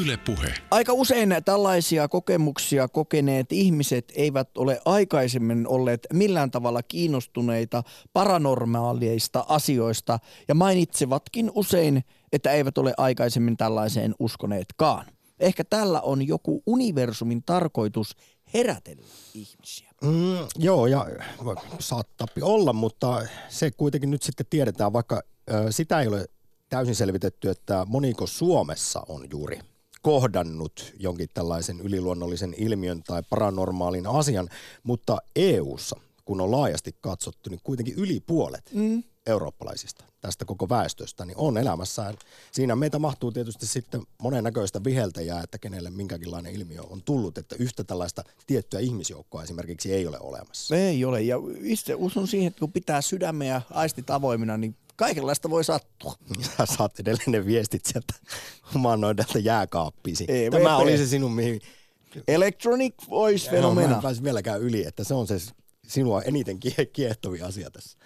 Yle 0.00 0.16
Puhe. 0.16 0.54
Aika 0.70 0.92
usein 0.92 1.34
tällaisia 1.44 2.08
kokemuksia 2.08 2.88
kokeneet 2.88 3.52
ihmiset 3.52 4.12
eivät 4.16 4.58
ole 4.58 4.80
aikaisemmin 4.84 5.66
olleet 5.66 6.06
millään 6.12 6.50
tavalla 6.50 6.82
kiinnostuneita 6.82 7.82
paranormaaleista 8.12 9.44
asioista 9.48 10.18
ja 10.48 10.54
mainitsevatkin 10.54 11.50
usein, 11.54 12.04
että 12.32 12.52
eivät 12.52 12.78
ole 12.78 12.94
aikaisemmin 12.96 13.56
tällaiseen 13.56 14.14
uskoneetkaan. 14.18 15.06
Ehkä 15.40 15.64
tällä 15.64 16.00
on 16.00 16.28
joku 16.28 16.62
universumin 16.66 17.42
tarkoitus 17.42 18.16
herätellä 18.54 19.06
ihmisiä. 19.34 19.90
Mm, 20.02 20.48
joo, 20.58 20.86
ja 20.86 21.06
saattaa 21.78 22.26
olla, 22.42 22.72
mutta 22.72 23.22
se 23.48 23.70
kuitenkin 23.70 24.10
nyt 24.10 24.22
sitten 24.22 24.46
tiedetään, 24.50 24.92
vaikka 24.92 25.22
ö, 25.50 25.72
sitä 25.72 26.00
ei 26.00 26.08
ole 26.08 26.26
täysin 26.68 26.94
selvitetty, 26.94 27.50
että 27.50 27.86
moniko 27.88 28.26
Suomessa 28.26 29.02
on 29.08 29.26
juuri 29.30 29.71
kohdannut 30.02 30.92
jonkin 30.98 31.28
tällaisen 31.34 31.80
yliluonnollisen 31.80 32.54
ilmiön 32.58 33.02
tai 33.02 33.22
paranormaalin 33.30 34.06
asian, 34.06 34.48
mutta 34.82 35.18
EU:ssa, 35.36 36.00
kun 36.24 36.40
on 36.40 36.50
laajasti 36.50 36.94
katsottu, 37.00 37.50
niin 37.50 37.60
kuitenkin 37.64 37.94
yli 37.94 38.20
puolet 38.20 38.70
Mm. 38.74 39.02
eurooppalaisista 39.26 40.04
tästä 40.20 40.44
koko 40.44 40.68
väestöstä, 40.68 41.24
niin 41.24 41.36
on 41.36 41.58
elämässään. 41.58 42.14
Siinä 42.52 42.76
meitä 42.76 42.98
mahtuu 42.98 43.32
tietysti 43.32 43.66
sitten 43.66 44.02
monennäköistä 44.22 44.84
viheltäjää, 44.84 45.42
että 45.42 45.58
kenelle 45.58 45.90
minkäkinlainen 45.90 46.54
ilmiö 46.54 46.82
on 46.82 47.02
tullut, 47.04 47.38
että 47.38 47.56
yhtä 47.58 47.84
tällaista 47.84 48.24
tiettyä 48.46 48.80
ihmisjoukkoa 48.80 49.42
esimerkiksi 49.42 49.92
ei 49.92 50.06
ole 50.06 50.18
olemassa. 50.20 50.76
Ei 50.76 51.04
ole, 51.04 51.22
ja 51.22 51.36
itse 51.62 51.94
uskon 51.94 52.26
siihen, 52.28 52.48
että 52.48 52.60
kun 52.60 52.72
pitää 52.72 53.00
sydämen 53.00 53.48
ja 53.48 53.62
aistit 53.70 54.10
avoimina, 54.10 54.56
niin 54.56 54.76
kaikenlaista 54.96 55.50
voi 55.50 55.64
sattua. 55.64 56.14
Sä 56.56 56.66
saat 56.66 57.00
edelleen 57.00 57.32
ne 57.32 57.46
viestit 57.46 57.84
sieltä 57.84 58.14
humanoidelta 58.74 59.38
jääkaappiisi. 59.38 60.24
EVP. 60.28 60.52
Tämä 60.52 60.76
oli 60.76 60.98
se 60.98 61.06
sinun, 61.06 61.32
mihin... 61.32 61.60
Electronic 62.28 62.94
Voice 63.10 63.56
Joo, 63.56 63.74
mä 63.74 63.82
en 63.82 63.94
pääse 64.02 64.22
vieläkään 64.22 64.60
yli, 64.60 64.84
että 64.86 65.04
se 65.04 65.14
on 65.14 65.26
se 65.26 65.36
sinua 65.86 66.22
eniten 66.22 66.58
kie- 66.60 66.86
kiehtovin 66.92 67.44
asia 67.44 67.70
tässä 67.70 67.98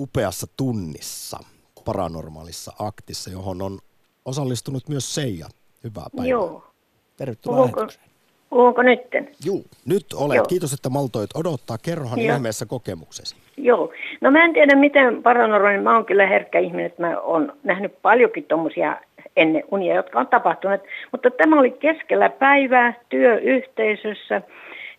upeassa 0.00 0.46
tunnissa, 0.56 1.38
paranormaalissa 1.84 2.72
aktissa, 2.78 3.30
johon 3.30 3.62
on 3.62 3.78
osallistunut 4.24 4.88
myös 4.88 5.14
Seija. 5.14 5.48
Hyvää 5.84 6.06
päivää. 6.16 6.30
Joo. 6.30 6.74
Tervetuloa 7.16 7.56
Puhunko, 7.56 7.92
puhunko 8.50 8.82
nytten? 8.82 9.28
Juu. 9.46 9.64
Nyt 9.86 10.06
olet. 10.14 10.36
Joo. 10.36 10.46
Kiitos, 10.46 10.72
että 10.72 10.88
maltoit 10.88 11.30
odottaa. 11.34 11.76
Kerrohan 11.84 12.20
Joo. 12.20 12.36
ihmeessä 12.36 12.66
kokemuksesi. 12.66 13.36
Joo. 13.56 13.92
No 14.20 14.30
mä 14.30 14.44
en 14.44 14.52
tiedä 14.52 14.76
miten 14.76 15.22
paranormaalinen, 15.22 15.84
mä 15.84 15.94
oon 15.94 16.06
kyllä 16.06 16.26
herkkä 16.26 16.58
ihminen, 16.58 16.86
että 16.86 17.02
mä 17.02 17.20
oon 17.20 17.52
nähnyt 17.62 18.02
paljonkin 18.02 18.44
tuommoisia 18.44 18.96
ennen 19.36 19.64
unia, 19.70 19.94
jotka 19.94 20.20
on 20.20 20.26
tapahtuneet. 20.26 20.82
Mutta 21.12 21.30
tämä 21.30 21.58
oli 21.58 21.70
keskellä 21.70 22.28
päivää 22.28 22.94
työyhteisössä, 23.08 24.42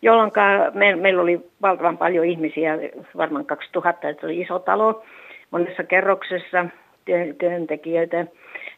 jolloin 0.02 0.32
me, 0.74 0.96
meillä 0.96 1.22
oli 1.22 1.50
valtavan 1.62 1.98
paljon 1.98 2.26
ihmisiä, 2.26 2.78
varmaan 3.18 3.46
2000, 3.46 4.10
että 4.10 4.26
oli 4.26 4.42
iso 4.42 4.60
talo 4.60 5.04
monessa 5.52 5.84
kerroksessa 5.84 6.66
työ, 7.06 7.34
työntekijöitä. 7.40 8.26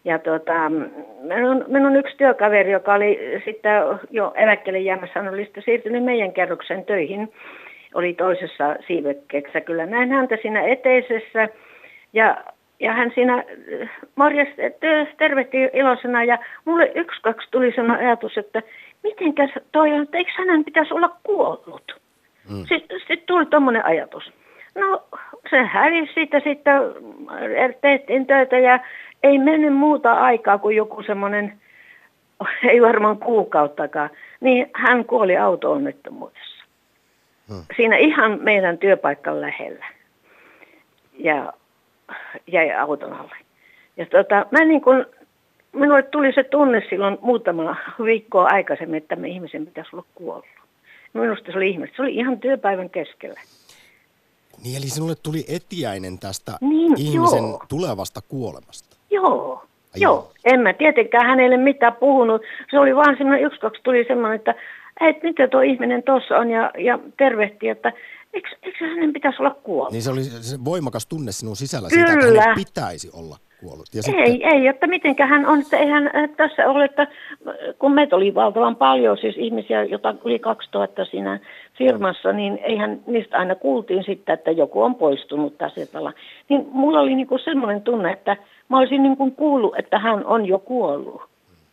Ja 0.09 0.19
tuota, 0.19 0.69
minun, 1.21 1.65
minun 1.67 1.95
yksi 1.95 2.17
työkaveri, 2.17 2.71
joka 2.71 2.93
oli 2.93 3.41
sitten 3.45 3.71
jo 4.11 4.33
eläkkeelle 4.35 4.79
jäämässä, 4.79 5.19
hän 5.19 5.33
oli 5.33 5.43
sitten 5.43 5.63
siirtynyt 5.63 6.03
meidän 6.03 6.33
kerroksen 6.33 6.85
töihin, 6.85 7.33
oli 7.93 8.13
toisessa 8.13 8.75
siivekkeeksi. 8.87 9.61
Kyllä 9.61 9.85
näin 9.85 10.11
häntä 10.11 10.37
siinä 10.41 10.61
eteisessä 10.61 11.49
ja, 12.13 12.37
ja 12.79 12.93
hän 12.93 13.11
siinä 13.15 13.43
morjas, 14.15 14.47
äh, 14.47 15.07
tervehti 15.17 15.57
iloisena 15.73 16.23
ja 16.23 16.37
mulle 16.65 16.91
yksi 16.95 17.21
kaksi 17.21 17.47
tuli 17.51 17.71
sellainen 17.75 18.07
ajatus, 18.07 18.37
että 18.37 18.61
mitenkäs 19.03 19.49
toi 19.71 19.91
on, 19.91 20.01
että 20.01 20.17
eikö 20.17 20.31
hänen 20.37 20.65
pitäisi 20.65 20.93
olla 20.93 21.15
kuollut? 21.23 22.01
Mm. 22.49 22.65
Sitten, 22.69 22.99
sitten 22.99 23.27
tuli 23.27 23.45
tuommoinen 23.45 23.85
ajatus. 23.85 24.31
No 24.79 25.03
se 25.49 25.63
hävisi 25.63 26.13
siitä, 26.13 26.39
sitten 26.39 26.81
tehtiin 27.81 28.27
töitä 28.27 28.57
ja 28.57 28.79
ei 29.23 29.37
mennyt 29.37 29.73
muuta 29.73 30.13
aikaa 30.13 30.57
kuin 30.57 30.75
joku 30.75 31.03
semmoinen, 31.03 31.53
ei 32.63 32.81
varmaan 32.81 33.17
kuukauttakaan, 33.17 34.09
niin 34.39 34.69
hän 34.73 35.05
kuoli 35.05 35.37
auto-onnettomuudessa. 35.37 36.65
Hmm. 37.47 37.63
Siinä 37.75 37.97
ihan 37.97 38.39
meidän 38.41 38.77
työpaikan 38.77 39.41
lähellä. 39.41 39.85
Ja 41.17 41.53
jäi 42.47 42.71
auton 42.71 43.13
alle. 43.13 43.35
Ja 43.97 44.05
tota, 44.05 44.45
mä 44.51 44.65
niin 44.65 44.81
kun, 44.81 45.05
minulle 45.73 46.03
tuli 46.03 46.33
se 46.33 46.43
tunne 46.43 46.83
silloin 46.89 47.17
muutama 47.21 47.75
viikkoa 48.03 48.47
aikaisemmin, 48.51 48.97
että 48.97 49.15
me 49.15 49.27
ihmisen 49.27 49.65
pitäisi 49.65 49.89
olla 49.93 50.05
kuollut. 50.15 50.45
Minusta 51.13 51.51
se 51.51 51.57
oli 51.57 51.69
ihmistä. 51.69 51.95
Se 51.95 52.01
oli 52.01 52.15
ihan 52.15 52.39
työpäivän 52.39 52.89
keskellä. 52.89 53.39
Niin 54.63 54.77
eli 54.77 54.89
sinulle 54.89 55.15
tuli 55.23 55.45
etiäinen 55.47 56.19
tästä 56.19 56.51
Niin, 56.61 56.93
ihmisen 56.97 57.43
joo. 57.43 57.63
tulevasta 57.69 58.21
kuolemasta. 58.21 58.97
Joo, 59.11 59.63
Ai 59.95 60.01
joo. 60.01 60.31
En 60.45 60.59
mä 60.59 60.73
tietenkään 60.73 61.25
hänelle 61.25 61.57
mitään 61.57 61.95
puhunut. 61.99 62.41
Se 62.71 62.79
oli 62.79 62.95
vaan 62.95 63.17
semmoinen, 63.17 63.45
yksi 63.45 63.59
kaksi 63.59 63.81
tuli 63.83 64.05
semmoinen, 64.07 64.35
että 64.35 64.55
et 65.01 65.23
mitä 65.23 65.47
tuo 65.47 65.61
ihminen 65.61 66.03
tuossa 66.03 66.37
on 66.37 66.49
ja, 66.49 66.71
ja 66.77 66.99
tervehti, 67.17 67.69
että 67.69 67.93
eikö, 68.33 68.49
eikö 68.63 68.85
hänen 68.85 69.13
pitäisi 69.13 69.41
olla 69.41 69.55
kuollut? 69.63 69.91
Niin 69.91 70.01
se 70.01 70.11
oli 70.11 70.23
se 70.23 70.65
voimakas 70.65 71.05
tunne 71.05 71.31
sinun 71.31 71.55
sisällä 71.55 71.89
siitä, 71.89 72.13
että 72.13 72.25
Kyllä. 72.25 72.41
hänen 72.41 72.55
pitäisi 72.55 73.09
olla 73.13 73.37
kuollut. 73.59 73.87
Ja 73.93 74.01
Ei, 74.25 74.43
ei, 74.43 74.67
että 74.67 74.87
mitenkä 74.87 75.25
hän 75.25 75.45
on, 75.45 75.61
että 75.61 75.77
eihän 75.77 76.07
äh, 76.15 76.29
tässä 76.37 76.69
ole, 76.69 76.85
että 76.85 77.01
äh, 77.01 77.07
kun 77.79 77.93
meitä 77.93 78.15
oli 78.15 78.35
valtavan 78.35 78.75
paljon, 78.75 79.17
siis 79.17 79.35
ihmisiä, 79.37 79.83
jota 79.83 80.15
yli 80.25 80.39
2000 80.39 81.05
siinä 81.05 81.39
firmassa, 81.79 82.33
niin 82.33 82.59
eihän 82.63 82.99
niistä 83.07 83.37
aina 83.37 83.55
kuultiin 83.55 84.03
sitten, 84.03 84.33
että 84.33 84.51
joku 84.51 84.81
on 84.81 84.95
poistunut 84.95 85.57
tasetalla. 85.57 86.13
Niin 86.49 86.67
mulla 86.71 86.99
oli 86.99 87.15
niinku 87.15 87.37
semmoinen 87.37 87.81
tunne, 87.81 88.11
että 88.11 88.37
mä 88.69 88.77
olisin 88.77 89.03
niinku 89.03 89.31
kuullut, 89.31 89.79
että 89.79 89.99
hän 89.99 90.25
on 90.25 90.45
jo 90.45 90.59
kuollut. 90.59 91.21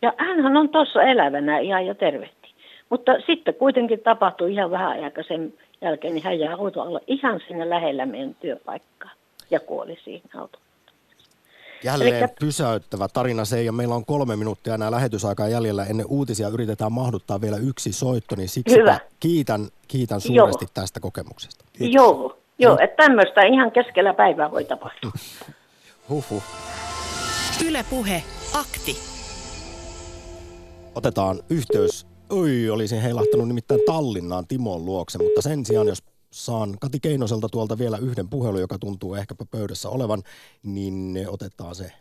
Ja 0.01 0.13
hänhän 0.17 0.57
on 0.57 0.69
tuossa 0.69 1.03
elävänä 1.03 1.59
ihan 1.59 1.85
ja 1.85 1.95
tervehti. 1.95 2.53
Mutta 2.89 3.11
sitten 3.25 3.53
kuitenkin 3.53 3.99
tapahtui 3.99 4.53
ihan 4.53 4.71
vähän 4.71 5.03
aikaa 5.03 5.23
sen 5.23 5.53
jälkeen, 5.81 6.13
niin 6.13 6.23
hän 6.23 6.39
jää 6.39 6.55
autolla 6.55 6.99
ihan 7.07 7.39
sinne 7.47 7.69
lähellä 7.69 8.05
meidän 8.05 8.35
työpaikkaa 8.39 9.11
ja 9.51 9.59
kuoli 9.59 9.97
siihen 10.03 10.29
autoon. 10.37 10.66
Jälleen 11.83 12.15
Elikkä- 12.15 12.35
pysäyttävä 12.39 13.07
tarina 13.07 13.45
se, 13.45 13.63
ja 13.63 13.71
meillä 13.71 13.95
on 13.95 14.05
kolme 14.05 14.35
minuuttia 14.35 14.73
enää 14.73 14.91
lähetysaikaa 14.91 15.47
jäljellä 15.47 15.85
ennen 15.85 16.05
uutisia. 16.09 16.47
Yritetään 16.49 16.91
mahduttaa 16.91 17.41
vielä 17.41 17.57
yksi 17.57 17.93
soitto, 17.93 18.35
niin 18.35 18.49
siksi 18.49 18.75
kiitän, 19.19 19.67
kiitän 19.87 20.21
suuresti 20.21 20.65
Joo. 20.65 20.71
tästä 20.73 20.99
kokemuksesta. 20.99 21.65
Joo, 21.79 22.37
joo, 22.59 22.77
että 22.81 23.03
tämmöistä 23.03 23.41
ihan 23.41 23.71
keskellä 23.71 24.13
päivää 24.13 24.51
voi 24.51 24.63
tapahtua. 24.65 25.11
Huhhuh. 26.09 26.43
Yle 27.65 27.85
Puhe, 27.89 28.23
akti. 28.53 28.97
Otetaan 30.95 31.39
yhteys. 31.49 32.07
Oi, 32.29 32.69
olisin 32.69 33.01
heilahtanut 33.01 33.47
nimittäin 33.47 33.81
Tallinnaan 33.85 34.47
Timon 34.47 34.85
luokse, 34.85 35.17
mutta 35.17 35.41
sen 35.41 35.65
sijaan, 35.65 35.87
jos 35.87 36.03
saan 36.45 36.77
Kati 36.81 36.99
Keinoselta 36.99 37.49
tuolta 37.49 37.77
vielä 37.77 37.97
yhden 37.97 38.29
puhelun, 38.29 38.61
joka 38.61 38.79
tuntuu 38.79 39.15
ehkäpä 39.15 39.45
pöydässä 39.51 39.89
olevan, 39.89 40.23
niin 40.63 41.25
otetaan 41.29 41.75
se 41.75 41.91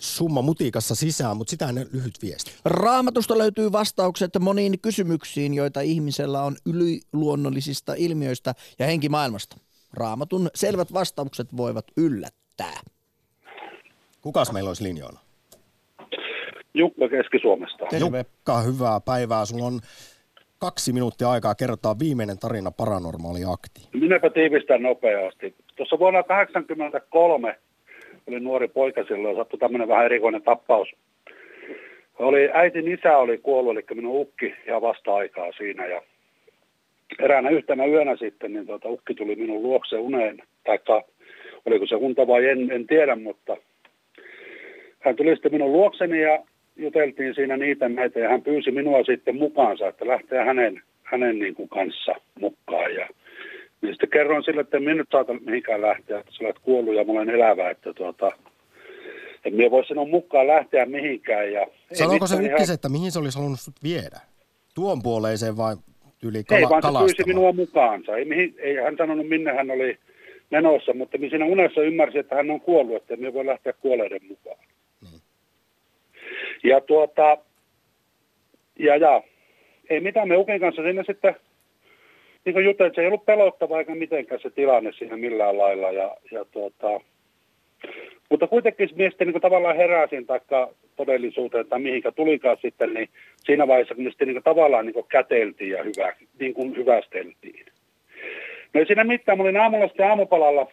summa 0.00 0.42
mutikassa 0.42 0.94
sisään, 0.94 1.36
mutta 1.36 1.50
sitä 1.50 1.68
ennen 1.68 1.88
lyhyt 1.92 2.14
viesti. 2.22 2.50
Raamatusta 2.64 3.38
löytyy 3.38 3.72
vastaukset 3.72 4.30
moniin 4.40 4.80
kysymyksiin, 4.80 5.54
joita 5.54 5.80
ihmisellä 5.80 6.42
on 6.42 6.56
yliluonnollisista 6.66 7.94
ilmiöistä 7.96 8.54
ja 8.78 8.86
henkimaailmasta. 8.86 9.56
Raamatun 9.92 10.50
selvät 10.54 10.92
vastaukset 10.92 11.56
voivat 11.56 11.84
yllättää. 11.96 12.80
Kukas 14.20 14.52
meillä 14.52 14.68
olisi 14.70 14.84
linjoilla? 14.84 15.20
Jukka 16.74 17.08
Keski-Suomesta. 17.08 17.84
Jukka, 17.98 18.60
hyvää 18.60 19.00
päivää. 19.00 19.46
Sulla 19.46 19.64
on 19.64 19.80
kaksi 20.64 20.92
minuuttia 20.92 21.30
aikaa 21.30 21.54
kertoa 21.54 21.98
viimeinen 21.98 22.38
tarina 22.38 22.70
paranormaali 22.70 23.40
akti. 23.54 23.80
Minäpä 23.92 24.30
tiivistän 24.30 24.82
nopeasti. 24.82 25.54
Tuossa 25.76 25.98
vuonna 25.98 26.22
1983 26.22 27.58
oli 28.26 28.40
nuori 28.40 28.68
poika 28.68 29.04
silloin 29.04 29.36
ja 29.36 29.42
sattui 29.42 29.58
tämmöinen 29.58 29.88
vähän 29.88 30.04
erikoinen 30.04 30.42
tappaus. 30.42 30.88
Oli, 32.18 32.50
äitin 32.52 32.88
isä 32.88 33.18
oli 33.18 33.38
kuollut, 33.38 33.76
eli 33.76 33.84
minun 33.94 34.20
ukki 34.20 34.54
ihan 34.66 34.82
vasta-aikaa 34.82 35.52
siinä. 35.56 35.86
Ja 35.86 36.02
eräänä 37.18 37.50
yhtenä 37.50 37.86
yönä 37.86 38.16
sitten, 38.16 38.52
niin 38.52 38.66
tuota, 38.66 38.88
ukki 38.88 39.14
tuli 39.14 39.36
minun 39.36 39.62
luokse 39.62 39.96
uneen. 39.98 40.42
Taikka 40.66 41.02
oliko 41.66 41.86
se 41.86 41.94
unta 41.94 42.26
vai 42.26 42.48
en, 42.48 42.70
en 42.72 42.86
tiedä, 42.86 43.16
mutta 43.16 43.56
hän 45.00 45.16
tuli 45.16 45.34
sitten 45.34 45.52
minun 45.52 45.72
luokseni 45.72 46.22
ja 46.22 46.44
juteltiin 46.76 47.34
siinä 47.34 47.56
niitä 47.56 47.88
näitä 47.88 48.20
ja 48.20 48.28
hän 48.28 48.42
pyysi 48.42 48.70
minua 48.70 49.04
sitten 49.04 49.36
mukaansa, 49.36 49.88
että 49.88 50.06
lähtee 50.06 50.44
hänen, 50.44 50.82
hänen 51.02 51.38
niin 51.38 51.54
kuin 51.54 51.68
kanssa 51.68 52.12
mukaan. 52.40 52.94
Ja 52.94 53.08
niin 53.82 53.92
sitten 53.92 54.08
kerroin 54.10 54.44
sille, 54.44 54.60
että 54.60 54.76
en 54.76 54.82
minä 54.82 54.94
nyt 54.94 55.08
saata 55.12 55.32
mihinkään 55.34 55.82
lähteä, 55.82 56.18
että 56.18 56.32
sä 56.32 56.44
olet 56.44 56.58
kuollut 56.58 56.94
ja 56.94 57.04
mä 57.04 57.12
olen 57.12 57.30
elävä, 57.30 57.70
että 57.70 57.92
tuota, 57.94 58.30
en 59.44 59.54
minä 59.54 59.70
voi 59.70 59.84
sinun 59.86 60.10
mukaan 60.10 60.46
lähteä 60.46 60.86
mihinkään. 60.86 61.52
Ja 61.52 61.66
Sanoiko 61.92 62.26
se 62.26 62.36
ukkis, 62.36 62.70
että 62.70 62.88
mihin 62.88 63.12
se 63.12 63.18
olisi 63.18 63.38
halunnut 63.38 63.60
sut 63.60 63.74
viedä? 63.82 64.20
Tuon 64.74 65.02
puoleiseen 65.02 65.56
vai 65.56 65.76
yli 66.24 66.44
kala- 66.44 66.58
Ei, 66.58 66.64
vaan 66.68 66.82
se 66.82 67.14
pyysi 67.16 67.22
minua 67.34 67.52
mukaansa. 67.52 68.16
Ei, 68.16 68.24
mihin, 68.24 68.54
ei 68.58 68.76
hän 68.76 68.96
sanonut, 68.96 69.28
minne 69.28 69.52
hän 69.52 69.70
oli 69.70 69.98
menossa, 70.50 70.94
mutta 70.94 71.18
minä 71.18 71.30
siinä 71.30 71.44
unessa 71.46 71.80
ymmärsin, 71.82 72.20
että 72.20 72.34
hän 72.36 72.50
on 72.50 72.60
kuollut, 72.60 72.96
että 72.96 73.16
me 73.16 73.34
voi 73.34 73.46
lähteä 73.46 73.72
kuolleiden 73.72 74.20
mukaan. 74.28 74.58
Ja 76.64 76.80
tuota, 76.80 77.38
ja, 78.78 78.96
ja 78.96 79.22
ei 79.90 80.00
mitään, 80.00 80.28
me 80.28 80.36
Ukin 80.36 80.60
kanssa 80.60 80.82
siinä 80.82 81.02
sitten 81.06 81.36
niin 82.44 82.52
kuin 82.52 82.64
juteltiin, 82.64 82.94
se 82.94 83.00
ei 83.00 83.06
ollut 83.06 83.26
pelottava 83.26 83.78
eikä 83.78 83.94
mitenkään 83.94 84.40
se 84.40 84.50
tilanne 84.50 84.92
siinä 84.92 85.16
millään 85.16 85.58
lailla. 85.58 85.92
Ja, 85.92 86.16
ja 86.30 86.44
tuota, 86.44 87.00
mutta 88.30 88.46
kuitenkin 88.46 88.88
miesten 88.94 89.28
niin 89.28 89.40
tavallaan 89.40 89.76
heräsin 89.76 90.26
taikka 90.26 90.70
todellisuuteen 90.96 91.66
tai 91.66 91.80
mihinkä 91.80 92.12
tulikaan 92.12 92.56
sitten, 92.62 92.94
niin 92.94 93.08
siinä 93.38 93.68
vaiheessa 93.68 93.94
kun 93.94 94.04
sitten 94.04 94.28
niin 94.28 94.42
tavallaan 94.42 94.86
niin 94.86 95.04
käteltiin 95.08 95.70
ja 95.70 95.82
hyvä, 95.82 96.12
niin 96.38 96.54
kuin 96.54 96.76
hyvästeltiin. 96.76 97.66
No 98.74 98.80
ei 98.80 98.86
siinä 98.86 99.04
mitään, 99.04 99.38
mä 99.38 99.44
olin 99.44 99.56
aamulla 99.56 99.88
sitten 99.88 100.06
aamupalalla 100.06 100.72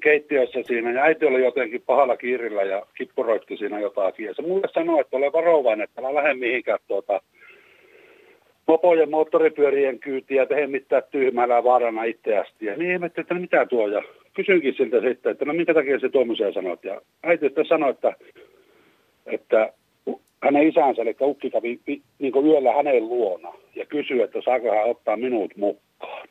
keittiössä 0.00 0.62
siinä 0.62 0.92
ja 0.92 1.02
äiti 1.02 1.26
oli 1.26 1.44
jotenkin 1.44 1.82
pahalla 1.86 2.16
kiirillä 2.16 2.62
ja 2.62 2.86
kippuroitti 2.94 3.56
siinä 3.56 3.80
jotakin. 3.80 4.26
Ja 4.26 4.34
se 4.34 4.42
mulle 4.42 4.68
sanoi, 4.74 5.00
että 5.00 5.16
ole 5.16 5.32
varovainen, 5.32 5.84
että 5.84 6.00
älä 6.00 6.14
lähde 6.14 6.34
mihinkään 6.34 6.78
tuota 6.88 7.20
mopojen 8.66 9.10
moottoripyörien 9.10 9.98
kyytiä, 9.98 10.46
tehdä 10.46 10.66
mitään 10.66 11.02
tyhmällä 11.10 11.64
vaarana 11.64 12.04
itseästi. 12.04 12.66
Ja 12.66 12.76
niin 12.76 12.92
ihmettelin, 12.92 13.24
että 13.24 13.34
mitä 13.34 13.66
tuo 13.66 13.88
ja 13.88 14.02
kysynkin 14.34 14.74
siltä 14.74 15.00
sitten, 15.00 15.32
että 15.32 15.44
no 15.44 15.52
minkä 15.52 15.74
takia 15.74 15.98
se 15.98 16.08
tuommoisia 16.08 16.52
sanoit. 16.52 16.84
Ja 16.84 17.00
äiti 17.22 17.46
sitten 17.46 17.66
sanoi, 17.66 17.90
että, 17.90 18.12
että 19.26 19.72
hänen 20.42 20.68
isänsä, 20.68 21.02
eli 21.02 21.16
ukki 21.20 21.50
kävi 21.50 21.80
niin 22.18 22.46
yöllä 22.46 22.72
hänen 22.72 23.08
luona 23.08 23.52
ja 23.74 23.86
kysyi, 23.86 24.20
että 24.20 24.38
saako 24.44 24.70
hän 24.70 24.90
ottaa 24.90 25.16
minut 25.16 25.56
mukaan. 25.56 26.28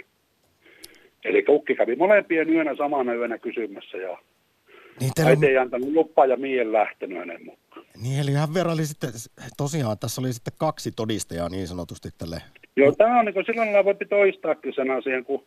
Eli 1.27 1.45
ukki 1.49 1.75
kävi 1.75 1.95
molempien 1.95 2.49
yönä 2.49 2.75
samana 2.75 3.13
yönä 3.13 3.37
kysymässä 3.37 3.97
ja 3.97 4.17
Niin, 4.99 5.11
teillä, 5.15 5.29
äiti 5.29 5.45
ei 5.45 5.57
antanut 5.57 5.89
lupaa 5.89 6.25
ja 6.25 6.37
mien 6.37 6.71
lähtenyt 6.73 7.17
hänen 7.17 7.45
mukaan. 7.45 7.85
niin 8.03 8.19
eli 8.19 8.31
hän 8.31 8.53
verran 8.53 8.73
oli 8.73 8.85
sitten, 8.85 9.09
tosiaan 9.57 9.97
tässä 9.99 10.21
oli 10.21 10.33
sitten 10.33 10.53
kaksi 10.57 10.91
todistajaa 10.91 11.49
niin 11.49 11.67
sanotusti 11.67 12.09
tälle. 12.17 12.41
Joo, 12.75 12.91
tämä 12.91 13.19
on 13.19 13.25
niin 13.25 13.33
kuin 13.33 13.45
silloin 13.45 13.67
lailla 13.73 13.85
voi 13.85 13.95
toistaakin 14.09 14.73
sen 14.75 14.91
asian, 14.91 15.23
kun 15.25 15.43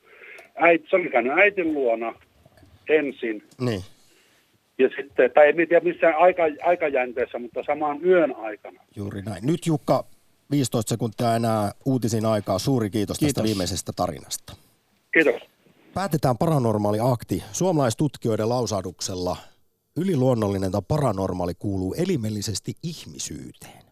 äiti, 0.54 0.86
se 0.90 0.96
oli 0.96 1.08
käynyt 1.08 1.38
äitin 1.38 1.74
luona 1.74 2.14
ensin. 2.88 3.42
Niin. 3.60 3.82
Ja 4.78 4.88
sitten, 4.96 5.30
tai 5.34 5.48
en 5.48 5.56
tiedä 5.56 5.80
missään 5.80 6.14
aika, 6.18 6.42
aikajänteessä, 6.62 7.38
mutta 7.38 7.62
samaan 7.66 8.04
yön 8.04 8.36
aikana. 8.36 8.80
Juuri 8.96 9.22
näin. 9.22 9.46
Nyt 9.46 9.66
Jukka, 9.66 10.04
15 10.50 10.88
sekuntia 10.88 11.36
enää 11.36 11.72
uutisin 11.84 12.26
aikaa. 12.26 12.58
Suuri 12.58 12.90
kiitos, 12.90 13.18
kiitos. 13.18 13.34
tästä 13.34 13.46
viimeisestä 13.46 13.92
tarinasta. 13.96 14.56
Kiitos. 15.14 15.49
Päätetään 15.94 16.38
paranormaali 16.38 16.98
akti. 17.00 17.42
Suomalaistutkijoiden 17.52 18.48
lausahduksella 18.48 19.36
yliluonnollinen 19.96 20.72
tai 20.72 20.82
paranormaali 20.88 21.54
kuuluu 21.54 21.94
elimellisesti 21.94 22.74
ihmisyyteen. 22.82 23.89